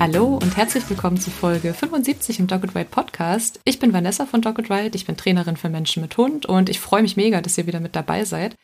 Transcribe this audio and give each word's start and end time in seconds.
Hallo 0.00 0.38
und 0.42 0.56
herzlich 0.56 0.88
willkommen 0.88 1.20
zu 1.20 1.30
Folge 1.30 1.74
75 1.74 2.40
im 2.40 2.46
Dogged 2.46 2.74
Ride 2.74 2.88
Podcast. 2.90 3.60
Ich 3.66 3.78
bin 3.78 3.92
Vanessa 3.92 4.24
von 4.24 4.40
Dogged 4.40 4.70
Ride, 4.70 4.96
ich 4.96 5.04
bin 5.04 5.18
Trainerin 5.18 5.58
für 5.58 5.68
Menschen 5.68 6.00
mit 6.00 6.16
Hund 6.16 6.46
und 6.46 6.70
ich 6.70 6.80
freue 6.80 7.02
mich 7.02 7.18
mega, 7.18 7.42
dass 7.42 7.58
ihr 7.58 7.66
wieder 7.66 7.80
mit 7.80 7.94
dabei 7.94 8.24
seid, 8.24 8.56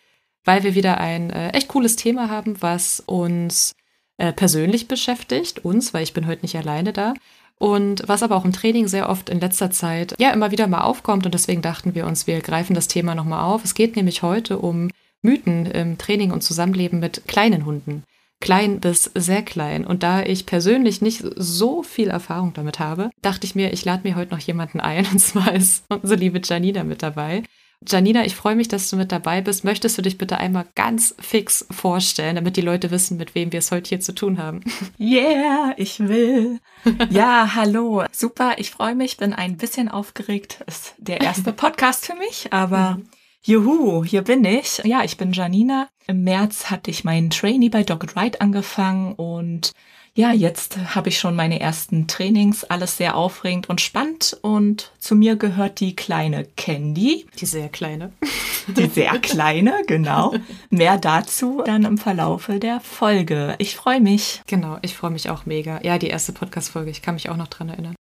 weil 0.47 0.63
wir 0.63 0.75
wieder 0.75 0.97
ein 0.97 1.29
äh, 1.29 1.51
echt 1.51 1.69
cooles 1.69 1.97
Thema 1.97 2.31
haben, 2.31 2.63
was 2.63 3.01
uns 3.05 3.75
äh, 4.17 4.33
persönlich 4.33 4.89
beschäftigt, 4.89 5.63
uns, 5.63 5.93
weil 5.93 6.05
ich 6.05 6.15
bin 6.15 6.27
heute 6.27 6.41
nicht 6.41 6.57
alleine 6.57 6.95
da. 6.95 7.13
Und 7.59 8.05
was 8.07 8.23
aber 8.23 8.37
auch 8.37 8.47
im 8.47 8.55
Training 8.55 8.89
sehr 8.89 9.11
oft 9.11 9.29
in 9.29 9.39
letzter 9.39 9.71
Zeit 9.71 10.15
ja 10.19 10.31
immer 10.31 10.53
wieder 10.53 10.67
mal 10.69 10.85
aufkommt 10.85 11.27
und 11.27 11.35
deswegen 11.35 11.61
dachten 11.61 11.95
wir 11.95 12.07
uns, 12.07 12.27
wir 12.27 12.41
greifen 12.41 12.73
das 12.73 12.89
Thema 12.89 13.15
nochmal 13.15 13.45
auf. 13.45 13.63
Es 13.63 13.75
geht 13.75 13.95
nämlich 13.95 14.23
heute 14.23 14.59
um 14.59 14.89
Mythen 15.21 15.67
im 15.67 15.99
Training 15.99 16.31
und 16.31 16.41
Zusammenleben 16.41 16.99
mit 16.99 17.29
kleinen 17.29 17.67
Hunden 17.67 18.05
klein 18.41 18.81
bis 18.81 19.11
sehr 19.15 19.43
klein. 19.43 19.87
Und 19.87 20.03
da 20.03 20.23
ich 20.23 20.47
persönlich 20.47 21.01
nicht 21.03 21.25
so 21.37 21.83
viel 21.83 22.09
Erfahrung 22.09 22.53
damit 22.55 22.79
habe, 22.79 23.11
dachte 23.23 23.47
ich 23.47 23.55
mir, 23.55 23.73
ich 23.73 23.85
lade 23.85 24.07
mir 24.07 24.17
heute 24.17 24.35
noch 24.35 24.41
jemanden 24.41 24.81
ein. 24.81 25.07
Und 25.13 25.19
zwar 25.19 25.55
ist 25.55 25.85
unsere 25.89 26.19
liebe 26.19 26.41
Janina 26.43 26.85
mit 26.85 27.03
dabei. 27.03 27.43
Janina, 27.87 28.25
ich 28.25 28.35
freue 28.35 28.57
mich, 28.57 28.69
dass 28.69 28.89
du 28.89 28.97
mit 28.97 29.13
dabei 29.13 29.43
bist. 29.43 29.63
Möchtest 29.63 29.99
du 29.99 30.03
dich 30.03 30.17
bitte 30.17 30.39
einmal 30.39 30.67
ganz 30.75 31.15
fix 31.21 31.67
vorstellen, 31.71 32.37
damit 32.37 32.57
die 32.57 32.63
Leute 32.63 32.91
wissen, 32.91 33.19
mit 33.19 33.35
wem 33.35 33.53
wir 33.53 33.59
es 33.59 33.71
heute 33.71 33.91
hier 33.91 34.01
zu 34.01 34.15
tun 34.15 34.39
haben? 34.39 34.61
Yeah, 34.99 35.75
ich 35.77 36.01
will. 36.01 36.59
Ja, 37.11 37.55
hallo. 37.55 38.05
Super, 38.13 38.55
ich 38.59 38.71
freue 38.71 38.95
mich, 38.95 39.19
bin 39.19 39.33
ein 39.33 39.57
bisschen 39.57 39.89
aufgeregt. 39.89 40.65
Ist 40.67 40.95
der 40.99 41.21
erste 41.21 41.53
Podcast 41.53 42.07
für 42.07 42.15
mich, 42.15 42.53
aber 42.53 42.97
mhm. 42.97 43.09
Juhu, 43.49 44.05
hier 44.05 44.23
bin 44.23 44.45
ich. 44.45 44.79
Ja, 44.83 45.05
ich 45.05 45.19
bin 45.19 45.33
Janina. 45.33 45.89
Im 46.09 46.25
März 46.25 46.69
hatte 46.69 46.91
ich 46.91 47.05
meinen 47.05 47.31
Trainee 47.31 47.69
bei 47.69 47.85
Dogged 47.85 48.17
Ride 48.17 48.41
angefangen 48.41 49.13
und 49.13 49.71
ja, 50.15 50.33
jetzt 50.33 50.97
habe 50.97 51.11
ich 51.11 51.21
schon 51.21 51.37
meine 51.37 51.61
ersten 51.61 52.09
Trainings, 52.09 52.65
alles 52.65 52.97
sehr 52.97 53.15
aufregend 53.15 53.69
und 53.69 53.81
spannend 53.81 54.37
und 54.43 54.91
zu 54.99 55.15
mir 55.15 55.37
gehört 55.37 55.79
die 55.79 55.95
kleine 55.95 56.45
Candy. 56.57 57.29
Die 57.39 57.47
sehr 57.47 57.69
kleine. 57.69 58.13
Die 58.67 58.89
sehr 58.89 59.17
kleine, 59.21 59.85
genau. 59.87 60.35
Mehr 60.71 60.99
dazu 60.99 61.63
dann 61.65 61.85
im 61.85 61.99
Verlaufe 61.99 62.59
der 62.59 62.81
Folge. 62.81 63.55
Ich 63.59 63.77
freue 63.77 64.01
mich. 64.01 64.43
Genau, 64.49 64.79
ich 64.83 64.97
freue 64.97 65.13
mich 65.13 65.31
auch 65.31 65.47
mega. 65.47 65.81
Ja, 65.85 65.99
die 65.99 66.09
erste 66.09 66.33
Podcast-Folge, 66.33 66.91
ich 66.91 67.01
kann 67.01 67.15
mich 67.15 67.29
auch 67.29 67.37
noch 67.37 67.47
dran 67.47 67.69
erinnern. 67.69 67.95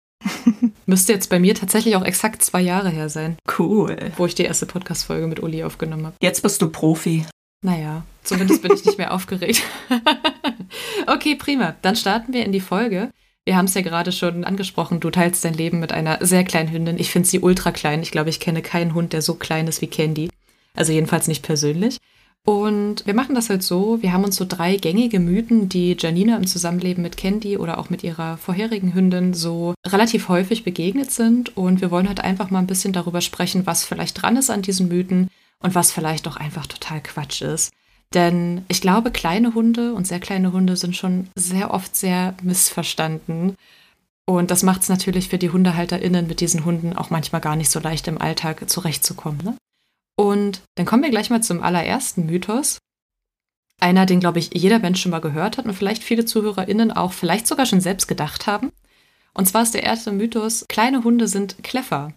Müsste 0.86 1.14
jetzt 1.14 1.30
bei 1.30 1.40
mir 1.40 1.56
tatsächlich 1.56 1.96
auch 1.96 2.04
exakt 2.04 2.44
zwei 2.44 2.62
Jahre 2.62 2.90
her 2.90 3.10
sein. 3.10 3.38
Cool. 3.58 3.98
Wo 4.18 4.26
ich 4.26 4.36
die 4.36 4.44
erste 4.44 4.66
Podcast-Folge 4.66 5.28
mit 5.28 5.42
Uli 5.42 5.64
aufgenommen 5.64 6.06
habe. 6.08 6.16
Jetzt 6.22 6.44
bist 6.44 6.62
du 6.62 6.70
Profi. 6.70 7.26
Naja, 7.62 8.04
zumindest 8.24 8.62
bin 8.62 8.74
ich 8.74 8.84
nicht 8.84 8.98
mehr 8.98 9.14
aufgeregt. 9.14 9.64
okay, 11.08 11.36
prima. 11.36 11.76
Dann 11.82 11.96
starten 11.96 12.34
wir 12.34 12.46
in 12.46 12.52
die 12.52 12.60
Folge. 12.60 13.10
Wir 13.46 13.58
haben 13.58 13.66
es 13.66 13.74
ja 13.74 13.82
gerade 13.82 14.12
schon 14.12 14.46
angesprochen, 14.46 15.02
du 15.02 15.10
teilst 15.10 15.44
dein 15.44 15.54
Leben 15.54 15.80
mit 15.80 15.92
einer 15.92 16.26
sehr 16.26 16.46
kleinen 16.46 16.72
Hündin. 16.72 16.98
Ich 16.98 17.10
finde 17.10 17.28
sie 17.28 17.40
ultra 17.40 17.72
klein. 17.72 18.02
Ich 18.02 18.12
glaube, 18.12 18.30
ich 18.30 18.40
kenne 18.40 18.62
keinen 18.62 18.94
Hund, 18.94 19.12
der 19.12 19.22
so 19.22 19.36
klein 19.36 19.68
ist 19.68 19.82
wie 19.82 19.88
Candy. 19.88 20.30
Also 20.76 20.92
jedenfalls 20.94 21.28
nicht 21.28 21.44
persönlich. 21.44 21.98
Und 22.46 23.06
wir 23.06 23.14
machen 23.14 23.36
das 23.36 23.50
halt 23.50 23.64
so, 23.64 24.02
wir 24.02 24.12
haben 24.12 24.26
uns 24.26 24.36
so 24.36 24.46
drei 24.46 24.76
gängige 24.76 25.22
Mythen, 25.22 25.70
die 25.70 25.96
Janina 25.98 26.36
im 26.36 26.46
Zusammenleben 26.46 27.02
mit 27.02 27.16
Candy 27.16 27.58
oder 27.58 27.78
auch 27.78 27.90
mit 27.90 28.04
ihrer 28.04 28.36
vorherigen 28.36 28.94
Hündin 28.94 29.34
so 29.34 29.74
relativ 29.88 30.28
häufig 30.28 30.66
begegnet 30.66 31.10
sind. 31.10 31.56
Und 31.56 31.80
wir 31.80 31.90
wollen 31.90 32.10
halt 32.10 32.20
einfach 32.20 32.50
mal 32.50 32.60
ein 32.60 32.68
bisschen 32.68 32.92
darüber 32.92 33.22
sprechen, 33.22 33.66
was 33.66 33.86
vielleicht 33.86 34.22
dran 34.22 34.36
ist 34.36 34.50
an 34.50 34.62
diesen 34.62 34.90
Mythen 34.90 35.30
und 35.60 35.74
was 35.74 35.94
vielleicht 35.94 36.28
auch 36.28 36.36
einfach 36.36 36.68
total 36.68 37.02
Quatsch 37.02 37.42
ist. 37.42 37.72
Denn 38.14 38.66
ich 38.68 38.82
glaube, 38.82 39.12
kleine 39.12 39.56
Hunde 39.56 39.94
und 39.94 40.06
sehr 40.06 40.20
kleine 40.20 40.52
Hunde 40.52 40.76
sind 40.76 40.98
schon 40.98 41.30
sehr 41.36 41.74
oft 41.74 41.96
sehr 41.96 42.36
missverstanden. 42.44 43.56
Und 44.26 44.52
das 44.52 44.64
macht 44.64 44.82
es 44.82 44.90
natürlich 44.90 45.30
für 45.30 45.38
die 45.38 45.50
HundehalterInnen 45.50 46.28
mit 46.28 46.42
diesen 46.42 46.66
Hunden 46.66 46.94
auch 46.94 47.10
manchmal 47.10 47.42
gar 47.42 47.56
nicht 47.56 47.70
so 47.70 47.80
leicht 47.80 48.08
im 48.10 48.22
Alltag 48.22 48.70
zurechtzukommen. 48.70 49.40
Ne? 49.44 49.58
Und 50.16 50.62
dann 50.76 50.86
kommen 50.86 51.04
wir 51.04 51.10
gleich 51.10 51.30
mal 51.30 51.42
zum 51.42 51.64
allerersten 51.64 52.26
Mythos. 52.26 52.80
Einer, 53.80 54.06
den, 54.06 54.20
glaube 54.20 54.40
ich, 54.40 54.52
jeder 54.54 54.80
Mensch 54.80 55.02
schon 55.02 55.12
mal 55.12 55.20
gehört 55.20 55.58
hat 55.58 55.66
und 55.66 55.74
vielleicht 55.74 56.04
viele 56.04 56.26
ZuhörerInnen 56.26 56.92
auch 56.92 57.14
vielleicht 57.14 57.48
sogar 57.48 57.66
schon 57.66 57.82
selbst 57.82 58.08
gedacht 58.08 58.48
haben. 58.48 58.72
Und 59.34 59.48
zwar 59.48 59.64
ist 59.64 59.74
der 59.74 59.84
erste 59.84 60.12
Mythos, 60.12 60.66
kleine 60.70 61.04
Hunde 61.04 61.28
sind 61.28 61.64
clever. 61.64 62.14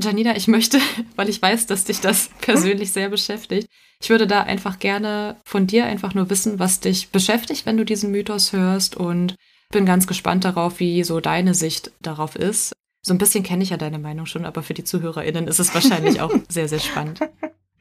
Janina, 0.00 0.36
ich 0.36 0.48
möchte, 0.48 0.80
weil 1.16 1.28
ich 1.28 1.42
weiß, 1.42 1.66
dass 1.66 1.84
dich 1.84 2.00
das 2.00 2.30
persönlich 2.40 2.92
sehr 2.92 3.08
beschäftigt, 3.08 3.68
ich 4.02 4.08
würde 4.08 4.26
da 4.26 4.42
einfach 4.42 4.78
gerne 4.78 5.36
von 5.44 5.66
dir 5.66 5.84
einfach 5.84 6.14
nur 6.14 6.30
wissen, 6.30 6.58
was 6.58 6.80
dich 6.80 7.10
beschäftigt, 7.10 7.66
wenn 7.66 7.76
du 7.76 7.84
diesen 7.84 8.10
Mythos 8.10 8.52
hörst 8.52 8.96
und 8.96 9.36
bin 9.70 9.84
ganz 9.84 10.06
gespannt 10.06 10.44
darauf, 10.44 10.80
wie 10.80 11.04
so 11.04 11.20
deine 11.20 11.54
Sicht 11.54 11.92
darauf 12.00 12.34
ist. 12.34 12.72
So 13.02 13.14
ein 13.14 13.18
bisschen 13.18 13.42
kenne 13.42 13.62
ich 13.62 13.70
ja 13.70 13.76
deine 13.76 13.98
Meinung 13.98 14.26
schon, 14.26 14.44
aber 14.44 14.62
für 14.62 14.74
die 14.74 14.84
ZuhörerInnen 14.84 15.48
ist 15.48 15.58
es 15.58 15.74
wahrscheinlich 15.74 16.20
auch 16.20 16.32
sehr, 16.48 16.68
sehr 16.68 16.80
spannend. 16.80 17.20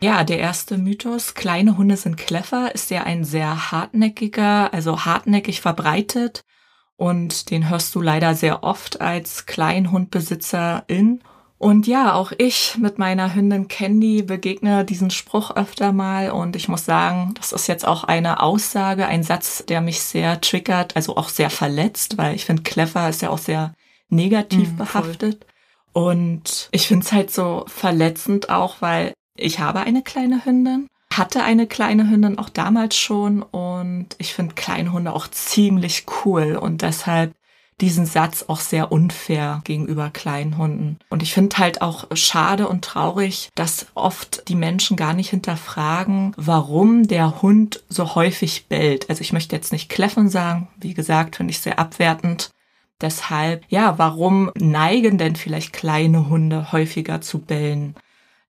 Ja, 0.01 0.23
der 0.23 0.39
erste 0.39 0.77
Mythos, 0.77 1.33
kleine 1.33 1.75
Hunde 1.77 1.97
sind 1.97 2.15
clever, 2.15 2.73
ist 2.73 2.89
ja 2.89 3.03
ein 3.03 3.25
sehr 3.25 3.71
hartnäckiger, 3.71 4.73
also 4.73 5.03
hartnäckig 5.03 5.59
verbreitet. 5.59 6.45
Und 6.95 7.49
den 7.49 7.69
hörst 7.69 7.93
du 7.95 8.01
leider 8.01 8.33
sehr 8.33 8.63
oft 8.63 9.01
als 9.01 9.45
Kleinhundbesitzerin. 9.45 11.21
Und 11.57 11.87
ja, 11.87 12.13
auch 12.13 12.31
ich 12.37 12.77
mit 12.77 12.97
meiner 12.97 13.35
Hündin 13.35 13.67
Candy 13.67 14.21
begegne 14.21 14.85
diesen 14.85 15.11
Spruch 15.11 15.53
öfter 15.53 15.91
mal. 15.91 16.31
Und 16.31 16.55
ich 16.55 16.69
muss 16.69 16.85
sagen, 16.85 17.33
das 17.35 17.51
ist 17.51 17.67
jetzt 17.67 17.85
auch 17.85 18.05
eine 18.05 18.41
Aussage, 18.41 19.05
ein 19.05 19.23
Satz, 19.23 19.65
der 19.67 19.81
mich 19.81 19.99
sehr 19.99 20.39
triggert, 20.39 20.95
also 20.95 21.17
auch 21.17 21.27
sehr 21.27 21.49
verletzt, 21.49 22.17
weil 22.17 22.35
ich 22.35 22.45
finde, 22.45 22.63
clever 22.63 23.09
ist 23.09 23.21
ja 23.21 23.29
auch 23.29 23.37
sehr 23.37 23.73
negativ 24.09 24.71
mhm, 24.71 24.77
behaftet. 24.77 25.45
Voll. 25.93 26.05
Und 26.05 26.69
ich 26.71 26.87
finde 26.87 27.05
es 27.05 27.11
halt 27.11 27.31
so 27.31 27.65
verletzend 27.67 28.49
auch, 28.49 28.77
weil 28.81 29.13
ich 29.35 29.59
habe 29.59 29.79
eine 29.79 30.03
kleine 30.03 30.45
Hündin, 30.45 30.87
hatte 31.13 31.43
eine 31.43 31.67
kleine 31.67 32.09
Hündin 32.09 32.37
auch 32.37 32.49
damals 32.49 32.95
schon 32.95 33.41
und 33.41 34.07
ich 34.17 34.33
finde 34.33 34.55
kleine 34.55 34.91
Hunde 34.91 35.13
auch 35.13 35.27
ziemlich 35.27 36.05
cool 36.23 36.55
und 36.55 36.81
deshalb 36.81 37.33
diesen 37.81 38.05
Satz 38.05 38.45
auch 38.47 38.59
sehr 38.59 38.91
unfair 38.91 39.61
gegenüber 39.63 40.09
kleinen 40.09 40.57
Hunden. 40.57 40.99
Und 41.09 41.23
ich 41.23 41.33
finde 41.33 41.57
halt 41.57 41.81
auch 41.81 42.07
schade 42.13 42.67
und 42.67 42.83
traurig, 42.83 43.49
dass 43.55 43.87
oft 43.95 44.47
die 44.49 44.55
Menschen 44.55 44.97
gar 44.97 45.13
nicht 45.13 45.29
hinterfragen, 45.29 46.33
warum 46.35 47.07
der 47.07 47.41
Hund 47.41 47.83
so 47.87 48.15
häufig 48.15 48.67
bellt. 48.67 49.09
Also 49.09 49.21
ich 49.21 49.33
möchte 49.33 49.55
jetzt 49.55 49.71
nicht 49.71 49.89
kläffen 49.89 50.29
sagen, 50.29 50.67
wie 50.77 50.93
gesagt, 50.93 51.37
finde 51.37 51.51
ich 51.51 51.59
sehr 51.59 51.79
abwertend. 51.79 52.49
Deshalb, 53.01 53.63
ja, 53.69 53.97
warum 53.97 54.51
neigen 54.57 55.17
denn 55.17 55.35
vielleicht 55.35 55.71
kleine 55.71 56.29
Hunde 56.29 56.71
häufiger 56.71 57.21
zu 57.21 57.39
bellen? 57.39 57.95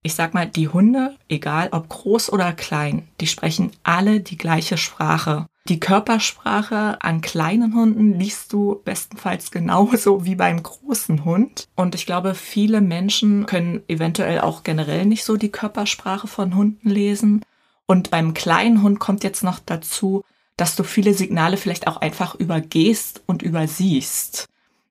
Ich 0.02 0.14
sag 0.14 0.32
mal, 0.32 0.46
die 0.46 0.68
Hunde, 0.68 1.16
egal 1.28 1.68
ob 1.72 1.88
groß 1.88 2.32
oder 2.32 2.52
klein, 2.52 3.06
die 3.20 3.26
sprechen 3.26 3.70
alle 3.82 4.20
die 4.20 4.38
gleiche 4.38 4.78
Sprache. 4.78 5.46
Die 5.68 5.78
Körpersprache 5.78 6.96
an 7.02 7.20
kleinen 7.20 7.74
Hunden 7.74 8.18
liest 8.18 8.52
du 8.52 8.80
bestenfalls 8.84 9.50
genauso 9.50 10.24
wie 10.24 10.34
beim 10.34 10.62
großen 10.62 11.24
Hund. 11.24 11.68
Und 11.76 11.94
ich 11.94 12.06
glaube, 12.06 12.34
viele 12.34 12.80
Menschen 12.80 13.44
können 13.46 13.82
eventuell 13.86 14.40
auch 14.40 14.62
generell 14.62 15.04
nicht 15.04 15.24
so 15.24 15.36
die 15.36 15.52
Körpersprache 15.52 16.26
von 16.26 16.56
Hunden 16.56 16.88
lesen. 16.88 17.44
Und 17.86 18.10
beim 18.10 18.34
kleinen 18.34 18.82
Hund 18.82 19.00
kommt 19.00 19.22
jetzt 19.22 19.44
noch 19.44 19.58
dazu, 19.58 20.24
dass 20.60 20.76
du 20.76 20.84
viele 20.84 21.14
Signale 21.14 21.56
vielleicht 21.56 21.86
auch 21.86 21.96
einfach 21.96 22.34
übergehst 22.34 23.22
und 23.24 23.40
übersiehst. 23.40 24.46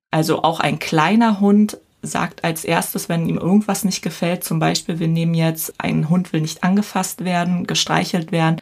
Also 0.10 0.42
auch 0.42 0.60
ein 0.60 0.80
kleiner 0.80 1.40
Hund 1.40 1.78
sagt 2.02 2.44
als 2.44 2.66
erstes, 2.66 3.08
wenn 3.08 3.30
ihm 3.30 3.38
irgendwas 3.38 3.84
nicht 3.84 4.02
gefällt, 4.02 4.44
zum 4.44 4.58
Beispiel, 4.58 4.98
wir 4.98 5.08
nehmen 5.08 5.36
jetzt, 5.36 5.76
ein 5.78 6.10
Hund 6.10 6.34
will 6.34 6.42
nicht 6.42 6.64
angefasst 6.64 7.24
werden, 7.24 7.68
gestreichelt 7.68 8.32
werden, 8.32 8.60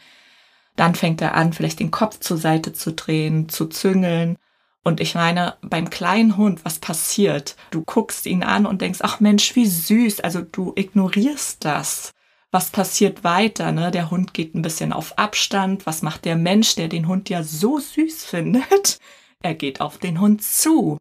dann 0.75 0.95
fängt 0.95 1.21
er 1.21 1.36
an, 1.36 1.54
vielleicht 1.54 1.80
den 1.80 1.92
Kopf 1.92 2.19
zur 2.19 2.38
Seite 2.38 2.74
zu 2.74 2.92
drehen, 2.92 3.48
zu 3.48 3.68
züngeln. 3.68 4.36
Und 4.83 5.00
ich 5.00 5.15
meine, 5.15 5.56
beim 5.62 5.89
kleinen 5.89 6.36
Hund, 6.36 6.65
was 6.65 6.80
passiert? 6.80 7.56
Du 7.71 7.83
guckst 7.86 8.25
ihn 8.25 8.44
an 8.44 8.65
und 8.65 8.81
denkst, 8.81 9.00
ach 9.01 9.21
Mensch, 9.21 9.56
wie 9.56 9.65
süß. 9.65 10.19
Also 10.19 10.42
du 10.42 10.74
ignorierst 10.75 11.63
das 11.63 12.12
was 12.57 12.71
passiert 12.71 13.24
weiter? 13.24 13.71
Ne? 13.71 13.92
Der 13.92 14.09
Hund 14.09 14.33
geht 14.33 14.56
ein 14.56 14.63
bisschen 14.63 14.92
auf 14.92 15.19
Abstand. 15.19 15.86
Was 15.86 16.01
macht 16.01 16.25
der 16.25 16.36
Mensch, 16.36 16.74
der 16.74 16.88
den 16.88 17.07
Hund 17.07 17.30
ja 17.30 17.44
so 17.44 17.77
süß 17.77 18.25
findet? 18.25 18.98
Er 19.44 19.54
geht 19.54 19.81
auf 19.81 20.00
den 20.00 20.19
Hund 20.19 20.42
zu. 20.42 20.98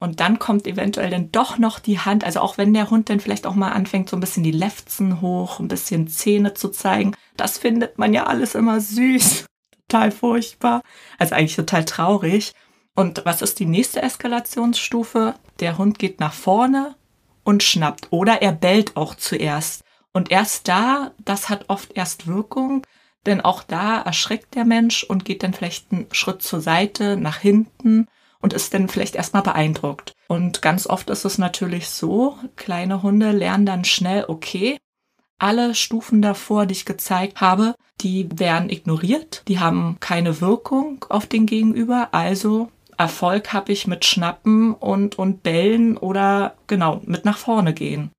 Und 0.00 0.18
dann 0.18 0.40
kommt 0.40 0.66
eventuell 0.66 1.08
dann 1.08 1.30
doch 1.30 1.56
noch 1.56 1.78
die 1.78 2.00
Hand, 2.00 2.24
also 2.24 2.40
auch 2.40 2.58
wenn 2.58 2.74
der 2.74 2.90
Hund 2.90 3.08
dann 3.08 3.20
vielleicht 3.20 3.46
auch 3.46 3.54
mal 3.54 3.70
anfängt, 3.70 4.10
so 4.10 4.16
ein 4.16 4.20
bisschen 4.20 4.42
die 4.42 4.50
Lefzen 4.50 5.20
hoch, 5.20 5.60
ein 5.60 5.68
bisschen 5.68 6.08
Zähne 6.08 6.54
zu 6.54 6.70
zeigen, 6.70 7.14
das 7.36 7.58
findet 7.58 7.96
man 7.96 8.12
ja 8.12 8.26
alles 8.26 8.56
immer 8.56 8.80
süß. 8.80 9.46
Total 9.88 10.10
furchtbar. 10.10 10.82
Also 11.16 11.36
eigentlich 11.36 11.54
total 11.54 11.84
traurig. 11.84 12.54
Und 12.96 13.24
was 13.24 13.40
ist 13.40 13.60
die 13.60 13.66
nächste 13.66 14.02
Eskalationsstufe? 14.02 15.36
Der 15.60 15.78
Hund 15.78 16.00
geht 16.00 16.18
nach 16.18 16.32
vorne 16.32 16.96
und 17.44 17.62
schnappt. 17.62 18.08
Oder 18.10 18.42
er 18.42 18.50
bellt 18.50 18.96
auch 18.96 19.14
zuerst. 19.14 19.85
Und 20.16 20.30
erst 20.30 20.66
da, 20.66 21.10
das 21.22 21.50
hat 21.50 21.66
oft 21.68 21.92
erst 21.94 22.26
Wirkung, 22.26 22.86
denn 23.26 23.42
auch 23.42 23.62
da 23.62 24.00
erschreckt 24.00 24.54
der 24.54 24.64
Mensch 24.64 25.04
und 25.04 25.26
geht 25.26 25.42
dann 25.42 25.52
vielleicht 25.52 25.92
einen 25.92 26.06
Schritt 26.10 26.40
zur 26.40 26.62
Seite, 26.62 27.18
nach 27.18 27.36
hinten 27.36 28.06
und 28.40 28.54
ist 28.54 28.72
dann 28.72 28.88
vielleicht 28.88 29.14
erstmal 29.14 29.42
beeindruckt. 29.42 30.14
Und 30.28 30.62
ganz 30.62 30.86
oft 30.86 31.10
ist 31.10 31.26
es 31.26 31.36
natürlich 31.36 31.90
so, 31.90 32.38
kleine 32.56 33.02
Hunde 33.02 33.30
lernen 33.30 33.66
dann 33.66 33.84
schnell, 33.84 34.24
okay, 34.26 34.78
alle 35.38 35.74
Stufen 35.74 36.22
davor, 36.22 36.64
die 36.64 36.72
ich 36.72 36.86
gezeigt 36.86 37.42
habe, 37.42 37.74
die 38.00 38.26
werden 38.38 38.70
ignoriert, 38.70 39.42
die 39.48 39.60
haben 39.60 39.98
keine 40.00 40.40
Wirkung 40.40 41.04
auf 41.10 41.26
den 41.26 41.44
Gegenüber, 41.44 42.08
also 42.12 42.70
Erfolg 42.96 43.52
habe 43.52 43.70
ich 43.70 43.86
mit 43.86 44.06
Schnappen 44.06 44.72
und, 44.72 45.18
und 45.18 45.42
Bellen 45.42 45.98
oder 45.98 46.54
genau, 46.68 47.02
mit 47.04 47.26
nach 47.26 47.36
vorne 47.36 47.74
gehen. 47.74 48.12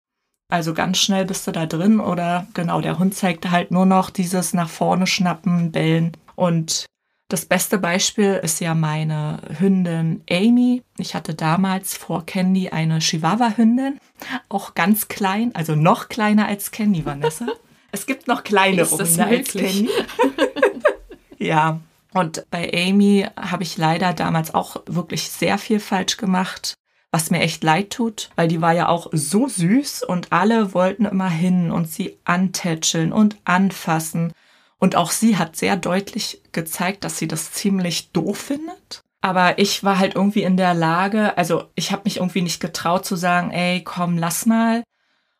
Also 0.49 0.73
ganz 0.73 0.97
schnell 0.97 1.25
bist 1.25 1.45
du 1.45 1.51
da 1.51 1.65
drin 1.65 1.99
oder 1.99 2.47
genau, 2.53 2.79
der 2.79 2.99
Hund 2.99 3.15
zeigt 3.15 3.49
halt 3.51 3.71
nur 3.71 3.85
noch 3.85 4.09
dieses 4.09 4.53
nach 4.53 4.69
vorne 4.69 5.05
schnappen, 5.05 5.71
bellen 5.71 6.13
und 6.35 6.85
das 7.29 7.45
beste 7.45 7.77
Beispiel 7.77 8.39
ist 8.41 8.61
ja 8.61 8.73
meine 8.73 9.41
Hündin 9.59 10.23
Amy. 10.29 10.81
Ich 10.97 11.13
hatte 11.13 11.33
damals 11.33 11.97
vor 11.97 12.25
Candy 12.25 12.69
eine 12.69 12.99
Chihuahua-Hündin, 12.99 13.99
auch 14.47 14.75
ganz 14.75 15.09
klein, 15.09 15.53
also 15.53 15.75
noch 15.75 16.07
kleiner 16.07 16.47
als 16.47 16.71
Candy, 16.71 17.05
Vanessa. 17.05 17.47
Es 17.89 18.05
gibt 18.05 18.27
noch 18.27 18.43
kleinere 18.43 18.89
Hunde 18.89 19.25
als 19.25 19.53
Candy. 19.53 19.89
ja, 21.38 21.79
und 22.13 22.45
bei 22.51 22.69
Amy 22.73 23.25
habe 23.35 23.63
ich 23.63 23.77
leider 23.77 24.13
damals 24.13 24.53
auch 24.53 24.83
wirklich 24.88 25.29
sehr 25.29 25.57
viel 25.57 25.79
falsch 25.79 26.17
gemacht, 26.17 26.73
was 27.12 27.31
mir 27.31 27.39
echt 27.39 27.63
leid 27.63 27.92
tut, 27.92 28.30
weil 28.36 28.48
die 28.48 28.62
war 28.62 28.74
ja 28.74 28.89
auch 28.89 29.07
so 29.12 29.48
süß 29.48 30.04
und 30.04 30.31
alle 30.31 30.74
wollten 30.74 31.06
immer 31.06 31.30
hin 31.30 31.71
und 31.71 31.89
sie 31.89 32.18
antätscheln 32.25 33.13
und 33.13 33.38
anfassen. 33.45 34.33
Und 34.80 34.95
auch 34.95 35.12
sie 35.12 35.38
hat 35.38 35.56
sehr 35.56 35.77
deutlich 35.77 36.42
gezeigt, 36.51 37.04
dass 37.04 37.18
sie 37.18 37.27
das 37.27 37.51
ziemlich 37.51 38.12
doof 38.12 38.38
findet. 38.38 39.04
Aber 39.21 39.57
ich 39.57 39.83
war 39.83 39.98
halt 39.98 40.15
irgendwie 40.15 40.44
in 40.44 40.57
der 40.57 40.74
Lage, 40.74 41.38
also 41.38 41.65
ich 41.75 41.92
habe 41.92 42.04
mich 42.06 42.18
irgendwie 42.18 42.44
nicht 42.44 42.59
getraut 42.59 43.06
zu 43.06 43.15
sagen, 43.15 43.51
ey, 43.51 43.83
komm, 43.83 44.18
lass 44.18 44.45
mal. 44.45 44.83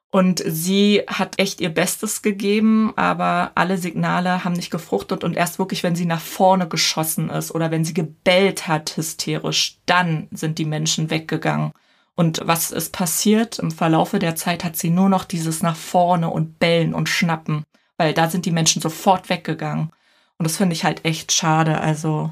Und 0.10 0.42
sie 0.46 1.04
hat 1.08 1.38
echt 1.38 1.60
ihr 1.60 1.70
Bestes 1.70 2.22
gegeben, 2.22 2.94
aber 2.96 3.52
alle 3.56 3.78
Signale 3.78 4.44
haben 4.44 4.54
nicht 4.54 4.72
gefruchtet 4.72 5.24
und 5.24 5.36
erst 5.36 5.60
wirklich, 5.60 5.84
wenn 5.84 5.96
sie 5.96 6.06
nach 6.06 6.22
vorne 6.22 6.68
geschossen 6.68 7.30
ist 7.30 7.54
oder 7.54 7.72
wenn 7.72 7.84
sie 7.84 7.94
gebellt 7.94 8.68
hat 8.68 8.96
hysterisch, 8.96 9.80
dann 9.86 10.28
sind 10.32 10.60
die 10.60 10.66
Menschen 10.66 11.10
weggegangen. 11.10 11.74
Und 12.16 12.42
was 12.46 12.72
ist 12.72 12.94
passiert? 12.94 13.60
Im 13.60 13.70
Verlaufe 13.70 14.18
der 14.18 14.36
Zeit 14.36 14.64
hat 14.64 14.78
sie 14.78 14.90
nur 14.90 15.10
noch 15.10 15.26
dieses 15.26 15.62
nach 15.62 15.76
vorne 15.76 16.30
und 16.30 16.58
bellen 16.58 16.94
und 16.94 17.10
schnappen 17.10 17.66
weil 17.98 18.14
da 18.14 18.30
sind 18.30 18.46
die 18.46 18.52
Menschen 18.52 18.82
sofort 18.82 19.30
weggegangen. 19.30 19.90
Und 20.38 20.46
das 20.46 20.58
finde 20.58 20.74
ich 20.74 20.84
halt 20.84 21.04
echt 21.04 21.32
schade. 21.32 21.82
Also 21.82 22.32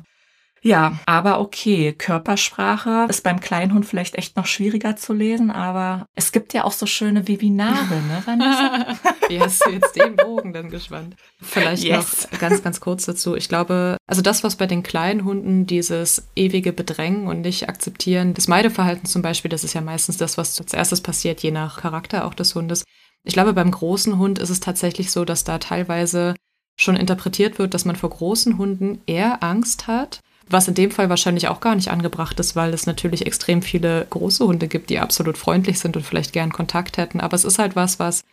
ja, 0.66 0.98
aber 1.06 1.40
okay, 1.42 1.94
Körpersprache 1.94 3.06
ist 3.08 3.22
beim 3.22 3.40
Kleinhund 3.40 3.86
vielleicht 3.86 4.16
echt 4.16 4.36
noch 4.36 4.48
schwieriger 4.48 4.96
zu 4.96 5.14
lesen, 5.14 5.52
aber 5.52 6.08
es 6.16 6.32
gibt 6.32 6.56
ja 6.56 6.64
auch 6.64 6.72
so 6.72 6.88
schöne 6.88 7.28
Webinare, 7.28 8.02
ne, 8.02 8.24
Vanessa? 8.26 8.96
Wie 9.30 9.40
hast 9.40 9.64
du 9.64 9.70
jetzt 9.70 9.96
den 9.96 10.16
Bogen 10.16 10.54
dann 10.54 10.72
gespannt? 10.72 11.18
Vielleicht 11.40 11.84
yes. 11.84 12.28
noch 12.32 12.40
ganz, 12.40 12.64
ganz 12.64 12.80
kurz 12.80 13.06
dazu. 13.06 13.36
Ich 13.36 13.48
glaube, 13.48 13.98
also 14.08 14.24
das, 14.24 14.44
was 14.44 14.56
bei 14.56 14.66
den 14.66 14.82
kleinen 14.82 15.24
Hunden 15.24 15.68
dieses 15.68 16.30
ewige 16.36 16.74
Bedrängen 16.74 17.28
und 17.28 17.42
nicht 17.42 17.70
akzeptieren, 17.70 18.34
das 18.34 18.48
Meideverhalten 18.48 19.06
zum 19.06 19.22
Beispiel, 19.22 19.50
das 19.50 19.64
ist 19.64 19.74
ja 19.74 19.82
meistens 19.82 20.18
das, 20.18 20.36
was 20.36 20.60
als 20.60 20.74
erstes 20.74 21.02
passiert, 21.02 21.42
je 21.42 21.52
nach 21.52 21.80
Charakter 21.82 22.26
auch 22.26 22.34
des 22.34 22.56
Hundes. 22.56 22.84
Ich 23.24 23.34
glaube, 23.34 23.54
beim 23.54 23.70
großen 23.70 24.18
Hund 24.18 24.40
ist 24.40 24.50
es 24.50 24.62
tatsächlich 24.62 25.12
so, 25.12 25.26
dass 25.26 25.44
da 25.44 25.60
teilweise 25.60 26.34
schon 26.76 26.96
interpretiert 26.96 27.60
wird, 27.60 27.76
dass 27.76 27.86
man 27.86 27.96
vor 27.96 28.10
großen 28.10 28.58
Hunden 28.58 29.02
eher 29.06 29.44
Angst 29.44 29.86
hat, 29.86 30.22
was 30.48 30.68
in 30.68 30.74
dem 30.74 30.92
Fall 30.92 31.10
wahrscheinlich 31.10 31.48
auch 31.48 31.60
gar 31.60 31.76
nicht 31.76 31.90
angebracht 31.90 32.40
ist, 32.40 32.56
weil 32.56 32.74
es 32.74 32.86
natürlich 32.86 33.26
extrem 33.26 33.62
viele 33.62 34.06
große 34.10 34.46
Hunde 34.46 34.68
gibt, 34.68 34.90
die 34.90 35.00
absolut 35.00 35.38
freundlich 35.38 35.80
sind 35.80 35.98
und 35.98 36.04
vielleicht 36.04 36.34
gern 36.34 36.52
Kontakt 36.52 36.98
hätten. 36.98 37.20
Aber 37.20 37.36
es 37.36 37.46
ist 37.46 37.60
halt 37.60 37.76
was, 37.76 38.00
was 38.00 38.24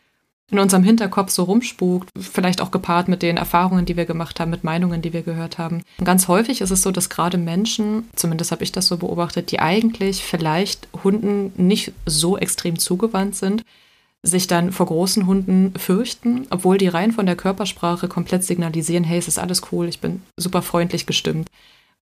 in 0.51 0.59
unserem 0.59 0.85
Hinterkopf 0.85 1.31
so 1.31 1.45
rumspukt, 1.45 2.11
vielleicht 2.19 2.61
auch 2.61 2.71
gepaart 2.71 3.09
mit 3.09 3.23
den 3.23 3.39
Erfahrungen, 3.39 3.87
die 3.87 3.97
wir 3.97 4.05
gemacht 4.05 4.39
haben, 4.39 4.51
mit 4.51 4.65
Meinungen, 4.65 5.01
die 5.01 5.15
wir 5.15 5.23
gehört 5.23 5.57
haben. 5.57 5.83
Und 5.99 6.05
ganz 6.05 6.29
häufig 6.29 6.61
ist 6.61 6.71
es 6.71 6.83
so, 6.83 6.91
dass 6.91 7.09
gerade 7.09 7.39
Menschen, 7.39 8.09
zumindest 8.15 8.53
habe 8.53 8.63
ich 8.63 8.71
das 8.71 8.87
so 8.87 8.99
beobachtet, 8.99 9.51
die 9.51 9.61
eigentlich 9.61 10.23
vielleicht 10.23 10.89
Hunden 11.03 11.53
nicht 11.57 11.93
so 12.05 12.37
extrem 12.37 12.79
zugewandt 12.79 13.35
sind, 13.35 13.65
sich 14.23 14.47
dann 14.47 14.73
vor 14.73 14.87
großen 14.87 15.27
Hunden 15.27 15.73
fürchten, 15.79 16.47
obwohl 16.51 16.77
die 16.77 16.89
rein 16.89 17.13
von 17.13 17.27
der 17.27 17.35
Körpersprache 17.35 18.07
komplett 18.07 18.45
signalisieren, 18.45 19.05
hey, 19.05 19.19
es 19.19 19.29
ist 19.29 19.39
alles 19.39 19.63
cool, 19.73 19.89
ich 19.89 20.01
bin 20.01 20.23
super 20.37 20.61
freundlich 20.61 21.07
gestimmt. 21.07 21.49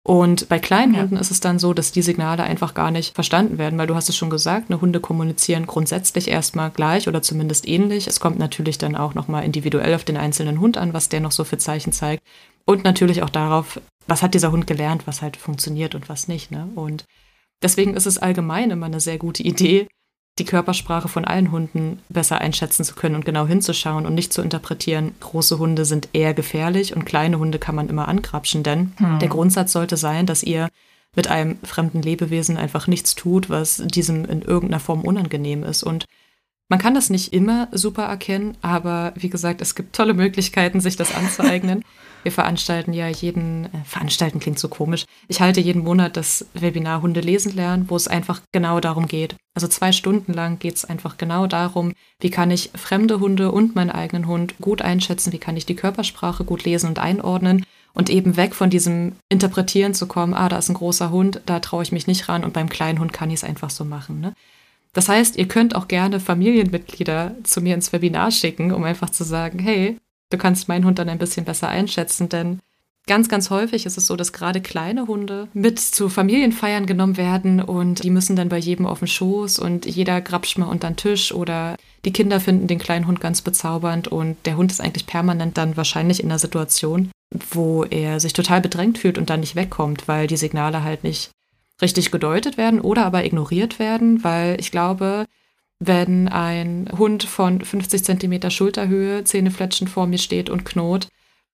Und 0.03 0.49
bei 0.49 0.59
kleinen 0.59 0.95
ja. 0.95 1.03
Hunden 1.03 1.17
ist 1.19 1.31
es 1.31 1.41
dann 1.41 1.59
so, 1.59 1.75
dass 1.75 1.93
die 1.93 2.03
Signale 2.03 2.43
einfach 2.43 2.73
gar 2.73 2.91
nicht 2.91 3.15
verstanden 3.15 3.59
werden, 3.59 3.79
weil 3.79 3.87
du 3.87 3.95
hast 3.95 4.09
es 4.09 4.17
schon 4.17 4.31
gesagt, 4.31 4.71
eine 4.71 4.81
Hunde 4.81 4.99
kommunizieren 4.99 5.67
grundsätzlich 5.67 6.29
erstmal 6.29 6.71
gleich 6.71 7.07
oder 7.07 7.21
zumindest 7.21 7.69
ähnlich. 7.69 8.07
Es 8.07 8.19
kommt 8.19 8.39
natürlich 8.39 8.79
dann 8.79 8.97
auch 8.97 9.15
nochmal 9.15 9.45
individuell 9.45 9.95
auf 9.95 10.05
den 10.05 10.17
einzelnen 10.17 10.59
Hund 10.61 10.79
an, 10.79 10.95
was 10.95 11.11
der 11.11 11.21
noch 11.21 11.33
so 11.33 11.45
für 11.45 11.59
Zeichen 11.59 11.93
zeigt. 11.93 12.23
Und 12.65 12.83
natürlich 12.83 13.23
auch 13.23 13.31
darauf, 13.31 13.81
was 14.07 14.23
hat 14.23 14.33
dieser 14.33 14.53
Hund 14.53 14.67
gelernt, 14.67 15.07
was 15.07 15.21
halt 15.21 15.37
funktioniert 15.37 15.95
und 15.95 16.09
was 16.09 16.29
nicht. 16.29 16.51
Ne? 16.51 16.69
Und 16.75 17.05
deswegen 17.63 17.95
ist 17.95 18.07
es 18.07 18.19
allgemein 18.19 18.71
immer 18.71 18.87
eine 18.87 19.01
sehr 19.01 19.19
gute 19.19 19.43
Idee, 19.43 19.87
die 20.41 20.45
Körpersprache 20.45 21.09
von 21.09 21.25
allen 21.25 21.53
Hunden 21.53 22.01
besser 22.09 22.41
einschätzen 22.41 22.85
zu 22.85 22.95
können 22.95 23.15
und 23.15 23.25
genau 23.25 23.47
hinzuschauen 23.47 24.07
und 24.07 24.15
nicht 24.15 24.33
zu 24.33 24.43
interpretieren, 24.43 25.15
große 25.21 25.59
Hunde 25.59 25.85
sind 25.85 26.09
eher 26.13 26.35
gefährlich 26.35 26.97
und 26.97 27.05
kleine 27.05 27.39
Hunde 27.39 27.59
kann 27.59 27.75
man 27.75 27.89
immer 27.89 28.09
angrapschen, 28.09 28.63
denn 28.63 28.93
hm. 28.97 29.19
der 29.21 29.29
Grundsatz 29.29 29.73
sollte 29.73 29.97
sein, 29.97 30.27
dass 30.27 30.43
ihr 30.43 30.69
mit 31.15 31.29
einem 31.29 31.59
fremden 31.63 32.03
Lebewesen 32.03 32.57
einfach 32.57 32.87
nichts 32.87 33.15
tut, 33.15 33.51
was 33.51 33.83
diesem 33.87 34.25
in 34.25 34.43
irgendeiner 34.43 34.81
Form 34.81 35.03
unangenehm 35.03 35.63
ist. 35.63 35.83
Und 35.83 36.07
man 36.69 36.79
kann 36.79 36.95
das 36.95 37.11
nicht 37.11 37.33
immer 37.33 37.69
super 37.73 38.05
erkennen, 38.05 38.57
aber 38.63 39.13
wie 39.17 39.29
gesagt, 39.29 39.61
es 39.61 39.75
gibt 39.75 39.95
tolle 39.95 40.15
Möglichkeiten, 40.15 40.81
sich 40.81 40.97
das 40.97 41.15
anzueignen. 41.15 41.85
Wir 42.23 42.33
veranstalten 42.33 42.93
ja 42.93 43.09
jeden, 43.09 43.67
äh, 43.67 43.85
veranstalten 43.85 44.41
klingt 44.41 44.59
so 44.59 44.69
komisch. 44.69 45.07
Ich 45.29 45.41
halte 45.41 45.61
jeden 45.61 45.83
Monat 45.83 46.17
das 46.17 46.47
Webinar 46.55 47.03
Hunde 47.03 47.21
lesen 47.21 47.55
lernen, 47.55 47.87
wo 47.89 47.97
es 47.97 48.09
einfach 48.09 48.43
genau 48.53 48.81
darum 48.81 49.07
geht. 49.07 49.37
Also 49.55 49.69
zwei 49.69 49.93
Stunden 49.93 50.33
lang 50.33 50.59
geht 50.59 50.77
es 50.77 50.85
einfach 50.85 51.17
genau 51.17 51.47
darum, 51.47 51.93
wie 52.21 52.31
kann 52.31 52.51
ich 52.51 52.71
fremde 52.75 53.21
Hunde 53.21 53.51
und 53.51 53.75
meinen 53.75 53.91
eigenen 53.91 54.27
Hund 54.27 54.55
gut 54.61 54.83
einschätzen, 54.83 55.33
wie 55.33 55.39
kann 55.39 55.57
ich 55.57 55.67
die 55.67 55.77
Körpersprache 55.77 56.45
gut 56.45 56.65
lesen 56.65 56.89
und 56.89 56.99
einordnen 56.99 57.65
und 57.95 58.11
eben 58.11 58.37
weg 58.37 58.55
von 58.55 58.71
diesem 58.71 59.13
Interpretieren 59.29 59.95
zu 59.95 60.07
kommen, 60.07 60.35
ah, 60.35 60.49
da 60.49 60.59
ist 60.59 60.69
ein 60.69 60.75
großer 60.75 61.11
Hund, 61.11 61.41
da 61.47 61.61
traue 61.61 61.83
ich 61.83 61.93
mich 61.93 62.07
nicht 62.07 62.29
ran 62.29 62.45
und 62.45 62.53
beim 62.53 62.69
kleinen 62.69 63.01
Hund 63.01 63.13
kann 63.13 63.31
ich 63.31 63.37
es 63.37 63.45
einfach 63.45 63.71
so 63.71 63.85
machen. 63.85 64.21
Ne? 64.21 64.35
Das 64.93 65.09
heißt, 65.09 65.37
ihr 65.37 65.49
könnt 65.49 65.75
auch 65.75 65.89
gerne 65.89 66.21
Familienmitglieder 66.21 67.37
zu 67.43 67.61
mir 67.61 67.75
ins 67.75 67.93
Webinar 67.93 68.31
schicken, 68.31 68.73
um 68.73 68.85
einfach 68.85 69.11
zu 69.11 69.25
sagen, 69.25 69.59
hey, 69.59 69.97
du 70.31 70.39
kannst 70.39 70.69
meinen 70.69 70.85
Hund 70.85 70.99
dann 70.99 71.09
ein 71.09 71.19
bisschen 71.19 71.45
besser 71.45 71.69
einschätzen, 71.69 72.29
denn 72.29 72.61
ganz, 73.07 73.29
ganz 73.29 73.51
häufig 73.51 73.87
ist 73.87 73.99
es 73.99 74.07
so, 74.07 74.17
dass 74.17 74.33
gerade 74.33 74.61
kleine 74.61 75.07
Hunde 75.07 75.49
mit 75.53 75.79
zu 75.79 76.09
Familienfeiern 76.09 76.87
genommen 76.87 77.17
werden 77.17 77.61
und 77.61 78.05
die 78.05 78.11
müssen 78.11 78.37
dann 78.37 78.49
bei 78.49 78.59
jedem 78.59 78.87
auf 78.87 79.01
den 79.01 79.09
Schoß 79.09 79.59
und 79.59 79.87
jeder 79.87 80.21
grapscht 80.21 80.59
mal 80.59 80.67
unter 80.67 80.89
den 80.89 80.97
Tisch 80.97 81.33
oder 81.33 81.77
die 82.05 82.13
Kinder 82.13 82.41
finden 82.41 82.67
den 82.67 82.79
kleinen 82.79 83.07
Hund 83.07 83.21
ganz 83.21 83.43
bezaubernd 83.43 84.09
und 84.09 84.37
der 84.47 84.57
Hund 84.57 84.71
ist 84.71 84.81
eigentlich 84.81 85.07
permanent 85.07 85.59
dann 85.59 85.77
wahrscheinlich 85.77 86.23
in 86.23 86.31
einer 86.31 86.39
Situation, 86.39 87.11
wo 87.51 87.85
er 87.85 88.21
sich 88.21 88.33
total 88.33 88.61
bedrängt 88.61 88.99
fühlt 88.99 89.19
und 89.19 89.29
dann 89.29 89.41
nicht 89.41 89.57
wegkommt, 89.57 90.09
weil 90.09 90.27
die 90.27 90.37
Signale 90.37 90.83
halt 90.85 91.05
nicht 91.05 91.31
richtig 91.83 92.11
gedeutet 92.11 92.57
werden 92.57 92.81
oder 92.81 93.05
aber 93.07 93.25
ignoriert 93.25 93.79
werden, 93.79 94.23
weil 94.23 94.57
ich 94.61 94.71
glaube, 94.71 95.25
wenn 95.81 96.29
ein 96.29 96.89
Hund 96.97 97.25
von 97.25 97.63
50 97.63 98.05
Zentimeter 98.05 98.51
Schulterhöhe 98.51 99.25
zähnefletschend 99.25 99.91
vor 99.91 100.07
mir 100.07 100.19
steht 100.19 100.51
und 100.51 100.65
knurrt, 100.65 101.09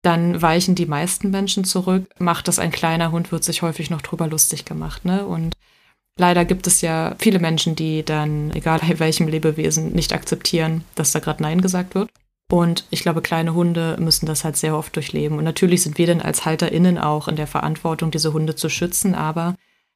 dann 0.03 0.41
weichen 0.41 0.75
die 0.75 0.87
meisten 0.87 1.31
Menschen 1.31 1.65
zurück. 1.65 2.07
Macht 2.19 2.49
das 2.49 2.59
ein 2.59 2.71
kleiner 2.71 3.13
Hund, 3.13 3.33
wird 3.33 3.45
sich 3.45 3.63
häufig 3.63 3.91
noch 3.91 4.03
drüber 4.03 4.27
lustig 4.27 4.65
gemacht. 4.65 5.05
Ne? 5.05 5.27
Und 5.27 5.55
leider 6.19 6.45
gibt 6.45 6.67
es 6.67 6.81
ja 6.81 7.15
viele 7.19 7.39
Menschen, 7.39 7.77
die 7.77 8.03
dann, 8.03 8.51
egal 8.53 8.81
bei 8.81 8.99
welchem 8.99 9.29
Lebewesen, 9.29 9.93
nicht 9.93 10.13
akzeptieren, 10.13 10.85
dass 10.95 11.13
da 11.13 11.21
gerade 11.21 11.43
Nein 11.43 11.61
gesagt 11.61 11.95
wird. 11.95 12.11
Und 12.51 12.87
ich 12.91 13.01
glaube, 13.01 13.23
kleine 13.23 13.55
Hunde 13.55 13.97
müssen 13.99 14.27
das 14.27 14.45
halt 14.45 14.57
sehr 14.57 14.77
oft 14.77 14.95
durchleben. 14.97 15.39
Und 15.39 15.45
natürlich 15.45 15.83
sind 15.83 15.99
wir 15.99 16.07
dann 16.07 16.21
als 16.21 16.45
HalterInnen 16.45 16.99
auch 16.99 17.29
in 17.29 17.37
der 17.37 17.47
Verantwortung, 17.47 18.11
diese 18.11 18.33
Hunde 18.33 18.55
zu 18.55 18.69
schützen, 18.69 19.15
aber 19.15 19.55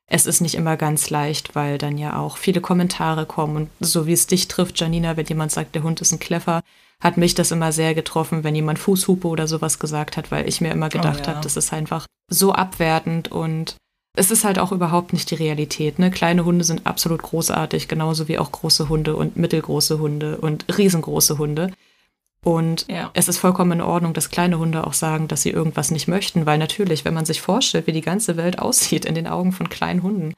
es 0.09 0.27
ist 0.27 0.41
nicht 0.41 0.55
immer 0.55 0.77
ganz 0.77 1.11
leicht, 1.11 1.55
weil 1.55 1.77
dann 1.77 1.99
ja 1.99 2.19
auch 2.19 2.39
viele 2.39 2.63
Kommentare 2.63 3.27
kommen. 3.27 3.57
Und 3.57 3.71
so 3.81 4.07
wie 4.07 4.15
es 4.15 4.27
dich 4.27 4.49
trifft, 4.49 4.81
Janina, 4.81 5.17
wenn 5.17 5.27
jemand 5.27 5.53
sagt, 5.53 5.75
der 5.75 5.83
Hund 5.83 6.01
ist 6.01 6.13
ein 6.13 6.19
Kleffer, 6.19 6.63
hat 7.01 7.19
mich 7.19 7.35
das 7.35 7.53
immer 7.53 7.73
sehr 7.73 7.95
getroffen, 7.95 8.43
wenn 8.43 8.55
jemand 8.55 8.79
Fußhupe 8.79 9.29
oder 9.29 9.47
sowas 9.47 9.79
gesagt 9.79 10.17
hat, 10.17 10.31
weil 10.31 10.49
ich 10.49 10.61
mir 10.61 10.73
immer 10.73 10.89
gedacht 10.89 11.21
oh, 11.21 11.27
ja. 11.27 11.35
habe, 11.35 11.41
das 11.43 11.57
ist 11.57 11.73
einfach 11.73 12.07
so 12.29 12.53
abwertend 12.53 13.31
und 13.31 13.77
es 14.17 14.31
ist 14.31 14.45
halt 14.45 14.59
auch 14.59 14.73
überhaupt 14.73 15.13
nicht 15.13 15.31
die 15.31 15.37
Realität. 15.37 15.99
Ne? 15.99 16.11
Kleine 16.11 16.45
Hunde 16.45 16.65
sind 16.65 16.87
absolut 16.87 17.23
großartig, 17.23 17.87
genauso 17.87 18.27
wie 18.27 18.39
auch 18.39 18.51
große 18.51 18.89
Hunde 18.89 19.15
und 19.15 19.37
mittelgroße 19.37 19.99
Hunde 19.99 20.39
und 20.39 20.65
riesengroße 20.77 21.39
Hunde. 21.39 21.71
Und 22.45 22.87
ja. 22.89 23.11
es 23.15 23.29
ist 23.29 23.39
vollkommen 23.39 23.73
in 23.73 23.81
Ordnung, 23.81 24.15
dass 24.15 24.31
kleine 24.31 24.59
Hunde 24.59 24.87
auch 24.87 24.93
sagen, 24.93 25.29
dass 25.29 25.43
sie 25.43 25.51
irgendwas 25.51 25.91
nicht 25.91 26.09
möchten, 26.09 26.47
weil 26.47 26.59
natürlich, 26.59 27.05
wenn 27.05 27.15
man 27.15 27.27
sich 27.27 27.41
vorstellt, 27.41 27.87
wie 27.87 27.93
die 27.93 28.01
ganze 28.01 28.37
Welt 28.37 28.59
aussieht 28.61 29.05
in 29.05 29.15
den 29.15 29.27
Augen 29.27 29.53
von 29.53 29.69
kleinen 29.69 30.03
Hunden, 30.03 30.35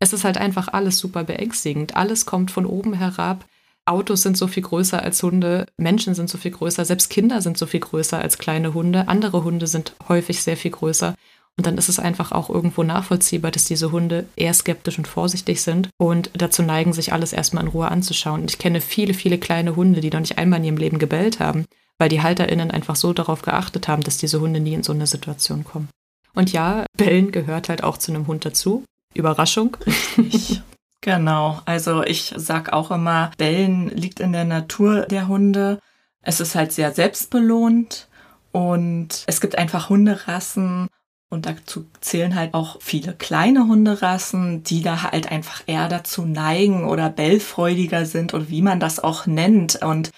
es 0.00 0.12
ist 0.12 0.24
halt 0.24 0.38
einfach 0.38 0.68
alles 0.68 0.98
super 0.98 1.24
beängstigend. 1.24 1.96
Alles 1.96 2.24
kommt 2.24 2.50
von 2.50 2.66
oben 2.66 2.94
herab. 2.94 3.44
Autos 3.84 4.22
sind 4.22 4.36
so 4.36 4.46
viel 4.46 4.62
größer 4.62 5.02
als 5.02 5.22
Hunde, 5.22 5.66
Menschen 5.76 6.14
sind 6.14 6.30
so 6.30 6.38
viel 6.38 6.52
größer, 6.52 6.84
selbst 6.84 7.10
Kinder 7.10 7.40
sind 7.40 7.58
so 7.58 7.66
viel 7.66 7.80
größer 7.80 8.18
als 8.18 8.38
kleine 8.38 8.72
Hunde, 8.72 9.08
andere 9.08 9.42
Hunde 9.42 9.66
sind 9.66 9.94
häufig 10.08 10.42
sehr 10.42 10.56
viel 10.56 10.70
größer. 10.70 11.14
Und 11.58 11.66
dann 11.66 11.76
ist 11.76 11.88
es 11.88 11.98
einfach 11.98 12.32
auch 12.32 12.48
irgendwo 12.48 12.82
nachvollziehbar, 12.82 13.50
dass 13.50 13.64
diese 13.66 13.92
Hunde 13.92 14.26
eher 14.36 14.54
skeptisch 14.54 14.96
und 14.98 15.06
vorsichtig 15.06 15.60
sind 15.62 15.90
und 15.98 16.30
dazu 16.32 16.62
neigen, 16.62 16.92
sich 16.92 17.12
alles 17.12 17.32
erstmal 17.32 17.64
in 17.64 17.70
Ruhe 17.70 17.88
anzuschauen. 17.88 18.42
Und 18.42 18.50
ich 18.50 18.58
kenne 18.58 18.80
viele, 18.80 19.12
viele 19.12 19.38
kleine 19.38 19.76
Hunde, 19.76 20.00
die 20.00 20.10
noch 20.10 20.20
nicht 20.20 20.38
einmal 20.38 20.60
in 20.60 20.64
ihrem 20.64 20.76
Leben 20.78 20.98
gebellt 20.98 21.38
haben, 21.38 21.66
weil 21.98 22.08
die 22.08 22.22
HalterInnen 22.22 22.70
einfach 22.70 22.96
so 22.96 23.12
darauf 23.12 23.42
geachtet 23.42 23.88
haben, 23.88 24.02
dass 24.02 24.16
diese 24.16 24.40
Hunde 24.40 24.60
nie 24.60 24.74
in 24.74 24.82
so 24.82 24.92
eine 24.92 25.06
Situation 25.06 25.64
kommen. 25.64 25.88
Und 26.34 26.52
ja, 26.52 26.86
Bellen 26.96 27.32
gehört 27.32 27.68
halt 27.68 27.82
auch 27.82 27.98
zu 27.98 28.12
einem 28.12 28.26
Hund 28.26 28.44
dazu. 28.44 28.84
Überraschung. 29.14 29.76
Richtig. 30.16 30.62
Genau, 31.02 31.62
also 31.64 32.02
ich 32.02 32.34
sag 32.36 32.74
auch 32.74 32.90
immer, 32.90 33.30
Bellen 33.38 33.88
liegt 33.88 34.20
in 34.20 34.32
der 34.32 34.44
Natur 34.44 35.06
der 35.06 35.28
Hunde. 35.28 35.80
Es 36.20 36.40
ist 36.40 36.54
halt 36.54 36.72
sehr 36.72 36.92
selbstbelohnt 36.92 38.06
und 38.52 39.24
es 39.26 39.40
gibt 39.40 39.56
einfach 39.56 39.88
Hunderassen 39.88 40.88
und 41.30 41.46
dazu 41.46 41.86
zählen 42.00 42.34
halt 42.34 42.54
auch 42.54 42.78
viele 42.80 43.14
kleine 43.14 43.68
Hunderassen, 43.68 44.64
die 44.64 44.82
da 44.82 45.04
halt 45.04 45.30
einfach 45.30 45.62
eher 45.66 45.88
dazu 45.88 46.26
neigen 46.26 46.84
oder 46.84 47.08
bellfreudiger 47.08 48.04
sind 48.04 48.34
und 48.34 48.50
wie 48.50 48.62
man 48.62 48.80
das 48.80 48.98
auch 48.98 49.26
nennt. 49.26 49.80
Und 49.80 50.10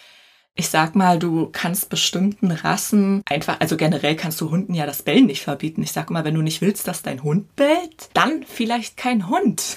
ich 0.54 0.70
sag 0.70 0.96
mal, 0.96 1.18
du 1.18 1.50
kannst 1.52 1.90
bestimmten 1.90 2.50
Rassen 2.50 3.22
einfach, 3.26 3.60
also 3.60 3.76
generell 3.76 4.16
kannst 4.16 4.40
du 4.40 4.50
Hunden 4.50 4.72
ja 4.72 4.86
das 4.86 5.02
Bellen 5.02 5.26
nicht 5.26 5.42
verbieten. 5.42 5.82
Ich 5.82 5.92
sag 5.92 6.10
mal, 6.10 6.24
wenn 6.24 6.34
du 6.34 6.42
nicht 6.42 6.62
willst, 6.62 6.88
dass 6.88 7.02
dein 7.02 7.22
Hund 7.22 7.54
bellt, 7.56 8.08
dann 8.14 8.42
vielleicht 8.46 8.96
kein 8.96 9.28
Hund. 9.28 9.76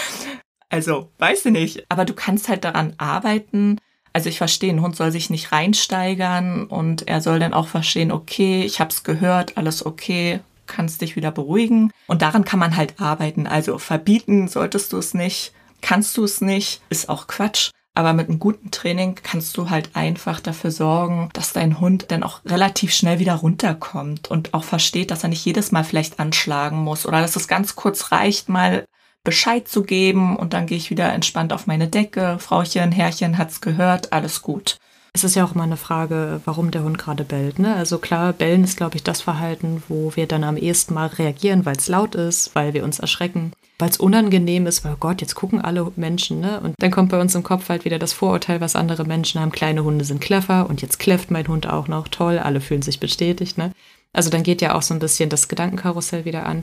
also, 0.68 1.10
weiß 1.18 1.46
ich 1.46 1.52
nicht. 1.52 1.84
Aber 1.88 2.04
du 2.04 2.12
kannst 2.12 2.50
halt 2.50 2.64
daran 2.64 2.92
arbeiten, 2.98 3.78
also 4.12 4.28
ich 4.28 4.38
verstehe, 4.38 4.72
ein 4.72 4.82
Hund 4.82 4.96
soll 4.96 5.12
sich 5.12 5.30
nicht 5.30 5.52
reinsteigern 5.52 6.66
und 6.66 7.08
er 7.08 7.20
soll 7.20 7.38
dann 7.38 7.54
auch 7.54 7.68
verstehen, 7.68 8.10
okay, 8.10 8.62
ich 8.64 8.80
hab's 8.80 9.04
gehört, 9.04 9.56
alles 9.56 9.86
okay, 9.86 10.40
kannst 10.70 11.02
dich 11.02 11.16
wieder 11.16 11.30
beruhigen. 11.30 11.92
Und 12.06 12.22
daran 12.22 12.46
kann 12.46 12.58
man 12.58 12.76
halt 12.76 13.00
arbeiten. 13.00 13.46
Also 13.46 13.78
verbieten 13.78 14.48
solltest 14.48 14.94
du 14.94 14.98
es 14.98 15.12
nicht, 15.12 15.52
kannst 15.82 16.16
du 16.16 16.24
es 16.24 16.40
nicht, 16.40 16.80
ist 16.88 17.10
auch 17.10 17.26
Quatsch. 17.26 17.70
Aber 17.94 18.12
mit 18.12 18.28
einem 18.28 18.38
guten 18.38 18.70
Training 18.70 19.16
kannst 19.20 19.56
du 19.56 19.68
halt 19.68 19.90
einfach 19.94 20.38
dafür 20.40 20.70
sorgen, 20.70 21.28
dass 21.32 21.52
dein 21.52 21.80
Hund 21.80 22.06
dann 22.08 22.22
auch 22.22 22.40
relativ 22.46 22.94
schnell 22.94 23.18
wieder 23.18 23.34
runterkommt 23.34 24.30
und 24.30 24.54
auch 24.54 24.64
versteht, 24.64 25.10
dass 25.10 25.24
er 25.24 25.28
nicht 25.28 25.44
jedes 25.44 25.72
Mal 25.72 25.84
vielleicht 25.84 26.20
anschlagen 26.20 26.78
muss 26.78 27.04
oder 27.04 27.20
dass 27.20 27.34
es 27.34 27.48
ganz 27.48 27.74
kurz 27.74 28.12
reicht, 28.12 28.48
mal 28.48 28.84
Bescheid 29.24 29.68
zu 29.68 29.82
geben 29.82 30.36
und 30.36 30.54
dann 30.54 30.66
gehe 30.66 30.78
ich 30.78 30.90
wieder 30.90 31.12
entspannt 31.12 31.52
auf 31.52 31.66
meine 31.66 31.88
Decke. 31.88 32.38
Frauchen, 32.38 32.92
Herrchen 32.92 33.36
hat's 33.36 33.60
gehört, 33.60 34.12
alles 34.12 34.40
gut. 34.40 34.78
Es 35.12 35.24
ist 35.24 35.34
ja 35.34 35.44
auch 35.44 35.54
immer 35.54 35.64
eine 35.64 35.76
Frage, 35.76 36.40
warum 36.44 36.70
der 36.70 36.84
Hund 36.84 36.98
gerade 36.98 37.24
bellt. 37.24 37.58
Ne? 37.58 37.74
Also 37.74 37.98
klar, 37.98 38.32
bellen 38.32 38.64
ist, 38.64 38.76
glaube 38.76 38.96
ich, 38.96 39.02
das 39.02 39.20
Verhalten, 39.20 39.82
wo 39.88 40.14
wir 40.14 40.26
dann 40.26 40.44
am 40.44 40.56
ehesten 40.56 40.94
mal 40.94 41.08
reagieren, 41.08 41.66
weil 41.66 41.76
es 41.76 41.88
laut 41.88 42.14
ist, 42.14 42.54
weil 42.54 42.74
wir 42.74 42.84
uns 42.84 43.00
erschrecken, 43.00 43.52
weil 43.78 43.90
es 43.90 43.96
unangenehm 43.96 44.66
ist, 44.66 44.84
weil 44.84 44.92
oh 44.92 45.00
Gott, 45.00 45.20
jetzt 45.20 45.34
gucken 45.34 45.60
alle 45.60 45.90
Menschen. 45.96 46.40
Ne? 46.40 46.60
Und 46.60 46.74
dann 46.78 46.92
kommt 46.92 47.10
bei 47.10 47.20
uns 47.20 47.34
im 47.34 47.42
Kopf 47.42 47.68
halt 47.68 47.84
wieder 47.84 47.98
das 47.98 48.12
Vorurteil, 48.12 48.60
was 48.60 48.76
andere 48.76 49.04
Menschen 49.04 49.40
haben. 49.40 49.50
Kleine 49.50 49.82
Hunde 49.82 50.04
sind 50.04 50.20
clever 50.20 50.68
und 50.68 50.80
jetzt 50.80 50.98
kläfft 50.98 51.30
mein 51.32 51.48
Hund 51.48 51.66
auch 51.66 51.88
noch 51.88 52.06
toll. 52.06 52.38
Alle 52.38 52.60
fühlen 52.60 52.82
sich 52.82 53.00
bestätigt. 53.00 53.58
Ne? 53.58 53.72
Also 54.12 54.30
dann 54.30 54.44
geht 54.44 54.62
ja 54.62 54.74
auch 54.74 54.82
so 54.82 54.94
ein 54.94 55.00
bisschen 55.00 55.28
das 55.28 55.48
Gedankenkarussell 55.48 56.24
wieder 56.24 56.46
an. 56.46 56.62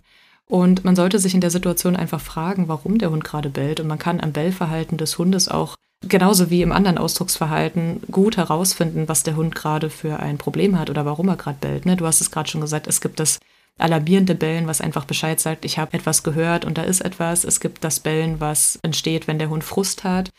Und 0.50 0.86
man 0.86 0.96
sollte 0.96 1.20
sich 1.20 1.34
in 1.34 1.42
der 1.42 1.52
Situation 1.52 1.98
einfach 1.98 2.22
fragen, 2.22 2.70
warum 2.70 2.98
der 2.98 3.12
Hund 3.12 3.26
gerade 3.26 3.50
bellt. 3.50 3.82
Und 3.82 3.88
man 3.88 4.00
kann 4.00 4.22
am 4.22 4.32
Bellverhalten 4.32 4.98
des 4.98 5.18
Hundes 5.18 5.50
auch 5.50 5.76
genauso 6.02 6.50
wie 6.50 6.62
im 6.62 6.72
anderen 6.72 6.98
Ausdrucksverhalten 6.98 8.02
gut 8.12 8.38
herausfinden, 8.38 9.08
was 9.08 9.24
der 9.24 9.36
Hund 9.36 9.56
gerade 9.56 9.90
für 9.90 10.20
ein 10.20 10.38
Problem 10.38 10.78
hat 10.78 10.90
oder 10.90 11.06
warum 11.06 11.28
er 11.30 11.38
gerade 11.38 11.58
bellt. 11.60 11.86
Ne? 11.86 11.96
Du 11.96 12.06
hast 12.06 12.22
es 12.22 12.32
gerade 12.32 12.50
schon 12.50 12.62
gesagt, 12.62 12.88
es 12.88 13.02
gibt 13.02 13.20
das 13.20 13.40
alarmierende 13.78 14.36
Bellen, 14.36 14.68
was 14.68 14.82
einfach 14.82 15.06
Bescheid 15.06 15.40
sagt, 15.40 15.66
ich 15.66 15.78
habe 15.78 15.94
etwas 15.94 16.24
gehört 16.24 16.66
und 16.66 16.78
da 16.78 16.84
ist 16.84 17.02
etwas. 17.02 17.44
Es 17.44 17.60
gibt 17.60 17.84
das 17.84 18.00
Bellen, 18.00 18.40
was 18.40 18.80
entsteht, 18.82 19.28
wenn 19.28 19.40
der 19.40 19.50
Hund 19.50 19.64
Frust 19.64 20.04
hat. 20.04 20.30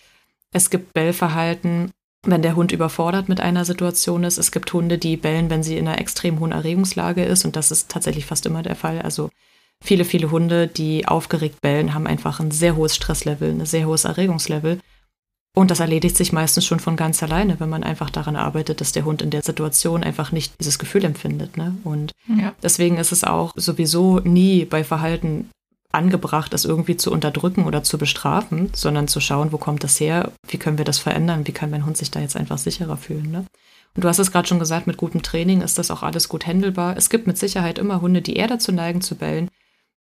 Es 0.52 0.70
gibt 0.70 0.92
Bellverhalten, 0.92 1.90
wenn 2.24 2.42
der 2.42 2.56
Hund 2.56 2.72
überfordert 2.72 3.28
mit 3.28 3.40
einer 3.40 3.64
Situation 3.64 4.24
ist. 4.24 4.38
Es 4.38 4.50
gibt 4.50 4.72
Hunde, 4.72 4.98
die 4.98 5.16
bellen, 5.16 5.50
wenn 5.50 5.62
sie 5.62 5.76
in 5.76 5.86
einer 5.86 6.00
extrem 6.00 6.40
hohen 6.40 6.52
Erregungslage 6.52 7.24
ist 7.24 7.44
und 7.44 7.54
das 7.54 7.70
ist 7.70 7.90
tatsächlich 7.90 8.26
fast 8.26 8.46
immer 8.46 8.62
der 8.62 8.76
Fall. 8.76 9.00
Also 9.02 9.30
viele, 9.80 10.04
viele 10.04 10.30
Hunde, 10.30 10.66
die 10.66 11.06
aufgeregt 11.06 11.60
bellen, 11.60 11.94
haben 11.94 12.06
einfach 12.06 12.40
ein 12.40 12.50
sehr 12.50 12.76
hohes 12.76 12.96
Stresslevel, 12.96 13.50
ein 13.50 13.66
sehr 13.66 13.86
hohes 13.86 14.04
Erregungslevel. 14.04 14.80
Und 15.58 15.72
das 15.72 15.80
erledigt 15.80 16.16
sich 16.16 16.32
meistens 16.32 16.64
schon 16.64 16.78
von 16.78 16.94
ganz 16.94 17.20
alleine, 17.20 17.58
wenn 17.58 17.68
man 17.68 17.82
einfach 17.82 18.10
daran 18.10 18.36
arbeitet, 18.36 18.80
dass 18.80 18.92
der 18.92 19.04
Hund 19.04 19.22
in 19.22 19.30
der 19.30 19.42
Situation 19.42 20.04
einfach 20.04 20.30
nicht 20.30 20.52
dieses 20.60 20.78
Gefühl 20.78 21.04
empfindet. 21.04 21.56
Ne? 21.56 21.76
Und 21.82 22.12
ja. 22.28 22.54
deswegen 22.62 22.96
ist 22.96 23.10
es 23.10 23.24
auch 23.24 23.54
sowieso 23.56 24.20
nie 24.20 24.64
bei 24.64 24.84
Verhalten 24.84 25.50
angebracht, 25.90 26.54
es 26.54 26.64
irgendwie 26.64 26.96
zu 26.96 27.10
unterdrücken 27.10 27.66
oder 27.66 27.82
zu 27.82 27.98
bestrafen, 27.98 28.70
sondern 28.72 29.08
zu 29.08 29.18
schauen, 29.18 29.50
wo 29.50 29.58
kommt 29.58 29.82
das 29.82 29.98
her, 29.98 30.30
wie 30.46 30.58
können 30.58 30.78
wir 30.78 30.84
das 30.84 31.00
verändern, 31.00 31.44
wie 31.44 31.52
kann 31.52 31.70
mein 31.70 31.84
Hund 31.84 31.96
sich 31.96 32.12
da 32.12 32.20
jetzt 32.20 32.36
einfach 32.36 32.58
sicherer 32.58 32.96
fühlen. 32.96 33.28
Ne? 33.32 33.44
Und 33.96 34.04
du 34.04 34.08
hast 34.08 34.20
es 34.20 34.30
gerade 34.30 34.46
schon 34.46 34.60
gesagt, 34.60 34.86
mit 34.86 34.96
gutem 34.96 35.22
Training 35.22 35.62
ist 35.62 35.76
das 35.76 35.90
auch 35.90 36.04
alles 36.04 36.28
gut 36.28 36.46
handelbar. 36.46 36.96
Es 36.96 37.10
gibt 37.10 37.26
mit 37.26 37.36
Sicherheit 37.36 37.80
immer 37.80 38.00
Hunde, 38.00 38.22
die 38.22 38.36
eher 38.36 38.46
dazu 38.46 38.70
neigen 38.70 39.00
zu 39.00 39.16
bellen. 39.16 39.48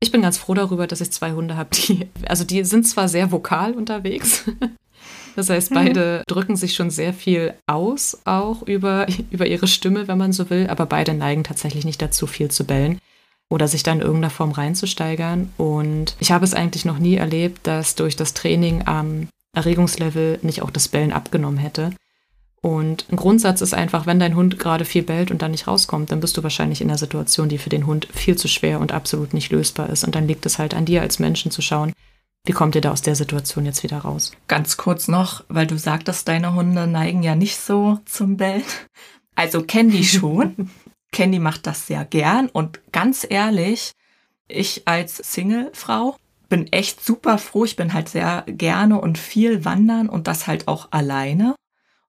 Ich 0.02 0.12
bin 0.12 0.22
ganz 0.22 0.38
froh 0.38 0.54
darüber, 0.54 0.86
dass 0.86 1.00
ich 1.00 1.12
zwei 1.12 1.32
Hunde 1.32 1.56
habe, 1.56 1.70
die, 1.74 2.10
also 2.28 2.44
die 2.44 2.66
sind 2.66 2.86
zwar 2.86 3.08
sehr 3.08 3.32
vokal 3.32 3.72
unterwegs, 3.72 4.44
Das 5.36 5.50
heißt, 5.50 5.74
beide 5.74 6.20
mhm. 6.20 6.34
drücken 6.34 6.56
sich 6.56 6.76
schon 6.76 6.90
sehr 6.90 7.14
viel 7.14 7.54
aus, 7.68 8.20
auch 8.26 8.64
über, 8.64 9.08
über 9.32 9.46
ihre 9.48 9.68
Stimme, 9.68 10.08
wenn 10.08 10.18
man 10.18 10.34
so 10.34 10.50
will, 10.50 10.68
aber 10.70 10.86
beide 10.86 11.14
neigen 11.14 11.44
tatsächlich 11.44 11.86
nicht 11.86 12.02
dazu, 12.02 12.28
viel 12.28 12.50
zu 12.50 12.66
bellen 12.66 13.00
oder 13.50 13.68
sich 13.68 13.84
da 13.84 13.92
in 13.92 14.02
irgendeiner 14.02 14.32
Form 14.32 14.52
reinzusteigern. 14.52 15.52
Und 15.58 16.16
ich 16.20 16.32
habe 16.32 16.46
es 16.46 16.54
eigentlich 16.54 16.86
noch 16.86 16.98
nie 16.98 17.16
erlebt, 17.16 17.68
dass 17.68 17.96
durch 17.96 18.16
das 18.16 18.34
Training 18.34 18.88
am 18.88 19.28
Erregungslevel 19.56 20.40
nicht 20.42 20.62
auch 20.62 20.72
das 20.72 20.88
Bellen 20.88 21.14
abgenommen 21.14 21.60
hätte. 21.60 21.92
Und 22.62 23.06
ein 23.12 23.16
Grundsatz 23.16 23.62
ist 23.62 23.76
einfach, 23.76 24.08
wenn 24.08 24.20
dein 24.20 24.36
Hund 24.36 24.58
gerade 24.58 24.86
viel 24.86 25.04
bellt 25.04 25.30
und 25.30 25.44
dann 25.44 25.52
nicht 25.52 25.68
rauskommt, 25.68 26.12
dann 26.12 26.20
bist 26.20 26.36
du 26.36 26.42
wahrscheinlich 26.42 26.82
in 26.82 26.90
einer 26.90 26.98
Situation, 26.98 27.48
die 27.48 27.60
für 27.60 27.70
den 27.70 27.86
Hund 27.86 28.08
viel 28.12 28.38
zu 28.38 28.48
schwer 28.48 28.80
und 28.80 28.92
absolut 28.92 29.36
nicht 29.36 29.52
lösbar 29.52 29.90
ist. 29.90 30.04
Und 30.04 30.16
dann 30.16 30.28
liegt 30.28 30.48
es 30.48 30.58
halt 30.58 30.74
an 30.74 30.86
dir 30.86 31.02
als 31.02 31.20
Menschen 31.20 31.52
zu 31.52 31.62
schauen, 31.62 31.94
wie 32.46 32.52
kommt 32.52 32.76
ihr 32.76 32.82
da 32.82 32.92
aus 32.92 33.02
der 33.02 33.16
Situation 33.16 33.66
jetzt 33.66 33.84
wieder 33.84 34.00
raus? 34.00 34.32
Ganz 34.48 34.78
kurz 34.78 35.08
noch, 35.08 35.44
weil 35.50 35.68
du 35.68 35.78
sagtest, 35.78 36.28
deine 36.28 36.54
Hunde 36.54 36.88
neigen 36.88 37.24
ja 37.24 37.36
nicht 37.36 37.58
so 37.58 38.00
zum 38.06 38.38
Bellen. 38.38 38.64
Also 39.36 39.64
Candy 39.64 40.04
schon. 40.06 40.70
Candy 41.12 41.40
macht 41.40 41.66
das 41.66 41.88
sehr 41.88 42.06
gern 42.06 42.48
und 42.50 42.80
ganz 42.92 43.26
ehrlich, 43.28 43.92
ich 44.48 44.88
als 44.88 45.18
Singlefrau 45.18 46.18
bin 46.50 46.72
echt 46.72 47.04
super 47.04 47.38
froh. 47.38 47.66
Ich 47.66 47.76
bin 47.76 47.94
halt 47.94 48.10
sehr 48.10 48.44
gerne 48.48 49.02
und 49.02 49.18
viel 49.18 49.66
wandern 49.66 50.10
und 50.10 50.28
das 50.28 50.46
halt 50.46 50.68
auch 50.68 50.90
alleine. 50.92 51.56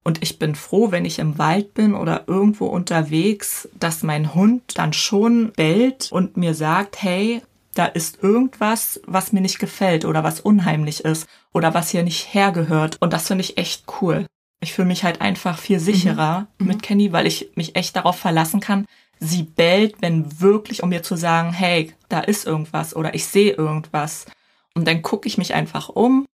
Und 0.02 0.23
ich 0.23 0.38
bin 0.38 0.55
froh, 0.55 0.93
wenn 0.93 1.05
ich 1.05 1.19
im 1.19 1.38
Wald 1.38 1.75
bin 1.75 1.95
oder 1.95 2.25
irgendwo 2.28 2.66
unterwegs, 2.66 3.69
dass 3.78 4.02
mein 4.02 4.35
Hund 4.35 4.62
dann 4.76 4.93
schon 4.93 5.52
bellt 5.52 6.12
und 6.12 6.37
mir 6.37 6.55
sagt, 6.55 7.02
hey, 7.02 7.43
da 7.76 7.85
ist 7.85 8.23
irgendwas, 8.23 9.00
was 9.06 9.33
mir 9.33 9.40
nicht 9.40 9.59
gefällt 9.59 10.04
oder 10.04 10.25
was 10.25 10.40
unheimlich 10.40 11.04
ist 11.04 11.28
oder 11.52 11.75
was 11.75 11.90
hier 11.90 12.02
nicht 12.02 12.33
hergehört. 12.33 12.97
Und 13.00 13.12
das 13.12 13.26
finde 13.26 13.45
ich 13.45 13.59
echt 13.59 13.85
cool. 14.00 14.26
Ich 14.61 14.73
fühle 14.73 14.88
mich 14.88 15.04
halt 15.04 15.21
einfach 15.21 15.59
viel 15.59 15.78
sicherer 15.78 16.47
mhm. 16.59 16.66
mit 16.66 16.83
Kenny, 16.83 17.12
weil 17.12 17.26
ich 17.26 17.50
mich 17.54 17.76
echt 17.76 17.95
darauf 17.95 18.16
verlassen 18.16 18.61
kann. 18.61 18.87
Sie 19.18 19.42
bellt, 19.42 19.97
wenn 20.00 20.40
wirklich, 20.40 20.83
um 20.83 20.88
mir 20.88 21.02
zu 21.02 21.16
sagen, 21.16 21.52
hey, 21.52 21.92
da 22.09 22.21
ist 22.21 22.47
irgendwas 22.47 22.97
oder 22.97 23.14
ich 23.14 23.26
sehe 23.26 23.52
irgendwas. 23.52 24.26
Und 24.75 24.87
dann 24.87 25.02
gucke 25.02 25.28
ich 25.28 25.38
mich 25.38 25.54
einfach 25.54 25.90
um, 25.90 26.26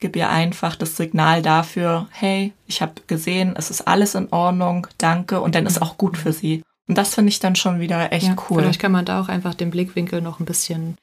gib 0.00 0.16
ihr 0.16 0.28
einfach 0.28 0.76
das 0.76 0.96
Signal 0.96 1.42
dafür, 1.42 2.08
hey, 2.10 2.52
ich 2.66 2.82
habe 2.82 2.94
gesehen, 3.06 3.54
es 3.56 3.70
ist 3.70 3.82
alles 3.82 4.14
in 4.14 4.32
Ordnung, 4.32 4.86
danke 4.98 5.40
und 5.40 5.54
dann 5.54 5.66
ist 5.66 5.80
auch 5.80 5.98
gut 5.98 6.16
für 6.16 6.32
sie. 6.32 6.62
Und 6.90 6.98
das 6.98 7.14
finde 7.14 7.28
ich 7.28 7.38
dann 7.38 7.54
schon 7.54 7.78
wieder 7.78 8.12
echt 8.12 8.26
ja, 8.26 8.36
cool. 8.50 8.62
Vielleicht 8.62 8.80
kann 8.80 8.90
man 8.90 9.04
da 9.04 9.20
auch 9.20 9.28
einfach 9.28 9.54
den 9.54 9.70
Blickwinkel 9.70 10.20
noch 10.20 10.40
ein 10.40 10.44
bisschen 10.44 10.96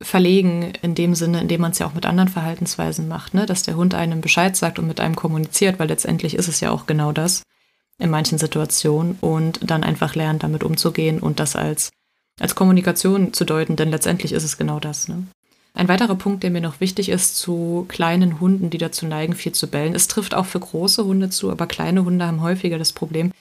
verlegen, 0.00 0.74
in 0.80 0.94
dem 0.94 1.16
Sinne, 1.16 1.40
in 1.40 1.48
dem 1.48 1.60
man 1.60 1.72
es 1.72 1.80
ja 1.80 1.88
auch 1.88 1.94
mit 1.94 2.06
anderen 2.06 2.28
Verhaltensweisen 2.28 3.08
macht, 3.08 3.34
ne? 3.34 3.44
dass 3.44 3.64
der 3.64 3.74
Hund 3.74 3.96
einem 3.96 4.20
Bescheid 4.20 4.54
sagt 4.54 4.78
und 4.78 4.86
mit 4.86 5.00
einem 5.00 5.16
kommuniziert, 5.16 5.80
weil 5.80 5.88
letztendlich 5.88 6.36
ist 6.36 6.46
es 6.46 6.60
ja 6.60 6.70
auch 6.70 6.86
genau 6.86 7.10
das 7.10 7.42
in 7.98 8.10
manchen 8.10 8.38
Situationen 8.38 9.18
und 9.20 9.58
dann 9.68 9.82
einfach 9.82 10.14
lernt, 10.14 10.44
damit 10.44 10.62
umzugehen 10.62 11.18
und 11.18 11.40
das 11.40 11.56
als, 11.56 11.90
als 12.38 12.54
Kommunikation 12.54 13.32
zu 13.32 13.44
deuten, 13.44 13.74
denn 13.74 13.90
letztendlich 13.90 14.30
ist 14.30 14.44
es 14.44 14.56
genau 14.56 14.78
das. 14.78 15.08
Ne? 15.08 15.26
Ein 15.72 15.88
weiterer 15.88 16.14
Punkt, 16.14 16.44
der 16.44 16.52
mir 16.52 16.60
noch 16.60 16.78
wichtig 16.78 17.08
ist 17.08 17.38
zu 17.38 17.86
kleinen 17.88 18.38
Hunden, 18.38 18.70
die 18.70 18.78
dazu 18.78 19.04
neigen, 19.04 19.34
viel 19.34 19.50
zu 19.50 19.66
bellen. 19.66 19.96
Es 19.96 20.06
trifft 20.06 20.32
auch 20.32 20.46
für 20.46 20.60
große 20.60 21.04
Hunde 21.04 21.28
zu, 21.28 21.50
aber 21.50 21.66
kleine 21.66 22.04
Hunde 22.04 22.24
haben 22.24 22.40
häufiger 22.40 22.78
das 22.78 22.92
Problem, 22.92 23.32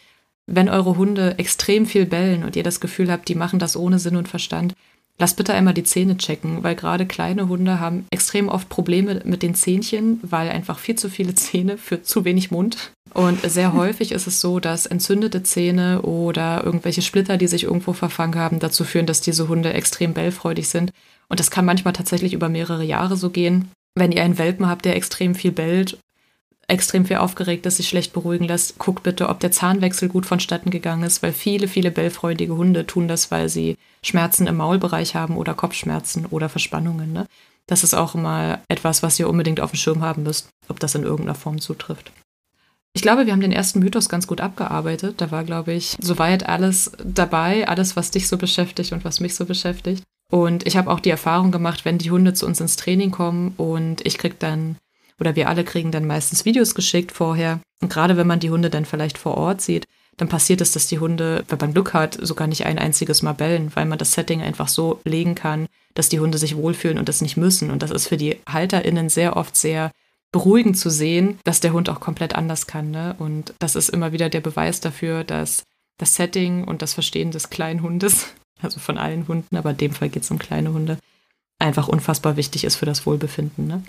wenn 0.45 0.69
eure 0.69 0.97
Hunde 0.97 1.37
extrem 1.39 1.85
viel 1.85 2.05
bellen 2.05 2.43
und 2.43 2.55
ihr 2.55 2.63
das 2.63 2.79
Gefühl 2.79 3.11
habt, 3.11 3.29
die 3.29 3.35
machen 3.35 3.59
das 3.59 3.75
ohne 3.75 3.99
Sinn 3.99 4.15
und 4.15 4.27
Verstand, 4.27 4.73
Lass 5.19 5.35
bitte 5.35 5.53
einmal 5.53 5.75
die 5.75 5.83
Zähne 5.83 6.17
checken, 6.17 6.63
weil 6.63 6.75
gerade 6.75 7.05
kleine 7.05 7.47
Hunde 7.47 7.79
haben 7.79 8.05
extrem 8.09 8.49
oft 8.49 8.67
Probleme 8.69 9.21
mit 9.25 9.43
den 9.43 9.53
Zähnchen, 9.53 10.19
weil 10.23 10.49
einfach 10.49 10.79
viel 10.79 10.95
zu 10.95 11.07
viele 11.07 11.35
Zähne 11.35 11.77
für 11.77 12.01
zu 12.01 12.25
wenig 12.25 12.49
Mund. 12.49 12.91
Und 13.13 13.41
sehr 13.41 13.73
häufig 13.73 14.11
ist 14.11 14.25
es 14.25 14.41
so, 14.41 14.59
dass 14.59 14.87
entzündete 14.87 15.43
Zähne 15.43 16.01
oder 16.01 16.63
irgendwelche 16.63 17.03
Splitter, 17.03 17.37
die 17.37 17.47
sich 17.47 17.65
irgendwo 17.65 17.93
verfangen 17.93 18.35
haben, 18.35 18.59
dazu 18.59 18.83
führen, 18.83 19.05
dass 19.05 19.21
diese 19.21 19.47
Hunde 19.47 19.73
extrem 19.73 20.13
bellfreudig 20.13 20.67
sind. 20.67 20.91
Und 21.29 21.39
das 21.39 21.51
kann 21.51 21.65
manchmal 21.65 21.93
tatsächlich 21.93 22.33
über 22.33 22.49
mehrere 22.49 22.83
Jahre 22.83 23.15
so 23.15 23.29
gehen. 23.29 23.69
Wenn 23.95 24.11
ihr 24.11 24.23
einen 24.23 24.39
Welpen 24.39 24.67
habt, 24.67 24.85
der 24.85 24.95
extrem 24.95 25.35
viel 25.35 25.51
bellt 25.51 25.99
extrem 26.73 27.05
viel 27.05 27.17
aufgeregt 27.17 27.65
ist, 27.65 27.77
sich 27.77 27.87
schlecht 27.87 28.11
beruhigen 28.13 28.45
lässt, 28.45 28.77
guckt 28.79 29.03
bitte, 29.03 29.29
ob 29.29 29.39
der 29.39 29.51
Zahnwechsel 29.51 30.09
gut 30.09 30.25
vonstatten 30.25 30.69
gegangen 30.69 31.03
ist, 31.03 31.23
weil 31.23 31.31
viele, 31.31 31.67
viele 31.67 31.91
bellfreudige 31.91 32.55
Hunde 32.55 32.85
tun 32.85 33.07
das, 33.07 33.31
weil 33.31 33.47
sie 33.47 33.77
Schmerzen 34.03 34.47
im 34.47 34.57
Maulbereich 34.57 35.15
haben 35.15 35.37
oder 35.37 35.53
Kopfschmerzen 35.53 36.25
oder 36.25 36.49
Verspannungen. 36.49 37.13
Ne? 37.13 37.25
Das 37.67 37.83
ist 37.83 37.93
auch 37.93 38.15
mal 38.15 38.61
etwas, 38.67 39.03
was 39.03 39.19
ihr 39.19 39.29
unbedingt 39.29 39.61
auf 39.61 39.71
dem 39.71 39.77
Schirm 39.77 40.01
haben 40.01 40.23
müsst, 40.23 40.49
ob 40.67 40.79
das 40.79 40.95
in 40.95 41.03
irgendeiner 41.03 41.35
Form 41.35 41.61
zutrifft. 41.61 42.11
Ich 42.95 43.01
glaube, 43.01 43.25
wir 43.25 43.33
haben 43.33 43.41
den 43.41 43.51
ersten 43.51 43.79
Mythos 43.79 44.07
ganz 44.07 44.27
gut 44.27 44.39
abgearbeitet. 44.39 45.19
Da 45.19 45.31
war, 45.31 45.43
glaube 45.43 45.73
ich, 45.73 45.97
soweit 45.99 46.47
alles 46.47 46.91
dabei, 47.03 47.67
alles, 47.67 47.95
was 47.95 48.11
dich 48.11 48.27
so 48.27 48.37
beschäftigt 48.37 48.91
und 48.91 49.03
was 49.03 49.19
mich 49.19 49.33
so 49.33 49.45
beschäftigt. 49.45 50.03
Und 50.29 50.65
ich 50.67 50.77
habe 50.77 50.91
auch 50.91 50.99
die 50.99 51.09
Erfahrung 51.09 51.51
gemacht, 51.51 51.85
wenn 51.85 51.97
die 51.97 52.11
Hunde 52.11 52.33
zu 52.33 52.45
uns 52.45 52.59
ins 52.59 52.75
Training 52.75 53.11
kommen 53.11 53.53
und 53.57 54.05
ich 54.05 54.17
kriege 54.17 54.35
dann 54.37 54.77
oder 55.19 55.35
wir 55.35 55.49
alle 55.49 55.63
kriegen 55.63 55.91
dann 55.91 56.05
meistens 56.05 56.45
Videos 56.45 56.75
geschickt 56.75 57.11
vorher. 57.11 57.59
Und 57.81 57.91
gerade 57.91 58.17
wenn 58.17 58.27
man 58.27 58.39
die 58.39 58.49
Hunde 58.49 58.69
dann 58.69 58.85
vielleicht 58.85 59.17
vor 59.17 59.37
Ort 59.37 59.61
sieht, 59.61 59.85
dann 60.17 60.29
passiert 60.29 60.61
es, 60.61 60.71
dass 60.71 60.87
die 60.87 60.99
Hunde, 60.99 61.43
wenn 61.47 61.57
man 61.59 61.73
Glück 61.73 61.93
hat, 61.93 62.17
sogar 62.21 62.47
nicht 62.47 62.65
ein 62.65 62.77
einziges 62.77 63.21
Mal 63.21 63.33
bellen, 63.33 63.71
weil 63.75 63.85
man 63.85 63.97
das 63.97 64.13
Setting 64.13 64.41
einfach 64.41 64.67
so 64.67 64.99
legen 65.05 65.35
kann, 65.35 65.67
dass 65.95 66.09
die 66.09 66.19
Hunde 66.19 66.37
sich 66.37 66.55
wohlfühlen 66.55 66.97
und 66.97 67.09
das 67.09 67.21
nicht 67.21 67.37
müssen. 67.37 67.71
Und 67.71 67.81
das 67.81 67.91
ist 67.91 68.07
für 68.07 68.17
die 68.17 68.37
HalterInnen 68.47 69.09
sehr 69.09 69.35
oft 69.37 69.55
sehr 69.55 69.91
beruhigend 70.31 70.77
zu 70.77 70.89
sehen, 70.89 71.39
dass 71.43 71.61
der 71.61 71.73
Hund 71.73 71.89
auch 71.89 71.99
komplett 71.99 72.35
anders 72.35 72.67
kann. 72.67 72.91
Ne? 72.91 73.15
Und 73.19 73.53
das 73.59 73.75
ist 73.75 73.89
immer 73.89 74.11
wieder 74.11 74.29
der 74.29 74.41
Beweis 74.41 74.81
dafür, 74.81 75.23
dass 75.23 75.63
das 75.97 76.15
Setting 76.15 76.63
und 76.63 76.81
das 76.81 76.93
Verstehen 76.93 77.31
des 77.31 77.49
kleinen 77.49 77.81
Hundes, 77.81 78.27
also 78.61 78.79
von 78.79 78.97
allen 78.97 79.27
Hunden, 79.27 79.55
aber 79.55 79.71
in 79.71 79.77
dem 79.77 79.91
Fall 79.93 80.09
geht 80.09 80.23
es 80.23 80.31
um 80.31 80.39
kleine 80.39 80.73
Hunde, 80.73 80.97
einfach 81.59 81.87
unfassbar 81.87 82.35
wichtig 82.35 82.63
ist 82.65 82.75
für 82.75 82.85
das 82.85 83.05
Wohlbefinden. 83.05 83.67
Ne? 83.67 83.83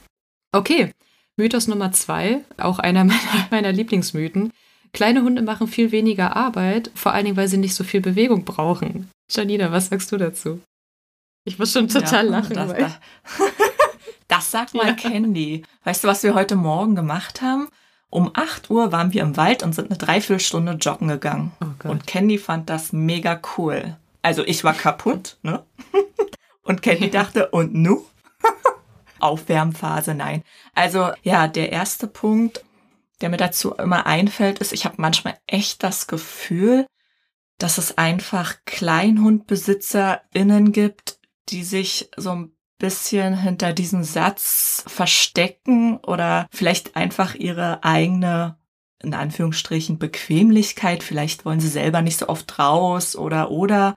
Okay, 0.52 0.92
Mythos 1.36 1.66
Nummer 1.66 1.92
zwei, 1.92 2.44
auch 2.58 2.78
einer 2.78 3.04
meiner, 3.04 3.48
meiner 3.50 3.72
Lieblingsmythen. 3.72 4.52
Kleine 4.92 5.22
Hunde 5.22 5.42
machen 5.42 5.66
viel 5.66 5.90
weniger 5.90 6.36
Arbeit, 6.36 6.90
vor 6.94 7.12
allen 7.12 7.24
Dingen, 7.24 7.36
weil 7.36 7.48
sie 7.48 7.56
nicht 7.56 7.74
so 7.74 7.82
viel 7.82 8.00
Bewegung 8.00 8.44
brauchen. 8.44 9.10
Janina, 9.30 9.72
was 9.72 9.88
sagst 9.88 10.12
du 10.12 10.16
dazu? 10.16 10.60
Ich 11.44 11.58
muss 11.58 11.72
schon 11.72 11.88
total 11.88 12.26
ja, 12.26 12.30
lachen. 12.30 12.54
Das, 12.54 12.72
das, 12.72 12.92
das 14.28 14.50
sagt 14.50 14.74
mal 14.74 14.86
ja. 14.86 14.92
Candy. 14.94 15.62
Weißt 15.82 16.04
du, 16.04 16.08
was 16.08 16.22
wir 16.22 16.34
heute 16.34 16.56
Morgen 16.56 16.94
gemacht 16.94 17.42
haben? 17.42 17.68
Um 18.08 18.30
8 18.32 18.70
Uhr 18.70 18.92
waren 18.92 19.12
wir 19.12 19.22
im 19.22 19.36
Wald 19.36 19.64
und 19.64 19.74
sind 19.74 19.90
eine 19.90 19.98
Dreiviertelstunde 19.98 20.74
joggen 20.74 21.08
gegangen. 21.08 21.52
Oh 21.60 21.88
und 21.88 22.06
Candy 22.06 22.38
fand 22.38 22.70
das 22.70 22.92
mega 22.92 23.40
cool. 23.58 23.96
Also 24.22 24.44
ich 24.44 24.62
war 24.62 24.72
kaputt, 24.72 25.36
ne? 25.42 25.64
Und 26.62 26.80
Candy 26.80 27.10
dachte, 27.10 27.48
und 27.50 27.74
nu? 27.74 28.06
Aufwärmphase, 29.24 30.14
nein. 30.14 30.44
Also 30.74 31.10
ja, 31.22 31.48
der 31.48 31.72
erste 31.72 32.06
Punkt, 32.06 32.64
der 33.20 33.30
mir 33.30 33.36
dazu 33.36 33.74
immer 33.74 34.06
einfällt, 34.06 34.58
ist, 34.58 34.72
ich 34.72 34.84
habe 34.84 34.94
manchmal 34.98 35.36
echt 35.46 35.82
das 35.82 36.06
Gefühl, 36.06 36.86
dass 37.58 37.78
es 37.78 37.98
einfach 37.98 38.54
KleinhundbesitzerInnen 38.66 40.70
gibt, 40.72 41.18
die 41.48 41.64
sich 41.64 42.10
so 42.16 42.30
ein 42.30 42.52
bisschen 42.78 43.36
hinter 43.38 43.72
diesem 43.72 44.04
Satz 44.04 44.84
verstecken 44.86 45.98
oder 45.98 46.46
vielleicht 46.52 46.96
einfach 46.96 47.34
ihre 47.34 47.82
eigene 47.84 48.56
in 49.04 49.14
Anführungsstrichen 49.14 49.98
Bequemlichkeit, 49.98 51.02
vielleicht 51.02 51.44
wollen 51.44 51.60
sie 51.60 51.68
selber 51.68 52.02
nicht 52.02 52.18
so 52.18 52.28
oft 52.28 52.58
raus 52.58 53.16
oder 53.16 53.50
oder 53.50 53.94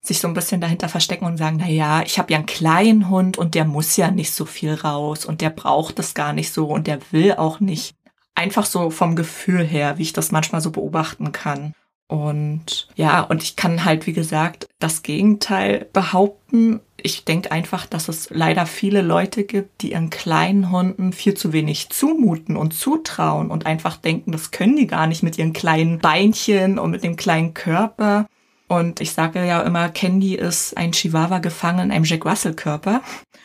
sich 0.00 0.20
so 0.20 0.28
ein 0.28 0.34
bisschen 0.34 0.60
dahinter 0.60 0.88
verstecken 0.88 1.26
und 1.26 1.36
sagen, 1.36 1.58
na 1.60 1.68
ja, 1.68 2.02
ich 2.02 2.18
habe 2.18 2.32
ja 2.32 2.38
einen 2.38 2.46
kleinen 2.46 3.08
Hund 3.08 3.36
und 3.36 3.54
der 3.54 3.64
muss 3.64 3.96
ja 3.96 4.10
nicht 4.10 4.32
so 4.32 4.44
viel 4.44 4.74
raus 4.74 5.24
und 5.24 5.40
der 5.40 5.50
braucht 5.50 5.98
es 5.98 6.14
gar 6.14 6.32
nicht 6.32 6.52
so 6.52 6.66
und 6.66 6.86
der 6.86 7.00
will 7.10 7.34
auch 7.34 7.60
nicht. 7.60 7.94
Einfach 8.34 8.66
so 8.66 8.90
vom 8.90 9.16
Gefühl 9.16 9.64
her, 9.64 9.98
wie 9.98 10.02
ich 10.02 10.12
das 10.12 10.30
manchmal 10.30 10.60
so 10.60 10.70
beobachten 10.70 11.32
kann. 11.32 11.74
Und 12.08 12.88
ja, 12.96 13.20
und 13.20 13.42
ich 13.42 13.54
kann 13.54 13.84
halt, 13.84 14.06
wie 14.06 14.14
gesagt, 14.14 14.66
das 14.78 15.02
Gegenteil 15.02 15.86
behaupten. 15.92 16.80
Ich 16.96 17.24
denke 17.24 17.52
einfach, 17.52 17.84
dass 17.84 18.08
es 18.08 18.30
leider 18.30 18.64
viele 18.64 19.02
Leute 19.02 19.44
gibt, 19.44 19.82
die 19.82 19.92
ihren 19.92 20.08
kleinen 20.08 20.70
Hunden 20.72 21.12
viel 21.12 21.34
zu 21.34 21.52
wenig 21.52 21.90
zumuten 21.90 22.56
und 22.56 22.72
zutrauen 22.72 23.50
und 23.50 23.66
einfach 23.66 23.96
denken, 23.96 24.32
das 24.32 24.50
können 24.50 24.76
die 24.76 24.86
gar 24.86 25.06
nicht 25.06 25.22
mit 25.22 25.36
ihren 25.36 25.52
kleinen 25.52 25.98
Beinchen 25.98 26.78
und 26.78 26.92
mit 26.92 27.04
dem 27.04 27.16
kleinen 27.16 27.52
Körper. 27.52 28.26
Und 28.68 29.00
ich 29.00 29.12
sage 29.12 29.44
ja 29.44 29.62
immer, 29.62 29.88
Candy 29.88 30.34
ist 30.34 30.76
ein 30.76 30.92
Chihuahua 30.92 31.38
gefangen 31.38 31.86
in 31.86 31.90
einem 31.90 32.04
Jack 32.04 32.26
Russell 32.26 32.54
Körper. 32.54 33.00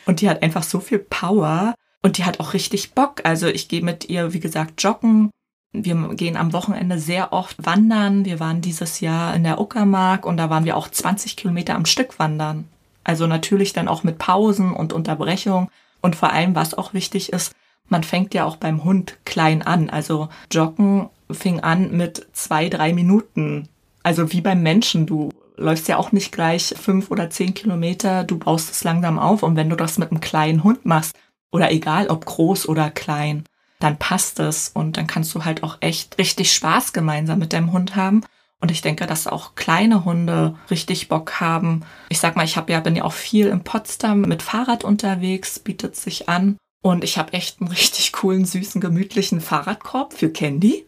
Und 0.06 0.20
die 0.20 0.28
hat 0.28 0.42
einfach 0.42 0.62
so 0.62 0.80
viel 0.80 0.98
Power. 0.98 1.74
Und 2.02 2.18
die 2.18 2.24
hat 2.24 2.38
auch 2.40 2.52
richtig 2.52 2.92
Bock. 2.92 3.22
Also 3.24 3.46
ich 3.46 3.68
gehe 3.68 3.82
mit 3.82 4.10
ihr, 4.10 4.34
wie 4.34 4.40
gesagt, 4.40 4.82
joggen. 4.82 5.30
Wir 5.72 5.96
gehen 6.14 6.36
am 6.36 6.52
Wochenende 6.52 6.98
sehr 6.98 7.32
oft 7.32 7.64
wandern. 7.64 8.26
Wir 8.26 8.38
waren 8.38 8.60
dieses 8.60 9.00
Jahr 9.00 9.34
in 9.34 9.42
der 9.42 9.58
Uckermark 9.58 10.26
und 10.26 10.36
da 10.36 10.50
waren 10.50 10.66
wir 10.66 10.76
auch 10.76 10.88
20 10.88 11.36
Kilometer 11.36 11.74
am 11.74 11.86
Stück 11.86 12.18
wandern. 12.18 12.68
Also 13.02 13.26
natürlich 13.26 13.72
dann 13.72 13.88
auch 13.88 14.04
mit 14.04 14.18
Pausen 14.18 14.72
und 14.72 14.92
Unterbrechung. 14.92 15.70
Und 16.02 16.16
vor 16.16 16.32
allem, 16.32 16.54
was 16.54 16.74
auch 16.74 16.92
wichtig 16.92 17.32
ist, 17.32 17.54
man 17.88 18.04
fängt 18.04 18.34
ja 18.34 18.44
auch 18.44 18.56
beim 18.56 18.84
Hund 18.84 19.18
klein 19.24 19.62
an. 19.62 19.88
Also 19.88 20.28
Joggen 20.50 21.08
fing 21.30 21.60
an 21.60 21.96
mit 21.96 22.26
zwei, 22.32 22.68
drei 22.68 22.92
Minuten 22.92 23.68
also 24.04 24.32
wie 24.32 24.40
beim 24.40 24.62
Menschen, 24.62 25.06
du 25.06 25.30
läufst 25.56 25.88
ja 25.88 25.96
auch 25.96 26.12
nicht 26.12 26.30
gleich 26.30 26.74
fünf 26.80 27.10
oder 27.10 27.30
zehn 27.30 27.54
Kilometer, 27.54 28.22
du 28.22 28.38
baust 28.38 28.70
es 28.70 28.84
langsam 28.84 29.18
auf 29.18 29.42
und 29.42 29.56
wenn 29.56 29.70
du 29.70 29.76
das 29.76 29.98
mit 29.98 30.12
einem 30.12 30.20
kleinen 30.20 30.62
Hund 30.62 30.86
machst, 30.86 31.16
oder 31.54 31.70
egal 31.70 32.08
ob 32.08 32.24
groß 32.24 32.68
oder 32.68 32.90
klein, 32.90 33.44
dann 33.78 33.96
passt 33.96 34.40
es 34.40 34.68
und 34.74 34.96
dann 34.96 35.06
kannst 35.06 35.32
du 35.34 35.44
halt 35.44 35.62
auch 35.62 35.78
echt 35.80 36.18
richtig 36.18 36.52
Spaß 36.52 36.92
gemeinsam 36.92 37.38
mit 37.38 37.52
deinem 37.52 37.72
Hund 37.72 37.94
haben. 37.94 38.24
Und 38.60 38.72
ich 38.72 38.82
denke, 38.82 39.06
dass 39.06 39.28
auch 39.28 39.54
kleine 39.54 40.04
Hunde 40.04 40.56
richtig 40.70 41.08
Bock 41.08 41.40
haben. 41.40 41.82
Ich 42.08 42.18
sag 42.18 42.34
mal, 42.34 42.44
ich 42.44 42.56
habe 42.56 42.72
ja, 42.72 42.80
bin 42.80 42.96
ja 42.96 43.04
auch 43.04 43.12
viel 43.12 43.46
in 43.46 43.62
Potsdam 43.62 44.22
mit 44.22 44.42
Fahrrad 44.42 44.82
unterwegs, 44.82 45.60
bietet 45.60 45.94
sich 45.94 46.28
an. 46.28 46.56
Und 46.82 47.04
ich 47.04 47.18
habe 47.18 47.34
echt 47.34 47.60
einen 47.60 47.70
richtig 47.70 48.12
coolen, 48.12 48.44
süßen, 48.44 48.80
gemütlichen 48.80 49.40
Fahrradkorb 49.40 50.12
für 50.12 50.30
Candy. 50.30 50.86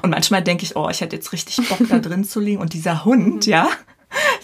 Und 0.00 0.10
manchmal 0.10 0.42
denke 0.42 0.64
ich, 0.64 0.76
oh, 0.76 0.88
ich 0.88 1.00
hätte 1.00 1.16
jetzt 1.16 1.32
richtig 1.32 1.68
Bock 1.68 1.86
da 1.88 1.98
drin 1.98 2.24
zu 2.24 2.40
liegen. 2.40 2.60
Und 2.60 2.72
dieser 2.72 3.04
Hund, 3.04 3.46
mhm. 3.46 3.52
ja, 3.52 3.68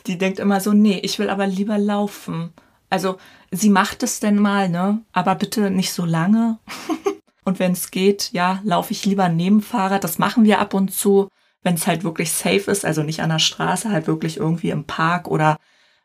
die 0.07 0.19
denkt 0.19 0.39
immer 0.39 0.61
so, 0.61 0.73
nee, 0.73 0.99
ich 1.03 1.19
will 1.19 1.31
aber 1.31 1.47
lieber 1.47 1.79
laufen. 1.79 2.53
Also 2.91 3.19
sie 3.51 3.71
macht 3.71 4.03
es 4.03 4.21
denn 4.21 4.39
mal, 4.39 4.69
ne? 4.69 5.03
Aber 5.13 5.35
bitte 5.35 5.71
nicht 5.71 5.93
so 5.93 6.05
lange. 6.05 6.59
und 7.45 7.59
wenn 7.59 7.73
es 7.73 7.91
geht, 7.91 8.31
ja, 8.33 8.61
laufe 8.65 8.93
ich 8.93 9.05
lieber 9.05 9.29
neben 9.29 9.63
Fahrrad. 9.63 10.05
Das 10.05 10.19
machen 10.19 10.45
wir 10.45 10.59
ab 10.59 10.75
und 10.75 10.93
zu, 10.93 11.29
wenn 11.63 11.75
es 11.75 11.87
halt 11.87 12.05
wirklich 12.05 12.33
safe 12.33 12.71
ist, 12.71 12.85
also 12.85 13.03
nicht 13.03 13.21
an 13.21 13.31
der 13.31 13.39
Straße, 13.39 13.91
halt 13.91 14.07
wirklich 14.07 14.37
irgendwie 14.37 14.71
im 14.71 14.85
Park 14.85 15.29
oder 15.29 15.57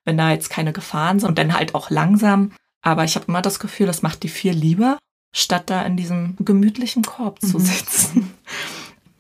wenn 0.05 0.17
da 0.17 0.31
jetzt 0.31 0.49
keine 0.49 0.73
Gefahren 0.73 1.19
sind 1.19 1.29
und 1.29 1.37
dann 1.37 1.53
halt 1.53 1.75
auch 1.75 1.89
langsam. 1.89 2.51
Aber 2.81 3.05
ich 3.05 3.15
habe 3.15 3.25
immer 3.27 3.41
das 3.41 3.59
Gefühl, 3.59 3.87
das 3.87 4.01
macht 4.01 4.23
die 4.23 4.29
viel 4.29 4.51
lieber, 4.51 4.97
statt 5.33 5.69
da 5.69 5.83
in 5.83 5.95
diesem 5.95 6.35
gemütlichen 6.39 7.03
Korb 7.03 7.39
zu 7.41 7.59
mhm. 7.59 8.29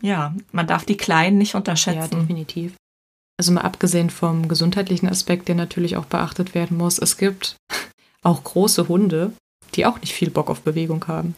Ja, 0.03 0.35
man 0.51 0.67
darf 0.67 0.85
die 0.85 0.97
Kleinen 0.97 1.37
nicht 1.37 1.55
unterschätzen. 1.55 1.97
Ja, 2.13 2.19
definitiv. 2.19 2.73
Also 3.37 3.51
mal 3.51 3.61
abgesehen 3.61 4.09
vom 4.09 4.47
gesundheitlichen 4.47 5.07
Aspekt, 5.07 5.47
der 5.47 5.55
natürlich 5.55 5.97
auch 5.97 6.05
beachtet 6.05 6.53
werden 6.53 6.77
muss, 6.77 6.99
es 6.99 7.17
gibt 7.17 7.55
auch 8.21 8.43
große 8.43 8.87
Hunde, 8.89 9.31
die 9.75 9.85
auch 9.85 9.99
nicht 10.01 10.13
viel 10.13 10.29
Bock 10.29 10.49
auf 10.49 10.61
Bewegung 10.61 11.07
haben. 11.07 11.35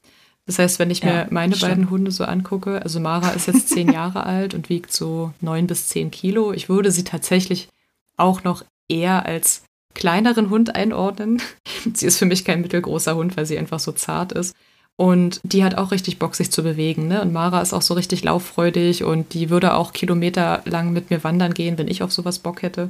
Das 0.47 0.60
heißt, 0.60 0.80
wenn 0.80 0.91
ich 0.91 0.99
ja, 0.99 1.25
mir 1.25 1.28
meine 1.30 1.56
stimmt. 1.56 1.71
beiden 1.71 1.89
Hunde 1.89 2.12
so 2.12 2.23
angucke, 2.25 2.82
also 2.82 2.99
Mara 2.99 3.30
ist 3.30 3.47
jetzt 3.47 3.69
zehn 3.69 3.91
Jahre 3.93 4.25
alt 4.25 4.54
und 4.54 4.69
wiegt 4.69 4.91
so 4.91 5.32
neun 5.41 5.67
bis 5.67 5.88
zehn 5.88 6.12
Kilo. 6.12 6.51
Ich 6.51 6.67
würde 6.67 6.91
sie 6.91 7.04
tatsächlich 7.04 7.69
auch 8.17 8.43
noch 8.43 8.63
eher 8.88 9.25
als 9.25 9.63
kleineren 9.93 10.49
Hund 10.49 10.75
einordnen. 10.75 11.41
sie 11.93 12.08
ist 12.08 12.17
für 12.17 12.25
mich 12.25 12.45
kein 12.45 12.62
mittelgroßer 12.62 13.15
Hund, 13.15 13.38
weil 13.38 13.45
sie 13.45 13.58
einfach 13.58 13.80
so 13.80 13.91
zart 13.91 14.32
ist. 14.32 14.56
Und 14.97 15.41
die 15.43 15.63
hat 15.63 15.75
auch 15.75 15.91
richtig 15.91 16.19
Bock, 16.19 16.36
sich 16.36 16.51
zu 16.51 16.63
bewegen. 16.63 17.08
Ne? 17.08 17.21
Und 17.21 17.34
Mara 17.34 17.62
ist 17.62 17.73
auch 17.73 17.81
so 17.81 17.93
richtig 17.95 18.23
lauffreudig 18.23 19.03
und 19.03 19.34
die 19.34 19.49
würde 19.49 19.73
auch 19.73 19.91
kilometerlang 19.91 20.93
mit 20.93 21.10
mir 21.10 21.23
wandern 21.23 21.53
gehen, 21.53 21.77
wenn 21.77 21.89
ich 21.89 22.01
auf 22.01 22.13
sowas 22.13 22.39
Bock 22.39 22.62
hätte. 22.62 22.89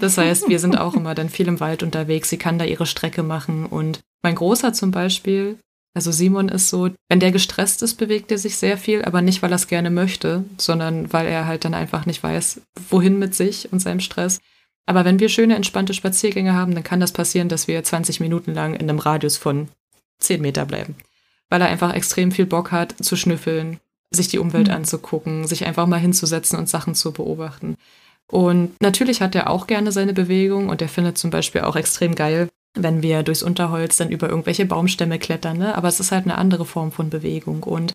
das 0.00 0.18
heißt, 0.18 0.50
wir 0.50 0.58
sind 0.58 0.78
auch 0.78 0.94
immer 0.94 1.14
dann 1.14 1.30
viel 1.30 1.48
im 1.48 1.60
Wald 1.60 1.82
unterwegs. 1.82 2.28
Sie 2.28 2.36
kann 2.36 2.58
da 2.58 2.66
ihre 2.66 2.84
Strecke 2.84 3.22
machen. 3.22 3.64
Und 3.64 4.00
mein 4.22 4.34
Großer 4.34 4.74
zum 4.74 4.90
Beispiel, 4.90 5.58
also 5.94 6.12
Simon 6.12 6.50
ist 6.50 6.68
so, 6.68 6.90
wenn 7.08 7.20
der 7.20 7.32
gestresst 7.32 7.82
ist, 7.82 7.94
bewegt 7.94 8.30
er 8.30 8.38
sich 8.38 8.56
sehr 8.56 8.76
viel, 8.76 9.02
aber 9.04 9.22
nicht, 9.22 9.40
weil 9.42 9.52
er 9.52 9.56
es 9.56 9.66
gerne 9.66 9.90
möchte, 9.90 10.44
sondern 10.58 11.10
weil 11.14 11.26
er 11.26 11.46
halt 11.46 11.64
dann 11.64 11.74
einfach 11.74 12.04
nicht 12.04 12.22
weiß, 12.22 12.60
wohin 12.90 13.18
mit 13.18 13.34
sich 13.34 13.72
und 13.72 13.80
seinem 13.80 14.00
Stress. 14.00 14.40
Aber 14.84 15.06
wenn 15.06 15.20
wir 15.20 15.30
schöne, 15.30 15.56
entspannte 15.56 15.94
Spaziergänge 15.94 16.52
haben, 16.52 16.74
dann 16.74 16.84
kann 16.84 17.00
das 17.00 17.12
passieren, 17.12 17.48
dass 17.48 17.66
wir 17.66 17.82
20 17.82 18.20
Minuten 18.20 18.52
lang 18.52 18.74
in 18.74 18.90
einem 18.90 18.98
Radius 18.98 19.38
von 19.38 19.68
10 20.22 20.40
Meter 20.40 20.64
bleiben. 20.64 20.96
Weil 21.48 21.60
er 21.60 21.68
einfach 21.68 21.94
extrem 21.94 22.32
viel 22.32 22.46
Bock 22.46 22.72
hat, 22.72 22.94
zu 23.04 23.16
schnüffeln, 23.16 23.78
sich 24.10 24.28
die 24.28 24.38
Umwelt 24.38 24.68
mhm. 24.68 24.74
anzugucken, 24.74 25.46
sich 25.46 25.66
einfach 25.66 25.86
mal 25.86 26.00
hinzusetzen 26.00 26.58
und 26.58 26.68
Sachen 26.68 26.94
zu 26.94 27.12
beobachten. 27.12 27.76
Und 28.30 28.80
natürlich 28.80 29.20
hat 29.20 29.34
er 29.34 29.50
auch 29.50 29.66
gerne 29.66 29.92
seine 29.92 30.14
Bewegung 30.14 30.68
und 30.68 30.80
er 30.80 30.88
findet 30.88 31.18
zum 31.18 31.30
Beispiel 31.30 31.62
auch 31.62 31.76
extrem 31.76 32.14
geil, 32.14 32.48
wenn 32.74 33.02
wir 33.02 33.22
durchs 33.22 33.42
Unterholz 33.42 33.98
dann 33.98 34.10
über 34.10 34.28
irgendwelche 34.28 34.64
Baumstämme 34.64 35.18
klettern. 35.18 35.58
Ne? 35.58 35.74
Aber 35.74 35.88
es 35.88 36.00
ist 36.00 36.12
halt 36.12 36.24
eine 36.24 36.38
andere 36.38 36.64
Form 36.64 36.92
von 36.92 37.10
Bewegung. 37.10 37.62
Und 37.62 37.94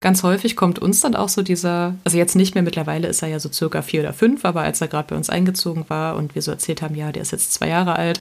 ganz 0.00 0.22
häufig 0.22 0.56
kommt 0.56 0.80
uns 0.80 1.00
dann 1.00 1.14
auch 1.14 1.28
so 1.28 1.42
dieser, 1.42 1.94
also 2.04 2.18
jetzt 2.18 2.34
nicht 2.34 2.54
mehr, 2.54 2.64
mittlerweile 2.64 3.06
ist 3.06 3.22
er 3.22 3.28
ja 3.28 3.38
so 3.38 3.52
circa 3.52 3.82
vier 3.82 4.00
oder 4.00 4.12
fünf, 4.12 4.44
aber 4.44 4.62
als 4.62 4.80
er 4.80 4.88
gerade 4.88 5.08
bei 5.08 5.16
uns 5.16 5.30
eingezogen 5.30 5.84
war 5.88 6.16
und 6.16 6.34
wir 6.34 6.42
so 6.42 6.50
erzählt 6.50 6.82
haben, 6.82 6.96
ja, 6.96 7.12
der 7.12 7.22
ist 7.22 7.32
jetzt 7.32 7.52
zwei 7.52 7.68
Jahre 7.68 7.94
alt, 7.94 8.20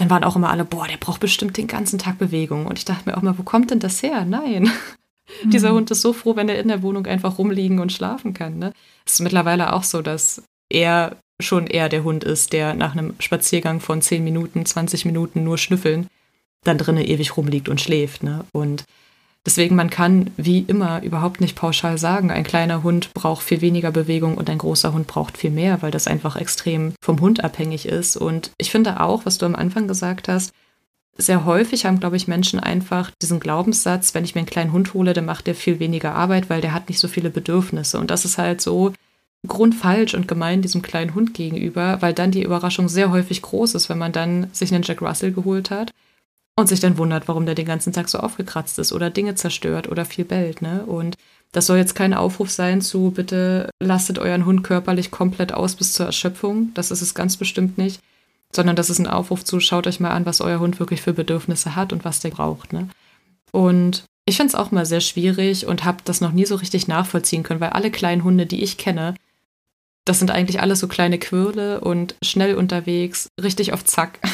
dann 0.00 0.08
waren 0.08 0.24
auch 0.24 0.34
immer 0.34 0.48
alle, 0.48 0.64
boah, 0.64 0.88
der 0.88 0.96
braucht 0.96 1.20
bestimmt 1.20 1.58
den 1.58 1.66
ganzen 1.66 1.98
Tag 1.98 2.18
Bewegung. 2.18 2.66
Und 2.66 2.78
ich 2.78 2.86
dachte 2.86 3.08
mir 3.08 3.18
auch 3.18 3.22
mal, 3.22 3.36
wo 3.36 3.42
kommt 3.42 3.70
denn 3.70 3.80
das 3.80 4.02
her? 4.02 4.24
Nein. 4.24 4.70
Mhm. 5.44 5.50
Dieser 5.50 5.72
Hund 5.72 5.88
ist 5.92 6.00
so 6.00 6.12
froh, 6.12 6.34
wenn 6.34 6.48
er 6.48 6.58
in 6.58 6.66
der 6.66 6.82
Wohnung 6.82 7.06
einfach 7.06 7.38
rumliegen 7.38 7.78
und 7.78 7.92
schlafen 7.92 8.34
kann. 8.34 8.58
Ne? 8.58 8.72
Es 9.06 9.12
ist 9.12 9.20
mittlerweile 9.20 9.74
auch 9.74 9.84
so, 9.84 10.02
dass 10.02 10.42
er 10.68 11.14
schon 11.40 11.68
eher 11.68 11.88
der 11.88 12.02
Hund 12.02 12.24
ist, 12.24 12.52
der 12.52 12.74
nach 12.74 12.96
einem 12.96 13.14
Spaziergang 13.20 13.78
von 13.78 14.02
10 14.02 14.24
Minuten, 14.24 14.66
20 14.66 15.04
Minuten 15.04 15.44
nur 15.44 15.56
schnüffeln, 15.56 16.08
dann 16.64 16.78
drinnen 16.78 17.04
ewig 17.04 17.36
rumliegt 17.36 17.68
und 17.68 17.80
schläft. 17.80 18.24
Ne? 18.24 18.44
Und 18.52 18.82
Deswegen, 19.46 19.74
man 19.74 19.88
kann 19.88 20.30
wie 20.36 20.60
immer 20.60 21.02
überhaupt 21.02 21.40
nicht 21.40 21.56
pauschal 21.56 21.96
sagen, 21.96 22.30
ein 22.30 22.44
kleiner 22.44 22.82
Hund 22.82 23.12
braucht 23.14 23.42
viel 23.42 23.62
weniger 23.62 23.90
Bewegung 23.90 24.36
und 24.36 24.50
ein 24.50 24.58
großer 24.58 24.92
Hund 24.92 25.06
braucht 25.06 25.38
viel 25.38 25.50
mehr, 25.50 25.80
weil 25.80 25.90
das 25.90 26.06
einfach 26.06 26.36
extrem 26.36 26.92
vom 27.00 27.20
Hund 27.20 27.42
abhängig 27.42 27.86
ist. 27.86 28.16
Und 28.16 28.50
ich 28.58 28.70
finde 28.70 29.00
auch, 29.00 29.24
was 29.24 29.38
du 29.38 29.46
am 29.46 29.56
Anfang 29.56 29.88
gesagt 29.88 30.28
hast, 30.28 30.52
sehr 31.16 31.46
häufig 31.46 31.86
haben, 31.86 32.00
glaube 32.00 32.16
ich, 32.16 32.28
Menschen 32.28 32.60
einfach 32.60 33.10
diesen 33.22 33.40
Glaubenssatz, 33.40 34.14
wenn 34.14 34.24
ich 34.24 34.34
mir 34.34 34.40
einen 34.40 34.46
kleinen 34.46 34.72
Hund 34.72 34.92
hole, 34.92 35.14
dann 35.14 35.24
macht 35.24 35.46
der 35.46 35.54
viel 35.54 35.78
weniger 35.80 36.14
Arbeit, 36.14 36.50
weil 36.50 36.60
der 36.60 36.74
hat 36.74 36.88
nicht 36.88 37.00
so 37.00 37.08
viele 37.08 37.30
Bedürfnisse. 37.30 37.98
Und 37.98 38.10
das 38.10 38.26
ist 38.26 38.36
halt 38.36 38.60
so 38.60 38.92
grundfalsch 39.46 40.12
und 40.14 40.28
gemein 40.28 40.60
diesem 40.60 40.82
kleinen 40.82 41.14
Hund 41.14 41.32
gegenüber, 41.32 42.02
weil 42.02 42.12
dann 42.12 42.30
die 42.30 42.42
Überraschung 42.42 42.90
sehr 42.90 43.10
häufig 43.10 43.40
groß 43.40 43.74
ist, 43.74 43.88
wenn 43.88 43.98
man 43.98 44.12
dann 44.12 44.48
sich 44.52 44.72
einen 44.72 44.84
Jack 44.84 45.00
Russell 45.00 45.32
geholt 45.32 45.70
hat 45.70 45.92
und 46.60 46.68
sich 46.68 46.80
dann 46.80 46.98
wundert, 46.98 47.28
warum 47.28 47.46
der 47.46 47.54
den 47.54 47.66
ganzen 47.66 47.92
Tag 47.92 48.08
so 48.08 48.18
aufgekratzt 48.18 48.78
ist 48.78 48.92
oder 48.92 49.10
Dinge 49.10 49.34
zerstört 49.34 49.88
oder 49.88 50.04
viel 50.04 50.24
bellt. 50.24 50.62
Ne? 50.62 50.84
Und 50.86 51.16
das 51.52 51.66
soll 51.66 51.78
jetzt 51.78 51.94
kein 51.94 52.14
Aufruf 52.14 52.50
sein 52.50 52.80
zu, 52.80 53.10
bitte 53.10 53.70
lastet 53.80 54.18
euren 54.18 54.46
Hund 54.46 54.62
körperlich 54.62 55.10
komplett 55.10 55.52
aus 55.52 55.74
bis 55.74 55.92
zur 55.92 56.06
Erschöpfung. 56.06 56.72
Das 56.74 56.90
ist 56.90 57.02
es 57.02 57.14
ganz 57.14 57.36
bestimmt 57.36 57.78
nicht. 57.78 58.00
Sondern 58.52 58.76
das 58.76 58.90
ist 58.90 58.98
ein 58.98 59.06
Aufruf 59.06 59.44
zu, 59.44 59.60
schaut 59.60 59.86
euch 59.86 60.00
mal 60.00 60.10
an, 60.10 60.26
was 60.26 60.40
euer 60.40 60.58
Hund 60.58 60.80
wirklich 60.80 61.02
für 61.02 61.12
Bedürfnisse 61.12 61.76
hat 61.76 61.92
und 61.92 62.04
was 62.04 62.20
der 62.20 62.30
braucht. 62.30 62.72
Ne? 62.72 62.88
Und 63.52 64.04
ich 64.26 64.36
finde 64.36 64.48
es 64.48 64.54
auch 64.54 64.70
mal 64.70 64.86
sehr 64.86 65.00
schwierig 65.00 65.66
und 65.66 65.84
habe 65.84 65.98
das 66.04 66.20
noch 66.20 66.32
nie 66.32 66.46
so 66.46 66.56
richtig 66.56 66.88
nachvollziehen 66.88 67.42
können, 67.42 67.60
weil 67.60 67.70
alle 67.70 67.90
kleinen 67.90 68.24
Hunde, 68.24 68.46
die 68.46 68.62
ich 68.62 68.76
kenne, 68.76 69.14
das 70.04 70.18
sind 70.18 70.30
eigentlich 70.30 70.60
alles 70.60 70.80
so 70.80 70.88
kleine 70.88 71.18
Quirle 71.18 71.80
und 71.80 72.16
schnell 72.22 72.54
unterwegs, 72.54 73.28
richtig 73.40 73.72
auf 73.72 73.84
Zack. 73.84 74.18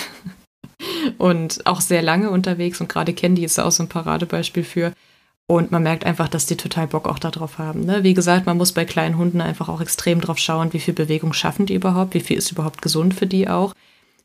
und 1.18 1.66
auch 1.66 1.80
sehr 1.80 2.02
lange 2.02 2.30
unterwegs. 2.30 2.80
Und 2.80 2.88
gerade 2.88 3.12
Candy 3.12 3.44
ist 3.44 3.58
da 3.58 3.64
auch 3.64 3.72
so 3.72 3.82
ein 3.82 3.88
Paradebeispiel 3.88 4.64
für. 4.64 4.92
Und 5.48 5.70
man 5.70 5.84
merkt 5.84 6.04
einfach, 6.04 6.28
dass 6.28 6.46
die 6.46 6.56
total 6.56 6.88
Bock 6.88 7.08
auch 7.08 7.20
darauf 7.20 7.58
haben. 7.58 7.84
Ne? 7.84 8.02
Wie 8.02 8.14
gesagt, 8.14 8.46
man 8.46 8.56
muss 8.56 8.72
bei 8.72 8.84
kleinen 8.84 9.16
Hunden 9.16 9.40
einfach 9.40 9.68
auch 9.68 9.80
extrem 9.80 10.20
drauf 10.20 10.38
schauen, 10.38 10.72
wie 10.72 10.80
viel 10.80 10.94
Bewegung 10.94 11.32
schaffen 11.32 11.66
die 11.66 11.74
überhaupt, 11.74 12.14
wie 12.14 12.20
viel 12.20 12.36
ist 12.36 12.50
überhaupt 12.50 12.82
gesund 12.82 13.14
für 13.14 13.26
die 13.26 13.48
auch. 13.48 13.72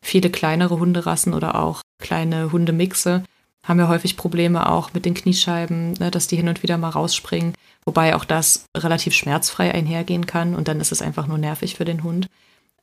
Viele 0.02 0.32
kleinere 0.32 0.80
Hunderassen 0.80 1.34
oder 1.34 1.62
auch 1.62 1.82
kleine 2.00 2.52
Hundemixe 2.52 3.24
haben 3.64 3.80
ja 3.80 3.88
häufig 3.88 4.18
Probleme 4.18 4.68
auch 4.68 4.94
mit 4.94 5.06
den 5.06 5.14
Kniescheiben, 5.14 5.94
ne, 5.94 6.10
dass 6.10 6.28
die 6.28 6.38
hin 6.38 6.50
und 6.50 6.64
wieder 6.64 6.78
mal 6.78 6.90
rausspringen. 6.90 7.54
Wobei 7.86 8.16
auch 8.16 8.26
das 8.26 8.66
relativ 8.76 9.14
schmerzfrei 9.14 9.72
einhergehen 9.74 10.26
kann 10.26 10.56
und 10.56 10.68
dann 10.68 10.82
ist 10.82 10.92
es 10.92 11.02
einfach 11.02 11.28
nur 11.28 11.38
nervig 11.38 11.76
für 11.76 11.86
den 11.86 12.04
Hund. 12.04 12.28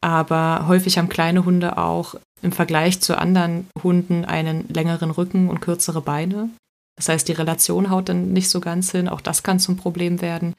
Aber 0.00 0.66
häufig 0.68 0.98
haben 0.98 1.08
kleine 1.08 1.44
Hunde 1.44 1.76
auch 1.78 2.14
im 2.42 2.52
Vergleich 2.52 3.00
zu 3.00 3.18
anderen 3.18 3.68
Hunden 3.82 4.24
einen 4.24 4.68
längeren 4.68 5.10
Rücken 5.10 5.50
und 5.50 5.60
kürzere 5.60 6.00
Beine. 6.00 6.50
Das 6.96 7.08
heißt, 7.08 7.28
die 7.28 7.32
Relation 7.32 7.90
haut 7.90 8.08
dann 8.08 8.32
nicht 8.32 8.50
so 8.50 8.60
ganz 8.60 8.90
hin. 8.90 9.08
Auch 9.08 9.20
das 9.20 9.42
kann 9.42 9.60
zum 9.60 9.76
Problem 9.76 10.20
werden. 10.20 10.54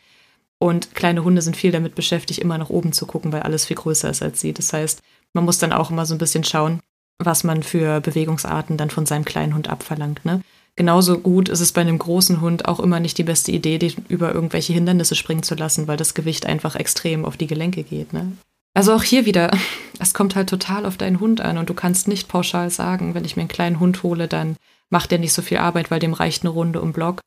Und 0.61 0.93
kleine 0.93 1.23
Hunde 1.23 1.41
sind 1.41 1.55
viel 1.55 1.71
damit 1.71 1.95
beschäftigt, 1.95 2.39
immer 2.39 2.57
nach 2.57 2.69
oben 2.69 2.91
zu 2.91 3.05
gucken, 3.05 3.31
weil 3.31 3.43
alles 3.43 3.65
viel 3.65 3.77
größer 3.77 4.09
ist 4.09 4.21
als 4.21 4.41
sie. 4.41 4.53
Das 4.53 4.73
heißt, 4.73 5.01
man 5.33 5.45
muss 5.45 5.57
dann 5.57 5.71
auch 5.71 5.89
immer 5.89 6.05
so 6.05 6.15
ein 6.15 6.19
bisschen 6.19 6.43
schauen, 6.43 6.81
was 7.23 7.43
man 7.43 7.63
für 7.63 8.01
Bewegungsarten 8.01 8.77
dann 8.77 8.89
von 8.89 9.05
seinem 9.05 9.25
kleinen 9.25 9.55
Hund 9.55 9.69
abverlangt. 9.69 10.25
Ne? 10.25 10.41
Genauso 10.75 11.19
gut 11.19 11.49
ist 11.49 11.59
es 11.59 11.71
bei 11.71 11.81
einem 11.81 11.97
großen 11.97 12.41
Hund 12.41 12.67
auch 12.67 12.79
immer 12.79 12.99
nicht 12.99 13.17
die 13.17 13.23
beste 13.23 13.51
Idee, 13.51 13.77
den 13.77 13.93
über 14.09 14.33
irgendwelche 14.33 14.73
Hindernisse 14.73 15.15
springen 15.15 15.43
zu 15.43 15.55
lassen, 15.55 15.87
weil 15.87 15.97
das 15.97 16.13
Gewicht 16.13 16.45
einfach 16.45 16.75
extrem 16.75 17.25
auf 17.25 17.37
die 17.37 17.47
Gelenke 17.47 17.83
geht. 17.83 18.13
Ne? 18.13 18.33
Also 18.79 18.93
auch 18.93 19.03
hier 19.03 19.25
wieder, 19.25 19.51
es 19.99 20.13
kommt 20.13 20.37
halt 20.37 20.47
total 20.47 20.85
auf 20.85 20.95
deinen 20.95 21.19
Hund 21.19 21.41
an 21.41 21.57
und 21.57 21.69
du 21.69 21.73
kannst 21.73 22.07
nicht 22.07 22.29
pauschal 22.29 22.69
sagen, 22.69 23.13
wenn 23.13 23.25
ich 23.25 23.35
mir 23.35 23.41
einen 23.41 23.49
kleinen 23.49 23.81
Hund 23.81 24.03
hole, 24.03 24.29
dann 24.29 24.55
macht 24.89 25.11
der 25.11 25.19
nicht 25.19 25.33
so 25.33 25.41
viel 25.41 25.57
Arbeit, 25.57 25.91
weil 25.91 25.99
dem 25.99 26.13
reicht 26.13 26.43
eine 26.43 26.51
Runde 26.51 26.79
um 26.79 26.93
Block. 26.93 27.19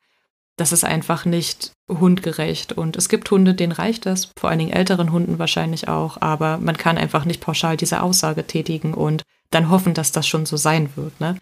Das 0.56 0.72
ist 0.72 0.82
einfach 0.82 1.26
nicht 1.26 1.72
hundgerecht. 1.90 2.72
Und 2.72 2.96
es 2.96 3.10
gibt 3.10 3.30
Hunde, 3.30 3.52
denen 3.52 3.74
reicht 3.74 4.06
das, 4.06 4.30
vor 4.40 4.48
allen 4.48 4.60
Dingen 4.60 4.72
älteren 4.72 5.12
Hunden 5.12 5.38
wahrscheinlich 5.38 5.88
auch, 5.88 6.22
aber 6.22 6.56
man 6.56 6.78
kann 6.78 6.96
einfach 6.96 7.26
nicht 7.26 7.42
pauschal 7.42 7.76
diese 7.76 8.00
Aussage 8.00 8.46
tätigen 8.46 8.94
und 8.94 9.22
dann 9.50 9.68
hoffen, 9.68 9.92
dass 9.92 10.10
das 10.10 10.26
schon 10.26 10.46
so 10.46 10.56
sein 10.56 10.88
wird. 10.96 11.20
Ne? 11.20 11.36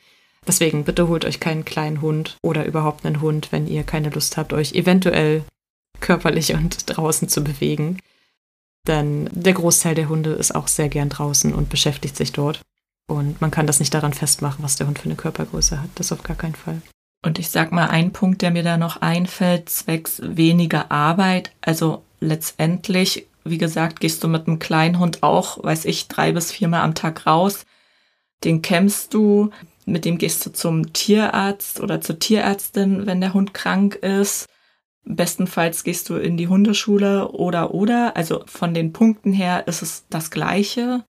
Deswegen 0.45 0.83
bitte 0.83 1.07
holt 1.07 1.25
euch 1.25 1.39
keinen 1.39 1.65
kleinen 1.65 2.01
Hund 2.01 2.37
oder 2.43 2.65
überhaupt 2.65 3.07
einen 3.07 3.21
Hund, 3.21 3.53
wenn 3.53 3.69
ihr 3.69 3.85
keine 3.85 4.11
Lust 4.11 4.37
habt, 4.37 4.53
euch 4.55 4.73
eventuell 4.73 5.45
körperlich 6.01 6.53
und 6.55 6.97
draußen 6.97 7.29
zu 7.29 7.45
bewegen. 7.45 7.99
Denn 8.87 9.29
der 9.33 9.53
Großteil 9.53 9.95
der 9.95 10.09
Hunde 10.09 10.33
ist 10.33 10.55
auch 10.55 10.69
sehr 10.69 10.89
gern 10.89 11.11
draußen 11.11 11.55
und 11.55 11.69
beschäftigt 11.69 12.17
sich 12.17 12.33
dort. 12.33 12.61
Und 13.09 13.41
man 13.41 13.51
kann 13.51 13.67
das 13.67 13.81
nicht 13.81 13.93
daran 13.93 14.15
festmachen, 14.15 14.65
was 14.65 14.77
der 14.77 14.87
Hund 14.87 14.99
für 14.99 15.07
eine 15.07 15.17
Körpergröße 15.17 15.81
hat. 15.81 15.91
Das 15.97 16.13
auf 16.13 16.23
gar 16.23 16.37
keinen 16.37 16.55
Fall. 16.55 16.81
Und 17.23 17.39
ich 17.39 17.51
sag 17.51 17.73
mal, 17.73 17.89
ein 17.89 18.13
Punkt, 18.13 18.41
der 18.41 18.51
mir 18.51 18.63
da 18.63 18.77
noch 18.77 19.03
einfällt, 19.03 19.69
zwecks 19.69 20.23
weniger 20.25 20.91
Arbeit. 20.91 21.53
Also 21.61 22.03
letztendlich, 22.21 23.27
wie 23.45 23.59
gesagt, 23.59 24.01
gehst 24.01 24.25
du 24.25 24.29
mit 24.29 24.47
einem 24.47 24.59
kleinen 24.59 24.99
Hund 24.99 25.23
auch, 25.23 25.63
weiß 25.63 25.85
ich, 25.85 26.09
drei 26.09 26.33
bis 26.33 26.51
viermal 26.51 26.83
am 26.83 26.95
Tag 26.95 27.27
raus. 27.27 27.67
Den 28.45 28.63
kämmst 28.63 29.13
du, 29.13 29.51
mit 29.85 30.05
dem 30.05 30.17
gehst 30.17 30.47
du 30.47 30.53
zum 30.53 30.93
Tierarzt 30.93 31.81
oder 31.81 32.01
zur 32.01 32.19
Tierärztin, 32.19 33.07
wenn 33.07 33.21
der 33.21 33.35
Hund 33.35 33.53
krank 33.53 33.97
ist. 33.97 34.49
Bestenfalls 35.05 35.85
gehst 35.85 36.09
du 36.09 36.17
in 36.17 36.37
die 36.37 36.49
Hundeschule 36.49 37.29
oder 37.33 37.75
oder. 37.75 38.17
Also 38.17 38.43
von 38.47 38.75
den 38.75 38.93
Punkten 38.93 39.33
her 39.33 39.67
ist 39.67 39.83
es 39.83 40.05
das 40.11 40.31
Gleiche. 40.31 41.05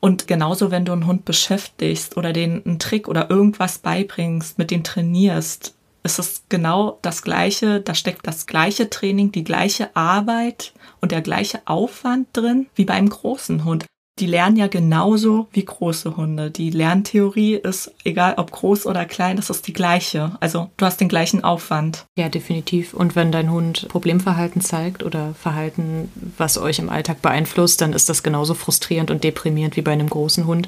Und 0.00 0.26
genauso, 0.26 0.70
wenn 0.70 0.84
du 0.84 0.92
einen 0.92 1.06
Hund 1.06 1.24
beschäftigst 1.24 2.16
oder 2.16 2.32
den 2.32 2.64
einen 2.64 2.78
Trick 2.78 3.08
oder 3.08 3.30
irgendwas 3.30 3.78
beibringst, 3.78 4.58
mit 4.58 4.70
dem 4.70 4.84
trainierst, 4.84 5.74
ist 6.02 6.18
es 6.18 6.44
genau 6.48 6.98
das 7.02 7.22
Gleiche. 7.22 7.80
Da 7.80 7.94
steckt 7.94 8.26
das 8.26 8.46
gleiche 8.46 8.88
Training, 8.88 9.32
die 9.32 9.44
gleiche 9.44 9.94
Arbeit 9.96 10.72
und 11.00 11.12
der 11.12 11.22
gleiche 11.22 11.60
Aufwand 11.66 12.28
drin 12.32 12.66
wie 12.74 12.84
beim 12.84 13.08
großen 13.08 13.64
Hund 13.64 13.86
die 14.18 14.26
lernen 14.26 14.56
ja 14.56 14.66
genauso 14.66 15.48
wie 15.52 15.64
große 15.64 16.16
Hunde. 16.16 16.50
Die 16.50 16.70
Lerntheorie 16.70 17.56
ist, 17.56 17.92
egal 18.02 18.34
ob 18.38 18.50
groß 18.50 18.86
oder 18.86 19.04
klein, 19.04 19.36
das 19.36 19.50
ist 19.50 19.66
die 19.66 19.74
gleiche. 19.74 20.36
Also 20.40 20.70
du 20.78 20.86
hast 20.86 21.00
den 21.00 21.08
gleichen 21.08 21.44
Aufwand. 21.44 22.06
Ja, 22.16 22.30
definitiv. 22.30 22.94
Und 22.94 23.14
wenn 23.14 23.30
dein 23.30 23.50
Hund 23.50 23.88
Problemverhalten 23.88 24.62
zeigt 24.62 25.02
oder 25.02 25.34
Verhalten, 25.34 26.10
was 26.38 26.56
euch 26.56 26.78
im 26.78 26.88
Alltag 26.88 27.20
beeinflusst, 27.20 27.82
dann 27.82 27.92
ist 27.92 28.08
das 28.08 28.22
genauso 28.22 28.54
frustrierend 28.54 29.10
und 29.10 29.22
deprimierend 29.22 29.76
wie 29.76 29.82
bei 29.82 29.92
einem 29.92 30.08
großen 30.08 30.46
Hund. 30.46 30.66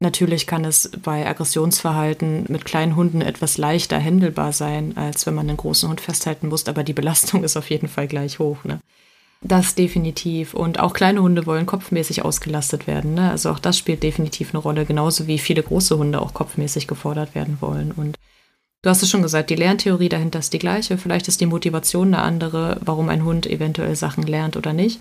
Natürlich 0.00 0.46
kann 0.46 0.64
es 0.64 0.90
bei 1.02 1.26
Aggressionsverhalten 1.26 2.46
mit 2.48 2.64
kleinen 2.64 2.96
Hunden 2.96 3.22
etwas 3.22 3.56
leichter 3.56 3.98
händelbar 3.98 4.52
sein, 4.52 4.96
als 4.96 5.26
wenn 5.26 5.34
man 5.34 5.48
einen 5.48 5.56
großen 5.56 5.88
Hund 5.88 6.00
festhalten 6.00 6.48
muss, 6.48 6.66
aber 6.66 6.82
die 6.82 6.92
Belastung 6.92 7.44
ist 7.44 7.56
auf 7.56 7.70
jeden 7.70 7.88
Fall 7.88 8.08
gleich 8.08 8.38
hoch. 8.38 8.64
Ne? 8.64 8.80
Das 9.44 9.74
definitiv. 9.74 10.54
Und 10.54 10.78
auch 10.78 10.92
kleine 10.92 11.20
Hunde 11.20 11.46
wollen 11.46 11.66
kopfmäßig 11.66 12.24
ausgelastet 12.24 12.86
werden. 12.86 13.14
Ne? 13.14 13.30
Also 13.30 13.50
auch 13.50 13.58
das 13.58 13.76
spielt 13.76 14.02
definitiv 14.02 14.54
eine 14.54 14.62
Rolle, 14.62 14.86
genauso 14.86 15.26
wie 15.26 15.38
viele 15.38 15.62
große 15.62 15.98
Hunde 15.98 16.20
auch 16.22 16.32
kopfmäßig 16.32 16.86
gefordert 16.86 17.34
werden 17.34 17.58
wollen. 17.60 17.90
Und 17.90 18.16
du 18.82 18.90
hast 18.90 19.02
es 19.02 19.10
schon 19.10 19.22
gesagt, 19.22 19.50
die 19.50 19.56
Lerntheorie 19.56 20.08
dahinter 20.08 20.38
ist 20.38 20.52
die 20.52 20.60
gleiche. 20.60 20.96
Vielleicht 20.96 21.26
ist 21.26 21.40
die 21.40 21.46
Motivation 21.46 22.14
eine 22.14 22.22
andere, 22.22 22.78
warum 22.84 23.08
ein 23.08 23.24
Hund 23.24 23.46
eventuell 23.46 23.96
Sachen 23.96 24.22
lernt 24.22 24.56
oder 24.56 24.72
nicht. 24.72 25.00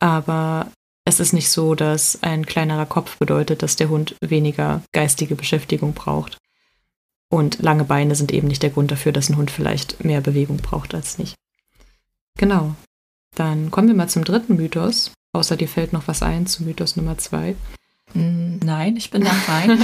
Aber 0.00 0.70
es 1.06 1.18
ist 1.18 1.32
nicht 1.32 1.48
so, 1.48 1.74
dass 1.74 2.22
ein 2.22 2.44
kleinerer 2.44 2.84
Kopf 2.84 3.16
bedeutet, 3.16 3.62
dass 3.62 3.76
der 3.76 3.88
Hund 3.88 4.16
weniger 4.20 4.82
geistige 4.92 5.34
Beschäftigung 5.34 5.94
braucht. 5.94 6.36
Und 7.30 7.60
lange 7.62 7.84
Beine 7.84 8.14
sind 8.14 8.32
eben 8.32 8.48
nicht 8.48 8.62
der 8.62 8.70
Grund 8.70 8.90
dafür, 8.90 9.12
dass 9.12 9.30
ein 9.30 9.36
Hund 9.36 9.50
vielleicht 9.50 10.04
mehr 10.04 10.20
Bewegung 10.20 10.58
braucht 10.58 10.94
als 10.94 11.18
nicht. 11.18 11.34
Genau. 12.36 12.74
Dann 13.36 13.70
kommen 13.70 13.86
wir 13.86 13.94
mal 13.94 14.08
zum 14.08 14.24
dritten 14.24 14.56
Mythos. 14.56 15.12
Außer 15.32 15.56
dir 15.56 15.68
fällt 15.68 15.92
noch 15.92 16.08
was 16.08 16.22
ein 16.22 16.46
zu 16.46 16.64
Mythos 16.64 16.96
Nummer 16.96 17.18
zwei. 17.18 17.54
Mm, 18.14 18.56
nein, 18.64 18.96
ich 18.96 19.10
bin 19.10 19.22
da 19.22 19.30
fein. 19.30 19.78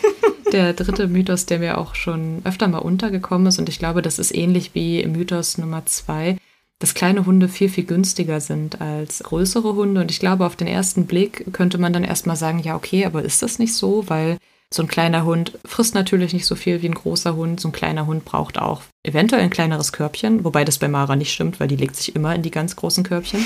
der 0.52 0.74
dritte 0.74 1.06
Mythos, 1.06 1.46
der 1.46 1.60
mir 1.60 1.78
auch 1.78 1.94
schon 1.94 2.42
öfter 2.44 2.68
mal 2.68 2.78
untergekommen 2.78 3.46
ist, 3.46 3.58
und 3.58 3.68
ich 3.68 3.78
glaube, 3.78 4.02
das 4.02 4.18
ist 4.18 4.34
ähnlich 4.34 4.74
wie 4.74 5.06
Mythos 5.06 5.56
Nummer 5.56 5.86
zwei, 5.86 6.36
dass 6.80 6.94
kleine 6.94 7.24
Hunde 7.24 7.48
viel, 7.48 7.68
viel 7.68 7.84
günstiger 7.84 8.40
sind 8.40 8.80
als 8.80 9.22
größere 9.22 9.74
Hunde. 9.74 10.00
Und 10.00 10.10
ich 10.10 10.20
glaube, 10.20 10.44
auf 10.44 10.56
den 10.56 10.66
ersten 10.66 11.06
Blick 11.06 11.52
könnte 11.52 11.78
man 11.78 11.92
dann 11.92 12.04
erstmal 12.04 12.36
sagen, 12.36 12.58
ja, 12.58 12.74
okay, 12.74 13.06
aber 13.06 13.22
ist 13.22 13.42
das 13.42 13.58
nicht 13.58 13.74
so? 13.74 14.04
Weil 14.08 14.38
so 14.72 14.82
ein 14.82 14.88
kleiner 14.88 15.24
Hund 15.24 15.58
frisst 15.64 15.94
natürlich 15.94 16.32
nicht 16.32 16.46
so 16.46 16.56
viel 16.56 16.82
wie 16.82 16.88
ein 16.88 16.94
großer 16.94 17.36
Hund. 17.36 17.60
So 17.60 17.68
ein 17.68 17.72
kleiner 17.72 18.06
Hund 18.06 18.24
braucht 18.24 18.58
auch 18.58 18.82
eventuell 19.04 19.42
ein 19.42 19.50
kleineres 19.50 19.92
Körbchen, 19.92 20.44
wobei 20.44 20.64
das 20.64 20.78
bei 20.78 20.88
Mara 20.88 21.16
nicht 21.16 21.32
stimmt, 21.32 21.60
weil 21.60 21.68
die 21.68 21.76
legt 21.76 21.96
sich 21.96 22.16
immer 22.16 22.34
in 22.34 22.42
die 22.42 22.50
ganz 22.50 22.74
großen 22.74 23.04
Körbchen. 23.04 23.44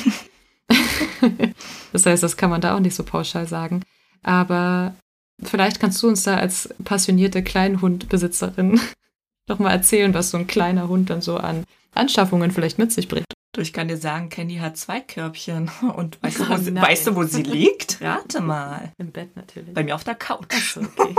das 1.93 2.07
heißt, 2.07 2.23
das 2.23 2.37
kann 2.37 2.51
man 2.51 2.61
da 2.61 2.75
auch 2.75 2.81
nicht 2.81 2.95
so 2.95 3.05
pauschal 3.05 3.47
sagen. 3.47 3.83
Aber 4.23 4.95
vielleicht 5.43 5.81
kannst 5.81 6.03
du 6.03 6.09
uns 6.09 6.23
da 6.23 6.37
als 6.37 6.75
passionierte 6.85 7.43
Kleinhundbesitzerin 7.43 8.81
nochmal 9.49 9.73
erzählen, 9.73 10.15
was 10.15 10.31
so 10.31 10.39
ein 10.39 10.47
kleiner 10.47 10.89
Hund 10.89 11.11
dann 11.11 11.21
so 11.21 11.37
an 11.37 11.65
Anschaffungen 11.93 12.51
vielleicht 12.51 12.79
mit 12.79 12.93
sich 12.93 13.09
bringt. 13.09 13.27
Ich 13.57 13.73
kann 13.73 13.89
dir 13.89 13.97
sagen, 13.97 14.29
Candy 14.29 14.57
hat 14.57 14.77
zwei 14.77 15.01
Körbchen. 15.01 15.71
Und 15.97 16.23
weißt, 16.23 16.41
du, 16.41 16.49
wo, 16.49 16.57
sie, 16.57 16.75
weißt 16.75 17.07
du, 17.09 17.17
wo 17.17 17.25
sie 17.25 17.43
liegt? 17.43 18.01
Rate 18.01 18.41
mal. 18.41 18.93
Im 18.99 19.11
Bett 19.11 19.35
natürlich. 19.37 19.75
Bei 19.75 19.83
mir 19.83 19.95
auf 19.95 20.05
der 20.05 20.15
Couch. 20.15 20.75
So, 20.75 20.81
okay. 20.97 21.15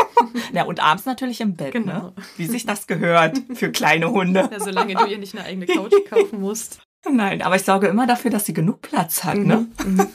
ja, 0.53 0.63
und 0.63 0.81
abends 0.81 1.05
natürlich 1.05 1.41
im 1.41 1.55
Bett, 1.55 1.73
ne? 1.73 1.81
genau. 1.81 2.01
ne? 2.01 2.13
Wie 2.37 2.45
sich 2.45 2.65
das 2.65 2.87
gehört 2.87 3.37
für 3.53 3.71
kleine 3.71 4.11
Hunde. 4.11 4.49
Ja, 4.51 4.59
solange 4.59 4.95
du 4.95 5.05
ihr 5.05 5.17
nicht 5.17 5.35
eine 5.35 5.45
eigene 5.45 5.65
Couch 5.65 5.93
kaufen 6.09 6.39
musst. 6.39 6.79
Nein, 7.09 7.41
aber 7.41 7.55
ich 7.55 7.63
sorge 7.63 7.87
immer 7.87 8.05
dafür, 8.05 8.29
dass 8.29 8.45
sie 8.45 8.53
genug 8.53 8.81
Platz 8.81 9.23
hat, 9.23 9.37
ne? 9.37 9.67
Mhm. 9.83 10.07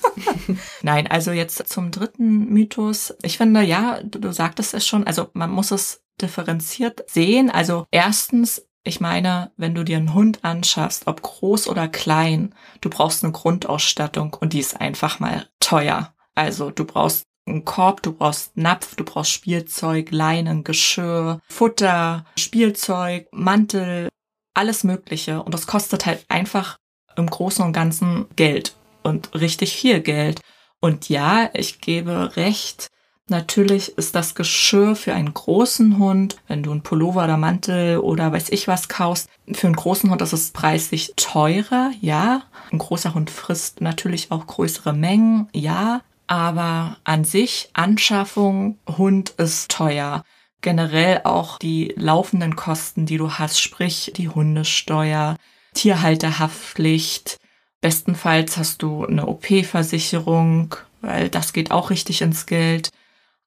mhm. 0.46 0.59
Nein, 0.83 1.09
also 1.09 1.33
jetzt 1.33 1.68
zum 1.68 1.90
dritten 1.90 2.46
Mythos. 2.46 3.14
Ich 3.22 3.38
finde, 3.38 3.62
ja, 3.62 4.00
du, 4.02 4.20
du 4.20 4.33
sagtest 4.33 4.72
es 4.72 4.87
schon, 4.87 5.05
also 5.05 5.29
man 5.33 5.50
muss 5.50 5.72
es 5.72 6.05
differenziert 6.20 7.05
sehen. 7.11 7.50
Also 7.50 7.87
erstens 7.90 8.66
ich 8.87 9.01
meine, 9.01 9.51
wenn 9.57 9.75
du 9.75 9.85
dir 9.85 9.96
einen 9.96 10.14
Hund 10.14 10.44
anschaffst, 10.44 11.09
ob 11.09 11.20
groß 11.20 11.68
oder 11.68 11.88
klein, 11.88 12.55
du 12.81 12.88
brauchst 12.88 13.25
eine 13.25 13.33
Grundausstattung 13.33 14.35
und 14.35 14.53
die 14.53 14.61
ist 14.61 14.81
einfach 14.81 15.18
mal 15.18 15.49
teuer. 15.59 16.14
Also 16.37 16.70
du 16.70 16.85
brauchst 16.85 17.25
einen 17.46 17.64
Korb, 17.64 18.03
du 18.03 18.12
brauchst 18.12 18.57
Napf, 18.57 18.94
du 18.94 19.05
brauchst 19.05 19.33
Spielzeug, 19.33 20.12
Leinen, 20.12 20.62
Geschirr, 20.62 21.40
Futter, 21.49 22.27
Spielzeug, 22.38 23.27
Mantel, 23.33 24.09
alles 24.55 24.85
Mögliche. 24.85 25.42
Und 25.42 25.53
das 25.53 25.66
kostet 25.66 26.07
halt 26.07 26.25
einfach 26.29 26.77
im 27.16 27.27
Großen 27.27 27.64
und 27.64 27.72
Ganzen 27.72 28.27
Geld 28.37 28.77
und 29.03 29.35
richtig 29.35 29.77
viel 29.77 30.01
Geld. 30.01 30.40
Und 30.81 31.09
ja, 31.09 31.51
ich 31.55 31.81
gebe 31.81 32.37
recht, 32.37 32.88
Natürlich 33.28 33.98
ist 33.98 34.14
das 34.14 34.36
Geschirr 34.36 34.94
für 34.94 35.12
einen 35.12 35.34
großen 35.34 35.98
Hund, 35.98 36.36
wenn 36.46 36.62
du 36.62 36.70
einen 36.70 36.82
Pullover 36.82 37.24
oder 37.24 37.36
Mantel 37.36 37.98
oder 37.98 38.30
weiß 38.30 38.50
ich 38.50 38.68
was 38.68 38.88
kaufst, 38.88 39.28
für 39.50 39.66
einen 39.66 39.74
großen 39.74 40.08
Hund 40.10 40.22
ist 40.22 40.32
es 40.32 40.52
preislich 40.52 41.14
teurer, 41.16 41.90
ja. 42.00 42.42
Ein 42.70 42.78
großer 42.78 43.14
Hund 43.14 43.30
frisst 43.30 43.80
natürlich 43.80 44.30
auch 44.30 44.46
größere 44.46 44.92
Mengen, 44.92 45.48
ja. 45.52 46.02
Aber 46.28 46.98
an 47.02 47.24
sich, 47.24 47.68
Anschaffung, 47.72 48.78
Hund 48.96 49.30
ist 49.30 49.72
teuer. 49.72 50.22
Generell 50.60 51.22
auch 51.24 51.58
die 51.58 51.94
laufenden 51.96 52.54
Kosten, 52.54 53.06
die 53.06 53.16
du 53.16 53.32
hast, 53.32 53.60
sprich 53.60 54.12
die 54.16 54.28
Hundesteuer, 54.28 55.36
Tierhalterhaftpflicht. 55.74 57.38
Bestenfalls 57.80 58.56
hast 58.56 58.82
du 58.82 59.04
eine 59.04 59.26
OP-Versicherung, 59.26 60.76
weil 61.00 61.28
das 61.28 61.52
geht 61.52 61.72
auch 61.72 61.90
richtig 61.90 62.22
ins 62.22 62.46
Geld. 62.46 62.90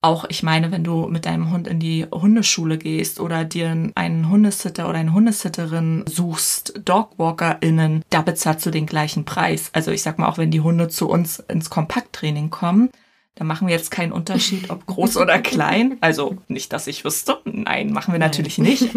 Auch, 0.01 0.23
ich 0.29 0.43
meine, 0.43 0.71
wenn 0.71 0.85
du 0.85 1.07
mit 1.07 1.25
deinem 1.25 1.51
Hund 1.51 1.67
in 1.67 1.81
die 1.81 2.05
Hundeschule 2.09 2.77
gehst 2.77 3.19
oder 3.19 3.43
dir 3.43 3.91
einen 3.95 4.29
Hundesitter 4.29 4.88
oder 4.88 4.99
eine 4.99 5.12
Hundesitterin 5.12 6.05
suchst, 6.07 6.81
DogwalkerInnen, 6.85 8.05
da 8.09 8.21
bezahlst 8.21 8.65
du 8.65 8.71
den 8.71 8.85
gleichen 8.85 9.25
Preis. 9.25 9.69
Also 9.73 9.91
ich 9.91 10.01
sag 10.01 10.17
mal, 10.17 10.29
auch 10.29 10.38
wenn 10.38 10.51
die 10.51 10.62
Hunde 10.62 10.88
zu 10.88 11.09
uns 11.09 11.39
ins 11.39 11.69
Kompakttraining 11.69 12.49
kommen, 12.49 12.89
da 13.35 13.43
machen 13.43 13.67
wir 13.67 13.75
jetzt 13.75 13.91
keinen 13.91 14.12
Unterschied, 14.12 14.69
ob 14.69 14.85
groß 14.85 15.17
oder 15.17 15.39
klein. 15.41 15.97
Also 15.99 16.38
nicht, 16.47 16.71
dass 16.71 16.88
ich 16.88 17.03
wüsste. 17.03 17.39
Nein, 17.45 17.91
machen 17.91 18.13
wir 18.13 18.19
natürlich 18.19 18.57
nicht. 18.57 18.89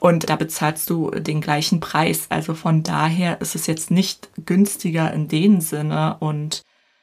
Und 0.00 0.30
da 0.30 0.36
bezahlst 0.36 0.90
du 0.90 1.10
den 1.10 1.40
gleichen 1.40 1.80
Preis. 1.80 2.26
Also 2.28 2.54
von 2.54 2.82
daher 2.82 3.40
ist 3.40 3.54
es 3.54 3.66
jetzt 3.66 3.90
nicht 3.90 4.30
günstiger 4.46 5.12
in 5.12 5.28
dem 5.28 5.60
Sinne. 5.60 6.16
Und 6.20 6.62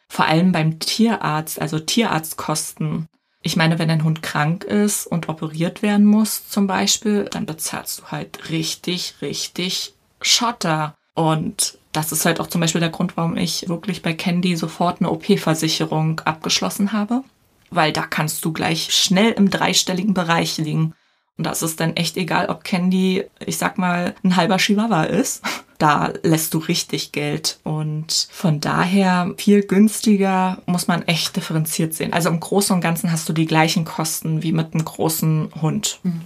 vor 0.09 0.25
allem 0.25 0.51
beim 0.51 0.79
Tierarzt, 0.79 1.61
also 1.61 1.77
Tierarztkosten, 1.79 3.07
ich 3.47 3.55
meine, 3.55 3.79
wenn 3.79 3.89
ein 3.89 4.03
Hund 4.03 4.21
krank 4.21 4.65
ist 4.65 5.07
und 5.07 5.29
operiert 5.29 5.81
werden 5.81 6.05
muss 6.05 6.49
zum 6.49 6.67
Beispiel, 6.67 7.23
dann 7.31 7.45
bezahlst 7.45 7.99
du 7.99 8.03
halt 8.07 8.49
richtig, 8.49 9.15
richtig 9.21 9.93
Schotter. 10.21 10.95
Und 11.13 11.77
das 11.93 12.11
ist 12.11 12.25
halt 12.25 12.41
auch 12.41 12.47
zum 12.47 12.59
Beispiel 12.59 12.81
der 12.81 12.89
Grund, 12.89 13.15
warum 13.15 13.37
ich 13.37 13.69
wirklich 13.69 14.01
bei 14.01 14.13
Candy 14.13 14.57
sofort 14.57 14.99
eine 14.99 15.09
OP-Versicherung 15.09 16.19
abgeschlossen 16.25 16.91
habe. 16.91 17.23
Weil 17.69 17.93
da 17.93 18.01
kannst 18.01 18.43
du 18.43 18.51
gleich 18.51 18.93
schnell 18.93 19.31
im 19.31 19.49
dreistelligen 19.49 20.13
Bereich 20.13 20.57
liegen. 20.57 20.93
Und 21.37 21.45
das 21.45 21.61
ist 21.61 21.79
dann 21.79 21.95
echt 21.95 22.17
egal, 22.17 22.47
ob 22.47 22.63
Candy, 22.63 23.23
ich 23.45 23.57
sag 23.57 23.77
mal, 23.77 24.15
ein 24.23 24.35
halber 24.35 24.57
Chihuahua 24.57 25.03
ist. 25.03 25.41
Da 25.79 26.11
lässt 26.23 26.55
du 26.55 26.57
richtig 26.57 27.11
Geld. 27.11 27.59
Und 27.61 28.29
von 28.31 28.59
daher 28.59 29.35
viel 29.37 29.61
günstiger 29.61 30.57
muss 30.65 30.87
man 30.87 31.03
echt 31.03 31.35
differenziert 31.35 31.93
sehen. 31.93 32.13
Also 32.13 32.29
im 32.29 32.39
Großen 32.39 32.73
und 32.73 32.81
Ganzen 32.81 33.11
hast 33.11 33.29
du 33.29 33.33
die 33.33 33.45
gleichen 33.45 33.85
Kosten 33.85 34.41
wie 34.41 34.53
mit 34.53 34.73
einem 34.73 34.83
großen 34.83 35.51
Hund. 35.61 35.99
Mhm. 36.01 36.21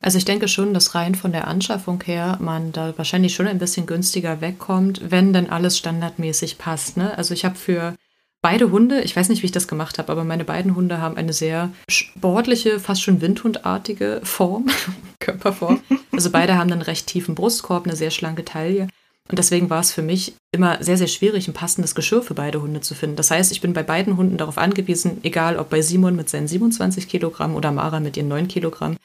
Also 0.00 0.18
ich 0.18 0.24
denke 0.24 0.48
schon, 0.48 0.72
dass 0.72 0.94
rein 0.94 1.14
von 1.14 1.30
der 1.30 1.46
Anschaffung 1.46 2.02
her 2.02 2.38
man 2.40 2.72
da 2.72 2.96
wahrscheinlich 2.96 3.34
schon 3.34 3.46
ein 3.46 3.58
bisschen 3.58 3.86
günstiger 3.86 4.40
wegkommt, 4.40 5.02
wenn 5.10 5.32
denn 5.32 5.50
alles 5.50 5.76
standardmäßig 5.76 6.58
passt. 6.58 6.96
Ne? 6.96 7.16
Also 7.16 7.34
ich 7.34 7.44
habe 7.44 7.54
für 7.54 7.94
beide 8.42 8.70
Hunde, 8.70 9.02
ich 9.02 9.14
weiß 9.14 9.28
nicht, 9.28 9.42
wie 9.42 9.46
ich 9.46 9.52
das 9.52 9.68
gemacht 9.68 9.98
habe, 9.98 10.10
aber 10.12 10.24
meine 10.24 10.44
beiden 10.44 10.74
Hunde 10.74 11.00
haben 11.00 11.16
eine 11.16 11.32
sehr 11.32 11.70
sportliche, 11.88 12.80
fast 12.80 13.02
schon 13.02 13.20
windhundartige 13.20 14.20
Form, 14.24 14.66
Körperform. 15.20 15.80
Also 16.12 16.30
beide 16.30 16.58
haben 16.58 16.70
einen 16.70 16.82
recht 16.82 17.06
tiefen 17.06 17.34
Brustkorb, 17.34 17.86
eine 17.86 17.96
sehr 17.96 18.10
schlanke 18.10 18.44
Taille. 18.44 18.88
Und 19.30 19.38
deswegen 19.38 19.70
war 19.70 19.80
es 19.80 19.90
für 19.90 20.02
mich 20.02 20.34
immer 20.52 20.82
sehr, 20.82 20.98
sehr 20.98 21.06
schwierig, 21.06 21.48
ein 21.48 21.54
passendes 21.54 21.94
Geschirr 21.94 22.20
für 22.20 22.34
beide 22.34 22.60
Hunde 22.60 22.82
zu 22.82 22.94
finden. 22.94 23.16
Das 23.16 23.30
heißt, 23.30 23.52
ich 23.52 23.62
bin 23.62 23.72
bei 23.72 23.82
beiden 23.82 24.18
Hunden 24.18 24.36
darauf 24.36 24.58
angewiesen, 24.58 25.20
egal 25.22 25.56
ob 25.56 25.70
bei 25.70 25.80
Simon 25.80 26.14
mit 26.14 26.28
seinen 26.28 26.48
27 26.48 27.08
Kilogramm 27.08 27.54
oder 27.54 27.72
Mara 27.72 28.00
mit 28.00 28.18
ihren 28.18 28.28
9 28.28 28.48
Kilogramm, 28.48 28.96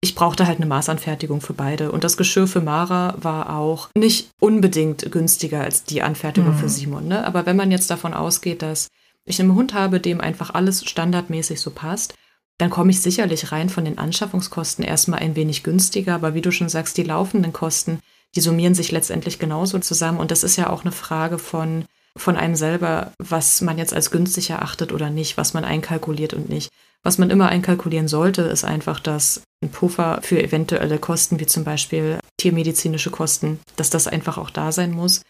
ich 0.00 0.14
brauchte 0.14 0.46
halt 0.46 0.58
eine 0.58 0.66
Maßanfertigung 0.66 1.40
für 1.40 1.54
beide. 1.54 1.90
Und 1.90 2.04
das 2.04 2.16
Geschirr 2.16 2.46
für 2.46 2.60
Mara 2.60 3.14
war 3.20 3.56
auch 3.56 3.88
nicht 3.96 4.30
unbedingt 4.40 5.10
günstiger 5.10 5.62
als 5.62 5.84
die 5.84 6.02
Anfertigung 6.02 6.52
mhm. 6.52 6.58
für 6.58 6.68
Simon. 6.68 7.08
Ne? 7.08 7.24
Aber 7.24 7.46
wenn 7.46 7.56
man 7.56 7.70
jetzt 7.70 7.90
davon 7.90 8.14
ausgeht, 8.14 8.62
dass 8.62 8.88
ich 9.24 9.40
einen 9.40 9.54
Hund 9.54 9.74
habe, 9.74 10.00
dem 10.00 10.20
einfach 10.20 10.54
alles 10.54 10.84
standardmäßig 10.88 11.60
so 11.60 11.70
passt, 11.70 12.14
dann 12.58 12.70
komme 12.70 12.90
ich 12.90 13.00
sicherlich 13.00 13.52
rein 13.52 13.68
von 13.68 13.84
den 13.84 13.98
Anschaffungskosten 13.98 14.84
erstmal 14.84 15.20
ein 15.20 15.36
wenig 15.36 15.62
günstiger. 15.62 16.14
Aber 16.14 16.34
wie 16.34 16.42
du 16.42 16.52
schon 16.52 16.68
sagst, 16.68 16.96
die 16.96 17.02
laufenden 17.02 17.52
Kosten, 17.52 17.98
die 18.34 18.40
summieren 18.40 18.74
sich 18.74 18.92
letztendlich 18.92 19.38
genauso 19.38 19.78
zusammen. 19.78 20.18
Und 20.18 20.30
das 20.30 20.44
ist 20.44 20.56
ja 20.56 20.70
auch 20.70 20.82
eine 20.82 20.92
Frage 20.92 21.38
von, 21.38 21.84
von 22.16 22.36
einem 22.36 22.54
selber, 22.54 23.12
was 23.18 23.60
man 23.60 23.78
jetzt 23.78 23.92
als 23.92 24.10
günstig 24.10 24.50
erachtet 24.50 24.92
oder 24.92 25.10
nicht, 25.10 25.36
was 25.36 25.54
man 25.54 25.64
einkalkuliert 25.64 26.34
und 26.34 26.48
nicht. 26.48 26.70
Was 27.02 27.18
man 27.18 27.30
immer 27.30 27.48
einkalkulieren 27.48 28.08
sollte, 28.08 28.42
ist 28.42 28.64
einfach, 28.64 29.00
dass 29.00 29.42
ein 29.62 29.70
Puffer 29.70 30.20
für 30.22 30.42
eventuelle 30.42 30.98
Kosten, 30.98 31.40
wie 31.40 31.46
zum 31.46 31.64
Beispiel 31.64 32.18
tiermedizinische 32.38 33.10
Kosten, 33.10 33.60
dass 33.76 33.90
das 33.90 34.06
einfach 34.06 34.38
auch 34.38 34.50
da 34.50 34.72
sein 34.72 34.90
muss. 34.90 35.22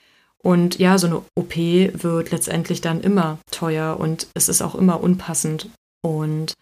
Und 0.42 0.78
ja, 0.78 0.98
so 0.98 1.06
eine 1.06 1.22
OP 1.34 1.56
wird 1.56 2.30
letztendlich 2.30 2.80
dann 2.80 3.00
immer 3.00 3.38
teuer 3.50 3.98
und 3.98 4.28
es 4.34 4.48
ist 4.48 4.62
auch 4.62 4.74
immer 4.74 5.00
unpassend. 5.02 5.68
Und 6.02 6.54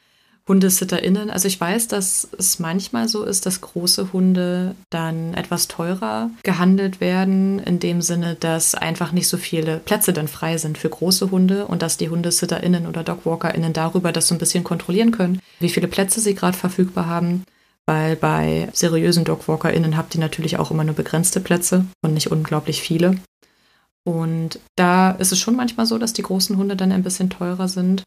HundesitterInnen. 0.47 1.31
Also 1.31 1.49
ich 1.49 1.59
weiß, 1.59 1.89
dass 1.89 2.29
es 2.39 2.59
manchmal 2.59 3.09
so 3.09 3.25
ist, 3.25 3.47
dass 3.47 3.63
große 3.63 4.13
Hunde 4.13 4.75
dann 4.91 5.33
etwas 5.35 5.69
teurer 5.69 6.31
gehandelt 6.43 7.01
werden, 7.01 7.59
in 7.61 7.79
dem 7.79 8.03
Sinne, 8.03 8.37
dass 8.39 8.75
einfach 8.75 9.13
nicht 9.13 9.29
so 9.29 9.39
viele 9.39 9.79
Plätze 9.79 10.13
dann 10.13 10.29
frei 10.29 10.59
sind 10.59 10.77
für 10.77 10.91
große 10.91 11.31
Hunde 11.31 11.67
und 11.67 11.81
dass 11.81 11.97
die 11.97 12.11
HundesitterInnen 12.11 12.87
oder 12.87 13.03
DogwalkerInnen 13.03 13.73
darüber 13.73 14.13
das 14.13 14.29
so 14.29 14.35
ein 14.35 14.39
bisschen 14.39 14.65
kontrollieren 14.65 15.13
können, 15.13 15.41
wie 15.61 15.71
viele 15.71 15.89
Plätze 15.89 16.21
sie 16.21 16.35
gerade 16.35 16.57
verfügbar 16.57 17.07
haben. 17.07 17.45
Weil 17.87 18.17
bei 18.17 18.69
seriösen 18.73 19.25
DogwalkerInnen 19.25 19.97
habt 19.97 20.15
ihr 20.15 20.21
natürlich 20.21 20.59
auch 20.59 20.71
immer 20.71 20.85
nur 20.85 20.95
begrenzte 20.95 21.41
Plätze 21.41 21.85
und 22.03 22.15
nicht 22.15 22.31
unglaublich 22.31 22.81
viele. 22.81 23.17
Und 24.05 24.59
da 24.77 25.13
ist 25.13 25.33
es 25.33 25.39
schon 25.39 25.57
manchmal 25.57 25.87
so, 25.87 25.99
dass 25.99 26.13
die 26.13 26.23
großen 26.23 26.57
Hunde 26.57 26.77
dann 26.77 26.93
ein 26.93 27.03
bisschen 27.03 27.31
teurer 27.31 27.69
sind. 27.69 28.05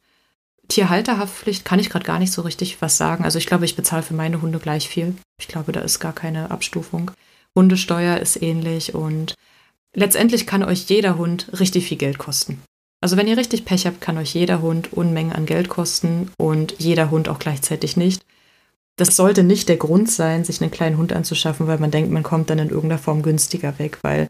Tierhalterhaftpflicht 0.67 1.65
kann 1.65 1.79
ich 1.79 1.89
gerade 1.89 2.05
gar 2.05 2.19
nicht 2.19 2.33
so 2.33 2.41
richtig 2.41 2.81
was 2.81 2.97
sagen. 2.97 3.23
Also 3.23 3.37
ich 3.37 3.45
glaube, 3.45 3.65
ich 3.65 3.75
bezahle 3.75 4.03
für 4.03 4.13
meine 4.13 4.41
Hunde 4.41 4.59
gleich 4.59 4.89
viel. 4.89 5.15
Ich 5.39 5.47
glaube, 5.47 5.71
da 5.71 5.81
ist 5.81 5.99
gar 5.99 6.13
keine 6.13 6.51
Abstufung. 6.51 7.11
Hundesteuer 7.55 8.17
ist 8.17 8.41
ähnlich 8.41 8.93
und 8.93 9.35
letztendlich 9.93 10.45
kann 10.45 10.63
euch 10.63 10.85
jeder 10.85 11.17
Hund 11.17 11.49
richtig 11.59 11.87
viel 11.87 11.97
Geld 11.97 12.17
kosten. 12.17 12.61
Also 13.01 13.15
wenn 13.17 13.27
ihr 13.27 13.37
richtig 13.37 13.65
Pech 13.65 13.85
habt, 13.85 14.01
kann 14.01 14.17
euch 14.17 14.33
jeder 14.33 14.61
Hund 14.61 14.93
Unmengen 14.93 15.33
an 15.33 15.45
Geld 15.45 15.69
kosten 15.69 16.31
und 16.37 16.75
jeder 16.79 17.11
Hund 17.11 17.29
auch 17.29 17.39
gleichzeitig 17.39 17.95
nicht. 17.95 18.23
Das 18.95 19.15
sollte 19.15 19.43
nicht 19.43 19.69
der 19.69 19.77
Grund 19.77 20.09
sein, 20.09 20.43
sich 20.43 20.61
einen 20.61 20.71
kleinen 20.71 20.97
Hund 20.97 21.13
anzuschaffen, 21.13 21.67
weil 21.67 21.77
man 21.77 21.91
denkt, 21.91 22.11
man 22.11 22.23
kommt 22.23 22.49
dann 22.49 22.59
in 22.59 22.69
irgendeiner 22.69 22.97
Form 22.97 23.21
günstiger 23.21 23.77
weg, 23.77 23.99
weil 24.01 24.27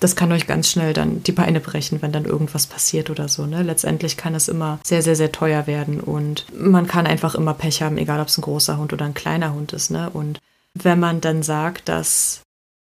das 0.00 0.16
kann 0.16 0.32
euch 0.32 0.46
ganz 0.46 0.68
schnell 0.68 0.94
dann 0.94 1.22
die 1.22 1.32
Beine 1.32 1.60
brechen, 1.60 2.00
wenn 2.00 2.10
dann 2.10 2.24
irgendwas 2.24 2.66
passiert 2.66 3.10
oder 3.10 3.28
so. 3.28 3.44
Ne? 3.44 3.62
Letztendlich 3.62 4.16
kann 4.16 4.34
es 4.34 4.48
immer 4.48 4.80
sehr, 4.82 5.02
sehr, 5.02 5.14
sehr 5.14 5.30
teuer 5.30 5.66
werden 5.66 6.00
und 6.00 6.46
man 6.58 6.86
kann 6.86 7.06
einfach 7.06 7.34
immer 7.34 7.52
Pech 7.52 7.82
haben, 7.82 7.98
egal 7.98 8.20
ob 8.20 8.28
es 8.28 8.38
ein 8.38 8.42
großer 8.42 8.78
Hund 8.78 8.94
oder 8.94 9.04
ein 9.04 9.14
kleiner 9.14 9.52
Hund 9.52 9.74
ist. 9.74 9.90
Ne? 9.90 10.08
Und 10.08 10.40
wenn 10.74 10.98
man 10.98 11.20
dann 11.20 11.42
sagt, 11.42 11.90
dass 11.90 12.40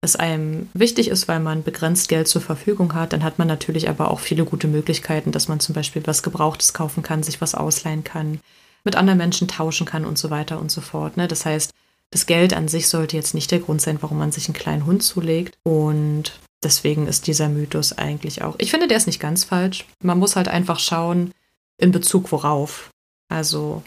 es 0.00 0.16
einem 0.16 0.68
wichtig 0.74 1.08
ist, 1.08 1.28
weil 1.28 1.40
man 1.40 1.62
begrenzt 1.62 2.08
Geld 2.08 2.26
zur 2.26 2.42
Verfügung 2.42 2.94
hat, 2.94 3.12
dann 3.12 3.22
hat 3.22 3.38
man 3.38 3.48
natürlich 3.48 3.88
aber 3.88 4.10
auch 4.10 4.20
viele 4.20 4.44
gute 4.44 4.66
Möglichkeiten, 4.66 5.30
dass 5.30 5.48
man 5.48 5.60
zum 5.60 5.74
Beispiel 5.76 6.02
was 6.06 6.24
Gebrauchtes 6.24 6.74
kaufen 6.74 7.04
kann, 7.04 7.22
sich 7.22 7.40
was 7.40 7.54
ausleihen 7.54 8.02
kann, 8.02 8.40
mit 8.84 8.96
anderen 8.96 9.18
Menschen 9.18 9.46
tauschen 9.46 9.86
kann 9.86 10.04
und 10.04 10.18
so 10.18 10.30
weiter 10.30 10.58
und 10.58 10.72
so 10.72 10.80
fort. 10.80 11.16
Ne? 11.16 11.28
Das 11.28 11.46
heißt, 11.46 11.70
das 12.10 12.26
Geld 12.26 12.54
an 12.54 12.66
sich 12.66 12.88
sollte 12.88 13.16
jetzt 13.16 13.34
nicht 13.34 13.50
der 13.50 13.60
Grund 13.60 13.80
sein, 13.80 13.98
warum 14.00 14.18
man 14.18 14.32
sich 14.32 14.48
einen 14.48 14.54
kleinen 14.54 14.86
Hund 14.86 15.02
zulegt. 15.02 15.56
Und 15.64 16.38
deswegen 16.66 17.06
ist 17.06 17.28
dieser 17.28 17.48
Mythos 17.48 17.92
eigentlich 17.92 18.42
auch. 18.42 18.56
Ich 18.58 18.72
finde, 18.72 18.88
der 18.88 18.96
ist 18.96 19.06
nicht 19.06 19.20
ganz 19.20 19.44
falsch. 19.44 19.86
Man 20.02 20.18
muss 20.18 20.34
halt 20.34 20.48
einfach 20.48 20.80
schauen, 20.80 21.32
in 21.78 21.92
Bezug 21.92 22.32
worauf. 22.32 22.90
Also 23.28 23.84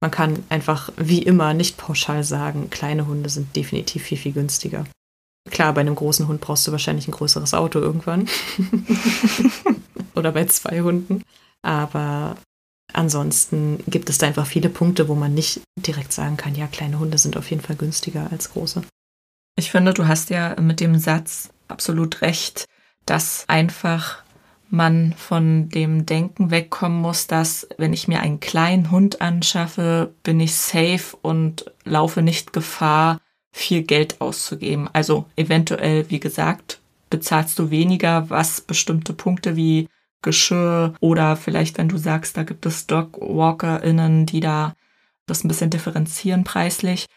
man 0.00 0.12
kann 0.12 0.44
einfach 0.48 0.92
wie 0.96 1.22
immer 1.22 1.54
nicht 1.54 1.76
pauschal 1.76 2.22
sagen, 2.22 2.70
kleine 2.70 3.08
Hunde 3.08 3.28
sind 3.28 3.54
definitiv 3.56 4.04
viel, 4.04 4.16
viel 4.16 4.32
günstiger. 4.32 4.86
Klar, 5.50 5.74
bei 5.74 5.80
einem 5.80 5.96
großen 5.96 6.28
Hund 6.28 6.40
brauchst 6.40 6.66
du 6.66 6.72
wahrscheinlich 6.72 7.08
ein 7.08 7.12
größeres 7.12 7.52
Auto 7.52 7.80
irgendwann. 7.80 8.28
Oder 10.14 10.32
bei 10.32 10.44
zwei 10.46 10.82
Hunden. 10.82 11.22
Aber 11.62 12.36
ansonsten 12.92 13.82
gibt 13.88 14.08
es 14.08 14.18
da 14.18 14.28
einfach 14.28 14.46
viele 14.46 14.68
Punkte, 14.68 15.08
wo 15.08 15.16
man 15.16 15.34
nicht 15.34 15.62
direkt 15.76 16.12
sagen 16.12 16.36
kann, 16.36 16.54
ja, 16.54 16.68
kleine 16.68 17.00
Hunde 17.00 17.18
sind 17.18 17.36
auf 17.36 17.50
jeden 17.50 17.62
Fall 17.62 17.76
günstiger 17.76 18.30
als 18.30 18.52
große. 18.52 18.82
Ich 19.60 19.70
finde, 19.70 19.92
du 19.92 20.08
hast 20.08 20.30
ja 20.30 20.58
mit 20.58 20.80
dem 20.80 20.98
Satz 20.98 21.50
absolut 21.68 22.22
recht, 22.22 22.66
dass 23.04 23.44
einfach 23.46 24.22
man 24.70 25.12
von 25.12 25.68
dem 25.68 26.06
Denken 26.06 26.50
wegkommen 26.50 26.98
muss, 26.98 27.26
dass 27.26 27.68
wenn 27.76 27.92
ich 27.92 28.08
mir 28.08 28.20
einen 28.20 28.40
kleinen 28.40 28.90
Hund 28.90 29.20
anschaffe, 29.20 30.14
bin 30.22 30.40
ich 30.40 30.54
safe 30.54 31.14
und 31.20 31.70
laufe 31.84 32.22
nicht 32.22 32.54
Gefahr, 32.54 33.20
viel 33.52 33.82
Geld 33.82 34.22
auszugeben. 34.22 34.88
Also 34.94 35.26
eventuell, 35.36 36.08
wie 36.08 36.20
gesagt, 36.20 36.80
bezahlst 37.10 37.58
du 37.58 37.70
weniger, 37.70 38.30
was 38.30 38.62
bestimmte 38.62 39.12
Punkte 39.12 39.56
wie 39.56 39.88
Geschirr 40.22 40.94
oder 41.00 41.36
vielleicht, 41.36 41.76
wenn 41.76 41.90
du 41.90 41.98
sagst, 41.98 42.38
da 42.38 42.44
gibt 42.44 42.64
es 42.64 42.86
Dogwalkerinnen, 42.86 44.24
die 44.24 44.40
da 44.40 44.74
das 45.26 45.44
ein 45.44 45.48
bisschen 45.48 45.68
differenzieren 45.68 46.44
preislich, 46.44 47.08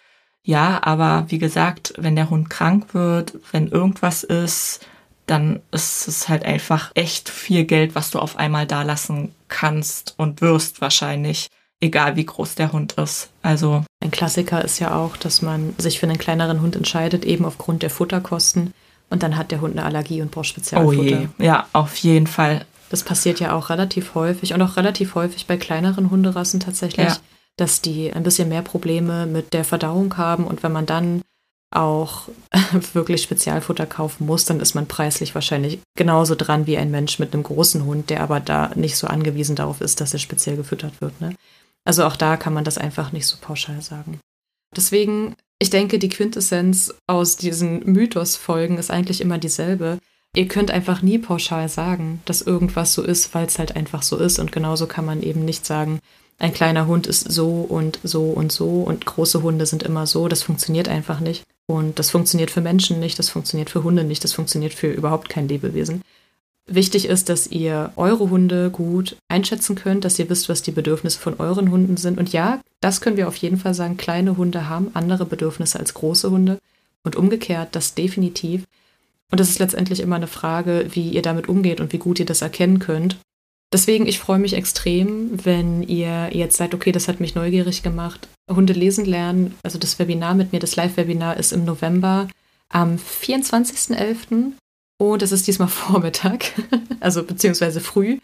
ja, 0.45 0.81
aber 0.83 1.25
wie 1.29 1.39
gesagt, 1.39 1.93
wenn 1.97 2.15
der 2.15 2.29
Hund 2.29 2.49
krank 2.49 2.93
wird, 2.93 3.33
wenn 3.51 3.69
irgendwas 3.69 4.23
ist, 4.23 4.85
dann 5.25 5.61
ist 5.71 6.07
es 6.07 6.27
halt 6.27 6.43
einfach 6.43 6.91
echt 6.95 7.29
viel 7.29 7.63
Geld, 7.63 7.95
was 7.95 8.11
du 8.11 8.19
auf 8.19 8.35
einmal 8.35 8.67
da 8.67 8.83
lassen 8.83 9.33
kannst 9.47 10.15
und 10.17 10.41
wirst 10.41 10.81
wahrscheinlich, 10.81 11.47
egal 11.79 12.17
wie 12.17 12.25
groß 12.25 12.55
der 12.55 12.73
Hund 12.73 12.93
ist. 12.93 13.29
Also 13.41 13.85
ein 14.01 14.11
Klassiker 14.11 14.63
ist 14.63 14.79
ja 14.79 14.93
auch, 14.95 15.15
dass 15.15 15.41
man 15.41 15.73
sich 15.77 15.99
für 15.99 16.07
einen 16.07 16.17
kleineren 16.17 16.61
Hund 16.61 16.75
entscheidet, 16.75 17.23
eben 17.23 17.45
aufgrund 17.45 17.81
der 17.81 17.89
Futterkosten. 17.89 18.73
Und 19.09 19.23
dann 19.23 19.37
hat 19.37 19.51
der 19.51 19.61
Hund 19.61 19.77
eine 19.77 19.85
Allergie 19.85 20.21
und 20.21 20.31
braucht 20.31 20.47
Spezialfutter. 20.47 20.99
Oh 20.99 21.03
je. 21.03 21.27
Ja, 21.37 21.67
auf 21.71 21.95
jeden 21.97 22.27
Fall. 22.27 22.65
Das 22.89 23.03
passiert 23.03 23.39
ja 23.39 23.53
auch 23.53 23.69
relativ 23.69 24.15
häufig 24.15 24.53
und 24.53 24.61
auch 24.61 24.75
relativ 24.75 25.15
häufig 25.15 25.45
bei 25.47 25.55
kleineren 25.55 26.09
Hunderassen 26.09 26.59
tatsächlich. 26.59 27.07
Ja 27.07 27.17
dass 27.57 27.81
die 27.81 28.11
ein 28.13 28.23
bisschen 28.23 28.49
mehr 28.49 28.61
Probleme 28.61 29.25
mit 29.25 29.53
der 29.53 29.63
Verdauung 29.63 30.17
haben. 30.17 30.45
Und 30.45 30.63
wenn 30.63 30.71
man 30.71 30.85
dann 30.85 31.21
auch 31.71 32.29
wirklich 32.93 33.23
Spezialfutter 33.23 33.85
kaufen 33.85 34.25
muss, 34.25 34.45
dann 34.45 34.59
ist 34.59 34.75
man 34.75 34.87
preislich 34.87 35.35
wahrscheinlich 35.35 35.79
genauso 35.97 36.35
dran 36.35 36.67
wie 36.67 36.77
ein 36.77 36.91
Mensch 36.91 37.19
mit 37.19 37.33
einem 37.33 37.43
großen 37.43 37.85
Hund, 37.85 38.09
der 38.09 38.21
aber 38.21 38.39
da 38.39 38.71
nicht 38.75 38.97
so 38.97 39.07
angewiesen 39.07 39.55
darauf 39.55 39.81
ist, 39.81 40.01
dass 40.01 40.13
er 40.13 40.19
speziell 40.19 40.55
gefüttert 40.55 41.01
wird. 41.01 41.19
Ne? 41.21 41.35
Also 41.85 42.05
auch 42.05 42.15
da 42.15 42.37
kann 42.37 42.53
man 42.53 42.63
das 42.63 42.77
einfach 42.77 43.11
nicht 43.11 43.27
so 43.27 43.37
pauschal 43.41 43.81
sagen. 43.81 44.19
Deswegen, 44.75 45.35
ich 45.59 45.69
denke, 45.69 45.99
die 45.99 46.09
Quintessenz 46.09 46.93
aus 47.07 47.37
diesen 47.37 47.83
Mythos-Folgen 47.85 48.77
ist 48.77 48.91
eigentlich 48.91 49.21
immer 49.21 49.37
dieselbe. 49.37 49.99
Ihr 50.35 50.47
könnt 50.47 50.71
einfach 50.71 51.01
nie 51.01 51.19
pauschal 51.19 51.69
sagen, 51.69 52.21
dass 52.25 52.41
irgendwas 52.41 52.93
so 52.93 53.03
ist, 53.03 53.35
weil 53.35 53.45
es 53.45 53.59
halt 53.59 53.75
einfach 53.75 54.01
so 54.01 54.17
ist. 54.17 54.39
Und 54.39 54.51
genauso 54.51 54.87
kann 54.87 55.05
man 55.05 55.21
eben 55.21 55.45
nicht 55.45 55.65
sagen, 55.65 55.99
ein 56.43 56.53
kleiner 56.53 56.87
Hund 56.87 57.07
ist 57.07 57.31
so 57.31 57.61
und 57.61 57.99
so 58.03 58.25
und 58.25 58.51
so 58.51 58.81
und 58.81 59.05
große 59.05 59.41
Hunde 59.41 59.65
sind 59.65 59.81
immer 59.81 60.05
so. 60.05 60.27
Das 60.27 60.43
funktioniert 60.43 60.89
einfach 60.89 61.21
nicht. 61.21 61.43
Und 61.67 61.99
das 61.99 62.11
funktioniert 62.11 62.51
für 62.51 62.59
Menschen 62.59 62.99
nicht, 62.99 63.17
das 63.17 63.29
funktioniert 63.29 63.69
für 63.69 63.83
Hunde 63.83 64.03
nicht, 64.03 64.25
das 64.25 64.33
funktioniert 64.33 64.73
für 64.73 64.91
überhaupt 64.91 65.29
kein 65.29 65.47
Lebewesen. 65.47 66.01
Wichtig 66.65 67.05
ist, 67.05 67.29
dass 67.29 67.47
ihr 67.47 67.93
eure 67.95 68.29
Hunde 68.29 68.69
gut 68.71 69.15
einschätzen 69.29 69.75
könnt, 69.75 70.03
dass 70.03 70.19
ihr 70.19 70.29
wisst, 70.29 70.49
was 70.49 70.61
die 70.61 70.71
Bedürfnisse 70.71 71.17
von 71.17 71.39
euren 71.39 71.71
Hunden 71.71 71.95
sind. 71.95 72.17
Und 72.17 72.33
ja, 72.33 72.59
das 72.81 72.99
können 72.99 73.15
wir 73.15 73.29
auf 73.29 73.37
jeden 73.37 73.57
Fall 73.57 73.73
sagen, 73.73 73.95
kleine 73.95 74.35
Hunde 74.35 74.67
haben 74.69 74.91
andere 74.93 75.25
Bedürfnisse 75.25 75.79
als 75.79 75.93
große 75.93 76.29
Hunde. 76.29 76.59
Und 77.03 77.15
umgekehrt, 77.15 77.69
das 77.71 77.95
definitiv. 77.95 78.65
Und 79.31 79.39
es 79.39 79.49
ist 79.49 79.59
letztendlich 79.59 80.01
immer 80.01 80.17
eine 80.17 80.27
Frage, 80.27 80.87
wie 80.91 81.09
ihr 81.09 81.21
damit 81.21 81.47
umgeht 81.47 81.79
und 81.79 81.93
wie 81.93 81.97
gut 81.97 82.19
ihr 82.19 82.25
das 82.25 82.41
erkennen 82.41 82.79
könnt. 82.79 83.17
Deswegen, 83.73 84.05
ich 84.05 84.19
freue 84.19 84.37
mich 84.37 84.53
extrem, 84.53 85.43
wenn 85.45 85.81
ihr 85.81 86.29
jetzt 86.31 86.57
seid, 86.57 86.75
okay, 86.75 86.91
das 86.91 87.07
hat 87.07 87.19
mich 87.19 87.33
neugierig 87.33 87.81
gemacht. 87.81 88.27
Hunde 88.47 88.73
lesen 88.73 89.03
lernen, 89.03 89.55
also 89.63 89.79
das 89.79 89.97
Webinar 89.97 90.35
mit 90.35 90.53
mir, 90.53 90.59
das 90.59 90.75
Live-Webinar 90.75 91.37
ist 91.37 91.51
im 91.51 91.65
November 91.65 92.27
am 92.69 92.97
24.11. 92.97 94.51
Und 94.99 95.21
es 95.23 95.31
ist 95.31 95.47
diesmal 95.47 95.67
Vormittag, 95.69 96.51
also 96.99 97.23
beziehungsweise 97.23 97.81
früh. 97.81 98.19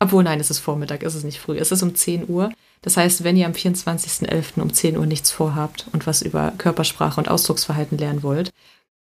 Obwohl, 0.00 0.24
nein, 0.24 0.40
es 0.40 0.50
ist 0.50 0.58
Vormittag, 0.58 1.04
es 1.04 1.14
ist 1.14 1.22
nicht 1.22 1.38
früh, 1.38 1.56
es 1.56 1.70
ist 1.70 1.84
um 1.84 1.94
10 1.94 2.28
Uhr. 2.28 2.50
Das 2.82 2.96
heißt, 2.96 3.22
wenn 3.22 3.36
ihr 3.36 3.46
am 3.46 3.52
24.11. 3.52 4.60
um 4.60 4.72
10 4.72 4.98
Uhr 4.98 5.06
nichts 5.06 5.30
vorhabt 5.30 5.86
und 5.92 6.08
was 6.08 6.20
über 6.20 6.52
Körpersprache 6.58 7.20
und 7.20 7.28
Ausdrucksverhalten 7.28 7.96
lernen 7.96 8.24
wollt, 8.24 8.50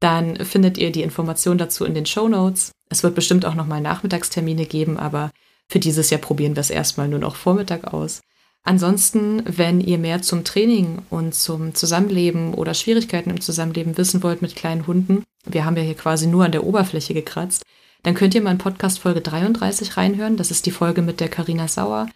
dann 0.00 0.36
findet 0.44 0.76
ihr 0.76 0.92
die 0.92 1.02
Information 1.02 1.56
dazu 1.56 1.86
in 1.86 1.94
den 1.94 2.04
Show 2.04 2.28
Notes. 2.28 2.72
Es 2.90 3.02
wird 3.02 3.14
bestimmt 3.14 3.46
auch 3.46 3.54
nochmal 3.54 3.80
Nachmittagstermine 3.80 4.66
geben, 4.66 4.98
aber 4.98 5.30
für 5.72 5.80
dieses 5.80 6.10
Jahr 6.10 6.20
probieren 6.20 6.54
wir 6.54 6.60
es 6.60 6.68
erstmal 6.68 7.08
nur 7.08 7.18
noch 7.18 7.34
Vormittag 7.34 7.94
aus. 7.94 8.20
Ansonsten, 8.62 9.42
wenn 9.46 9.80
ihr 9.80 9.96
mehr 9.96 10.20
zum 10.20 10.44
Training 10.44 10.98
und 11.08 11.34
zum 11.34 11.74
Zusammenleben 11.74 12.52
oder 12.52 12.74
Schwierigkeiten 12.74 13.30
im 13.30 13.40
Zusammenleben 13.40 13.96
wissen 13.96 14.22
wollt 14.22 14.42
mit 14.42 14.54
kleinen 14.54 14.86
Hunden, 14.86 15.24
wir 15.46 15.64
haben 15.64 15.78
ja 15.78 15.82
hier 15.82 15.94
quasi 15.94 16.26
nur 16.26 16.44
an 16.44 16.52
der 16.52 16.64
Oberfläche 16.64 17.14
gekratzt, 17.14 17.62
dann 18.02 18.14
könnt 18.14 18.34
ihr 18.34 18.42
mal 18.42 18.50
in 18.50 18.58
Podcast 18.58 18.98
Folge 18.98 19.22
33 19.22 19.96
reinhören. 19.96 20.36
Das 20.36 20.50
ist 20.50 20.66
die 20.66 20.72
Folge 20.72 21.00
mit 21.00 21.20
der 21.20 21.30
Karina 21.30 21.66
Sauer. 21.68 22.06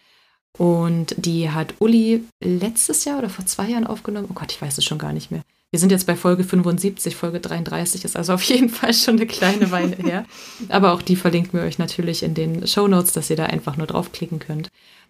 Und 0.55 1.15
die 1.17 1.49
hat 1.49 1.73
Uli 1.79 2.25
letztes 2.39 3.05
Jahr 3.05 3.17
oder 3.17 3.29
vor 3.29 3.47
zwei 3.47 3.69
Jahren 3.69 3.87
aufgenommen. 3.87 4.27
Oh 4.29 4.35
Gott, 4.35 4.51
ich 4.51 4.61
weiß 4.61 4.77
es 4.77 4.85
schon 4.85 4.99
gar 4.99 5.13
nicht 5.13 5.31
mehr. 5.31 5.41
Wir 5.71 5.79
sind 5.79 5.91
jetzt 5.91 6.07
bei 6.07 6.15
Folge 6.15 6.45
75, 6.45 7.15
Folge 7.15 7.41
33 7.41 8.05
ist 8.05 8.15
also 8.15 8.33
auf 8.33 8.43
jeden 8.43 8.69
Fall 8.69 8.93
schon 8.93 9.15
eine 9.15 9.27
kleine 9.27 9.69
Weile 9.71 9.97
her. 10.03 10.25
Aber 10.69 10.93
auch 10.93 11.01
die 11.01 11.17
verlinken 11.17 11.59
wir 11.59 11.65
euch 11.65 11.77
natürlich 11.77 12.23
in 12.23 12.33
den 12.33 12.65
Show 12.67 12.87
Notes, 12.87 13.11
dass 13.11 13.29
ihr 13.29 13.35
da 13.35 13.47
einfach 13.47 13.75
nur 13.75 13.87
draufklicken 13.87 14.39
könnt. 14.39 14.69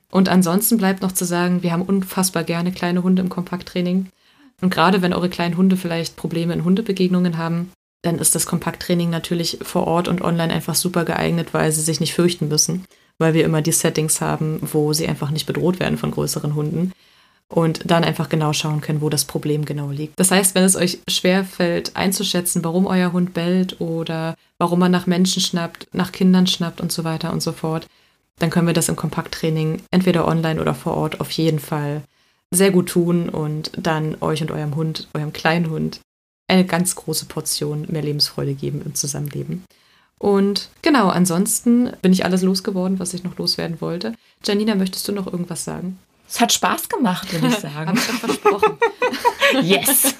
Und 0.09 0.29
ansonsten 0.29 0.77
bleibt 0.77 1.01
noch 1.01 1.11
zu 1.11 1.25
sagen, 1.25 1.61
wir 1.61 1.71
haben 1.71 1.83
unfassbar 1.83 2.43
gerne 2.43 2.71
kleine 2.71 3.03
Hunde 3.03 3.21
im 3.21 3.29
Kompakttraining. 3.29 4.07
Und 4.61 4.73
gerade 4.73 5.01
wenn 5.03 5.13
eure 5.13 5.29
kleinen 5.29 5.57
Hunde 5.57 5.77
vielleicht 5.77 6.15
Probleme 6.15 6.53
in 6.53 6.63
Hundebegegnungen 6.63 7.37
haben, 7.37 7.71
dann 8.01 8.17
ist 8.17 8.33
das 8.33 8.47
Kompakttraining 8.47 9.09
natürlich 9.09 9.59
vor 9.61 9.85
Ort 9.85 10.07
und 10.07 10.21
online 10.21 10.53
einfach 10.53 10.75
super 10.75 11.05
geeignet, 11.05 11.53
weil 11.53 11.71
sie 11.71 11.81
sich 11.81 11.99
nicht 11.99 12.13
fürchten 12.13 12.47
müssen, 12.47 12.85
weil 13.19 13.33
wir 13.33 13.45
immer 13.45 13.61
die 13.61 13.71
Settings 13.71 14.21
haben, 14.21 14.59
wo 14.61 14.93
sie 14.93 15.07
einfach 15.07 15.29
nicht 15.29 15.45
bedroht 15.45 15.79
werden 15.79 15.97
von 15.97 16.11
größeren 16.11 16.55
Hunden. 16.55 16.93
Und 17.49 17.89
dann 17.89 18.03
einfach 18.03 18.29
genau 18.29 18.53
schauen 18.53 18.81
können, 18.81 19.01
wo 19.01 19.09
das 19.09 19.25
Problem 19.25 19.65
genau 19.65 19.89
liegt. 19.89 20.19
Das 20.19 20.31
heißt, 20.31 20.55
wenn 20.55 20.63
es 20.63 20.75
euch 20.75 20.99
schwer 21.09 21.45
fällt 21.45 21.95
einzuschätzen, 21.95 22.63
warum 22.63 22.85
euer 22.87 23.13
Hund 23.13 23.33
bellt 23.33 23.79
oder 23.79 24.35
warum 24.57 24.81
er 24.81 24.89
nach 24.89 25.07
Menschen 25.07 25.41
schnappt, 25.41 25.87
nach 25.93 26.11
Kindern 26.11 26.47
schnappt 26.47 26.81
und 26.81 26.91
so 26.91 27.03
weiter 27.03 27.31
und 27.31 27.41
so 27.41 27.53
fort, 27.53 27.87
dann 28.39 28.49
können 28.49 28.67
wir 28.67 28.73
das 28.73 28.89
im 28.89 28.95
Kompakttraining 28.95 29.81
entweder 29.91 30.27
online 30.27 30.61
oder 30.61 30.75
vor 30.75 30.95
Ort 30.95 31.21
auf 31.21 31.31
jeden 31.31 31.59
Fall 31.59 32.03
sehr 32.51 32.71
gut 32.71 32.89
tun 32.89 33.29
und 33.29 33.71
dann 33.77 34.17
euch 34.21 34.41
und 34.41 34.51
eurem 34.51 34.75
Hund, 34.75 35.07
eurem 35.13 35.33
kleinen 35.33 35.69
Hund, 35.69 36.01
eine 36.47 36.65
ganz 36.65 36.95
große 36.95 37.25
Portion 37.25 37.85
mehr 37.89 38.01
Lebensfreude 38.01 38.53
geben 38.53 38.81
im 38.85 38.95
Zusammenleben. 38.95 39.63
Und 40.19 40.69
genau, 40.81 41.09
ansonsten 41.09 41.91
bin 42.01 42.13
ich 42.13 42.25
alles 42.25 42.41
losgeworden, 42.41 42.99
was 42.99 43.13
ich 43.13 43.23
noch 43.23 43.37
loswerden 43.37 43.81
wollte. 43.81 44.13
Janina, 44.43 44.75
möchtest 44.75 45.07
du 45.07 45.11
noch 45.11 45.27
irgendwas 45.27 45.63
sagen? 45.63 45.99
Es 46.27 46.39
hat 46.39 46.51
Spaß 46.51 46.89
gemacht, 46.89 47.31
würde 47.31 47.47
ich 47.47 47.55
sagen. 47.59 47.87
Habe 47.87 47.97
ich 47.97 48.05
doch 48.05 48.13
versprochen. 48.15 48.77
yes. 49.61 50.15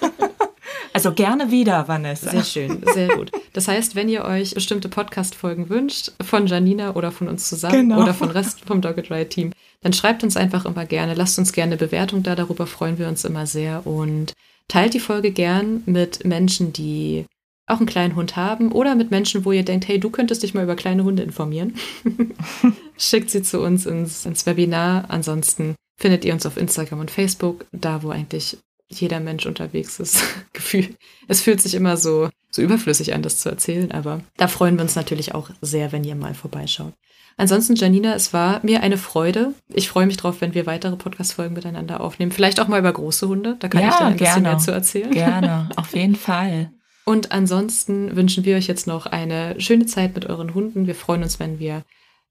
Also 0.94 1.14
gerne 1.14 1.52
wieder, 1.52 1.88
Vanessa. 1.88 2.32
Sehr 2.32 2.44
schön, 2.44 2.82
sehr 2.94 3.10
gut. 3.10 3.32
Das 3.54 3.68
heißt, 3.68 3.96
wenn 3.96 4.10
ihr 4.10 4.26
euch 4.26 4.54
bestimmte 4.54 4.90
Podcast-Folgen 4.90 5.70
wünscht, 5.70 6.12
von 6.26 6.48
Janina 6.48 6.96
oder 6.96 7.12
von 7.12 7.28
uns 7.28 7.48
zusammen 7.48 7.90
genau. 7.90 8.02
oder 8.02 8.14
von 8.14 8.32
Rest 8.32 8.62
vom 8.66 8.82
Dogged 8.82 9.12
Ride 9.12 9.30
Team, 9.30 9.52
dann 9.82 9.94
schreibt 9.94 10.24
uns 10.24 10.38
einfach 10.38 10.66
immer 10.66 10.86
gerne. 10.86 11.14
Lasst 11.14 11.38
uns 11.38 11.54
gerne 11.54 11.74
eine 11.74 11.78
Bewertung 11.78 12.24
da, 12.24 12.36
darüber 12.36 12.66
freuen 12.66 12.98
wir 12.98 13.08
uns 13.08 13.26
immer 13.26 13.46
sehr. 13.46 13.86
Und 13.86 14.34
teilt 14.68 14.94
die 14.94 15.00
Folge 15.00 15.32
gern 15.32 15.84
mit 15.86 16.26
Menschen, 16.26 16.74
die 16.74 17.26
auch 17.68 17.78
einen 17.78 17.86
kleinen 17.86 18.16
Hund 18.16 18.36
haben 18.36 18.72
oder 18.72 18.96
mit 18.96 19.12
Menschen, 19.12 19.46
wo 19.46 19.52
ihr 19.52 19.64
denkt, 19.64 19.88
hey, 19.88 20.00
du 20.00 20.10
könntest 20.10 20.42
dich 20.42 20.54
mal 20.54 20.64
über 20.64 20.76
kleine 20.76 21.04
Hunde 21.04 21.22
informieren. 21.22 21.76
Schickt 22.98 23.30
sie 23.30 23.44
zu 23.44 23.62
uns 23.62 23.86
ins, 23.86 24.26
ins 24.26 24.46
Webinar. 24.46 25.06
Ansonsten 25.10 25.76
findet 25.98 26.26
ihr 26.26 26.34
uns 26.34 26.46
auf 26.46 26.58
Instagram 26.58 27.00
und 27.00 27.12
Facebook, 27.12 27.66
da 27.72 28.04
wo 28.04 28.10
eigentlich 28.10 28.58
jeder 28.90 29.20
Mensch 29.20 29.46
unterwegs 29.46 30.00
ist. 30.00 30.24
Gefühl. 30.54 30.96
Es 31.28 31.42
fühlt 31.42 31.62
sich 31.62 31.74
immer 31.74 31.98
so, 31.98 32.30
so 32.50 32.62
überflüssig 32.62 33.14
an, 33.14 33.22
das 33.22 33.40
zu 33.40 33.50
erzählen, 33.50 33.92
aber 33.92 34.22
da 34.38 34.48
freuen 34.48 34.78
wir 34.78 34.84
uns 34.84 34.96
natürlich 34.96 35.36
auch 35.36 35.50
sehr, 35.62 35.92
wenn 35.92 36.04
ihr 36.04 36.16
mal 36.16 36.34
vorbeischaut. 36.34 36.94
Ansonsten, 37.40 37.76
Janina, 37.76 38.16
es 38.16 38.34
war 38.34 38.62
mir 38.64 38.82
eine 38.82 38.98
Freude. 38.98 39.54
Ich 39.72 39.90
freue 39.90 40.08
mich 40.08 40.18
drauf, 40.18 40.42
wenn 40.42 40.56
wir 40.56 40.66
weitere 40.66 40.96
Podcast-Folgen 40.96 41.54
miteinander 41.54 42.02
aufnehmen. 42.02 42.32
Vielleicht 42.32 42.60
auch 42.60 42.68
mal 42.68 42.80
über 42.80 42.92
große 42.92 43.28
Hunde. 43.28 43.58
Da 43.60 43.68
kann 43.68 43.84
ja, 43.84 43.90
ich 43.90 43.96
dann 43.96 44.08
ein 44.08 44.18
gerne. 44.18 44.30
bisschen 44.32 44.44
mehr 44.44 44.58
zu 44.58 44.72
erzählen. 44.72 45.12
Gerne, 45.12 45.70
auf 45.76 45.96
jeden 45.96 46.16
Fall. 46.16 46.72
Und 47.06 47.32
ansonsten 47.32 48.16
wünschen 48.16 48.44
wir 48.44 48.58
euch 48.58 48.66
jetzt 48.66 48.88
noch 48.88 49.06
eine 49.06 49.62
schöne 49.62 49.86
Zeit 49.86 50.16
mit 50.16 50.26
euren 50.26 50.56
Hunden. 50.56 50.88
Wir 50.88 50.96
freuen 50.96 51.22
uns, 51.22 51.40
wenn 51.40 51.60
wir 51.60 51.84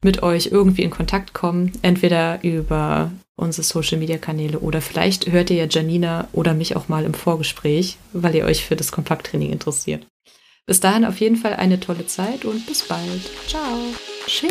mit 0.02 0.22
euch 0.22 0.48
irgendwie 0.52 0.82
in 0.82 0.90
Kontakt 0.90 1.34
kommen, 1.34 1.72
entweder 1.82 2.42
über 2.42 3.10
unsere 3.36 3.62
Social 3.62 3.98
Media 3.98 4.18
Kanäle 4.18 4.58
oder 4.60 4.80
vielleicht 4.80 5.30
hört 5.30 5.50
ihr 5.50 5.56
ja 5.56 5.66
Janina 5.68 6.28
oder 6.32 6.54
mich 6.54 6.76
auch 6.76 6.88
mal 6.88 7.04
im 7.04 7.14
Vorgespräch, 7.14 7.98
weil 8.12 8.34
ihr 8.34 8.44
euch 8.44 8.64
für 8.64 8.76
das 8.76 8.92
Kompakttraining 8.92 9.50
interessiert. 9.50 10.06
Bis 10.66 10.80
dahin 10.80 11.04
auf 11.04 11.20
jeden 11.20 11.36
Fall 11.36 11.54
eine 11.54 11.78
tolle 11.78 12.06
Zeit 12.06 12.44
und 12.44 12.66
bis 12.66 12.82
bald. 12.82 13.30
Ciao. 13.46 13.78
Tschüss. 14.26 14.50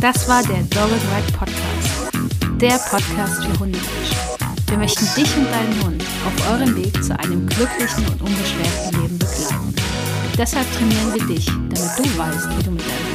Das 0.00 0.28
war 0.28 0.42
der 0.42 0.62
Dogged 0.62 1.02
Ride 1.10 1.32
Podcast. 1.36 2.12
Der 2.60 2.78
Podcast 2.78 3.44
für 3.44 3.58
Hundemenschen. 3.58 4.16
Wir 4.68 4.78
möchten 4.78 5.04
dich 5.16 5.36
und 5.36 5.50
deinen 5.50 5.84
Hund 5.84 6.04
auf 6.26 6.50
eurem 6.50 6.76
Weg 6.76 7.02
zu 7.02 7.18
einem 7.18 7.46
glücklichen 7.46 8.06
und 8.06 8.22
unbeschwerten 8.22 9.02
Leben 9.02 9.18
begleiten. 9.18 9.74
Deshalb 10.38 10.66
trainieren 10.72 11.12
wir 11.14 11.26
dich, 11.26 11.46
damit 11.46 11.98
du 11.98 12.18
weißt, 12.18 12.58
wie 12.58 12.62
du 12.62 12.70
mit 12.70 12.80
deinem. 12.80 13.11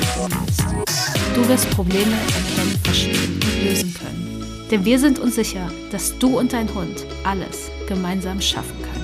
Du 1.37 1.47
wirst 1.47 1.69
Probleme 1.69 2.13
erkennen, 2.13 2.79
verstehen 2.83 3.35
und 3.35 3.63
lösen 3.63 3.93
können. 3.93 4.43
Denn 4.71 4.83
wir 4.83 4.97
sind 4.97 5.19
uns 5.19 5.35
sicher, 5.35 5.71
dass 5.91 6.17
du 6.17 6.39
und 6.39 6.51
dein 6.51 6.73
Hund 6.73 7.05
alles 7.23 7.69
gemeinsam 7.87 8.41
schaffen 8.41 8.75
kannst. 8.81 8.96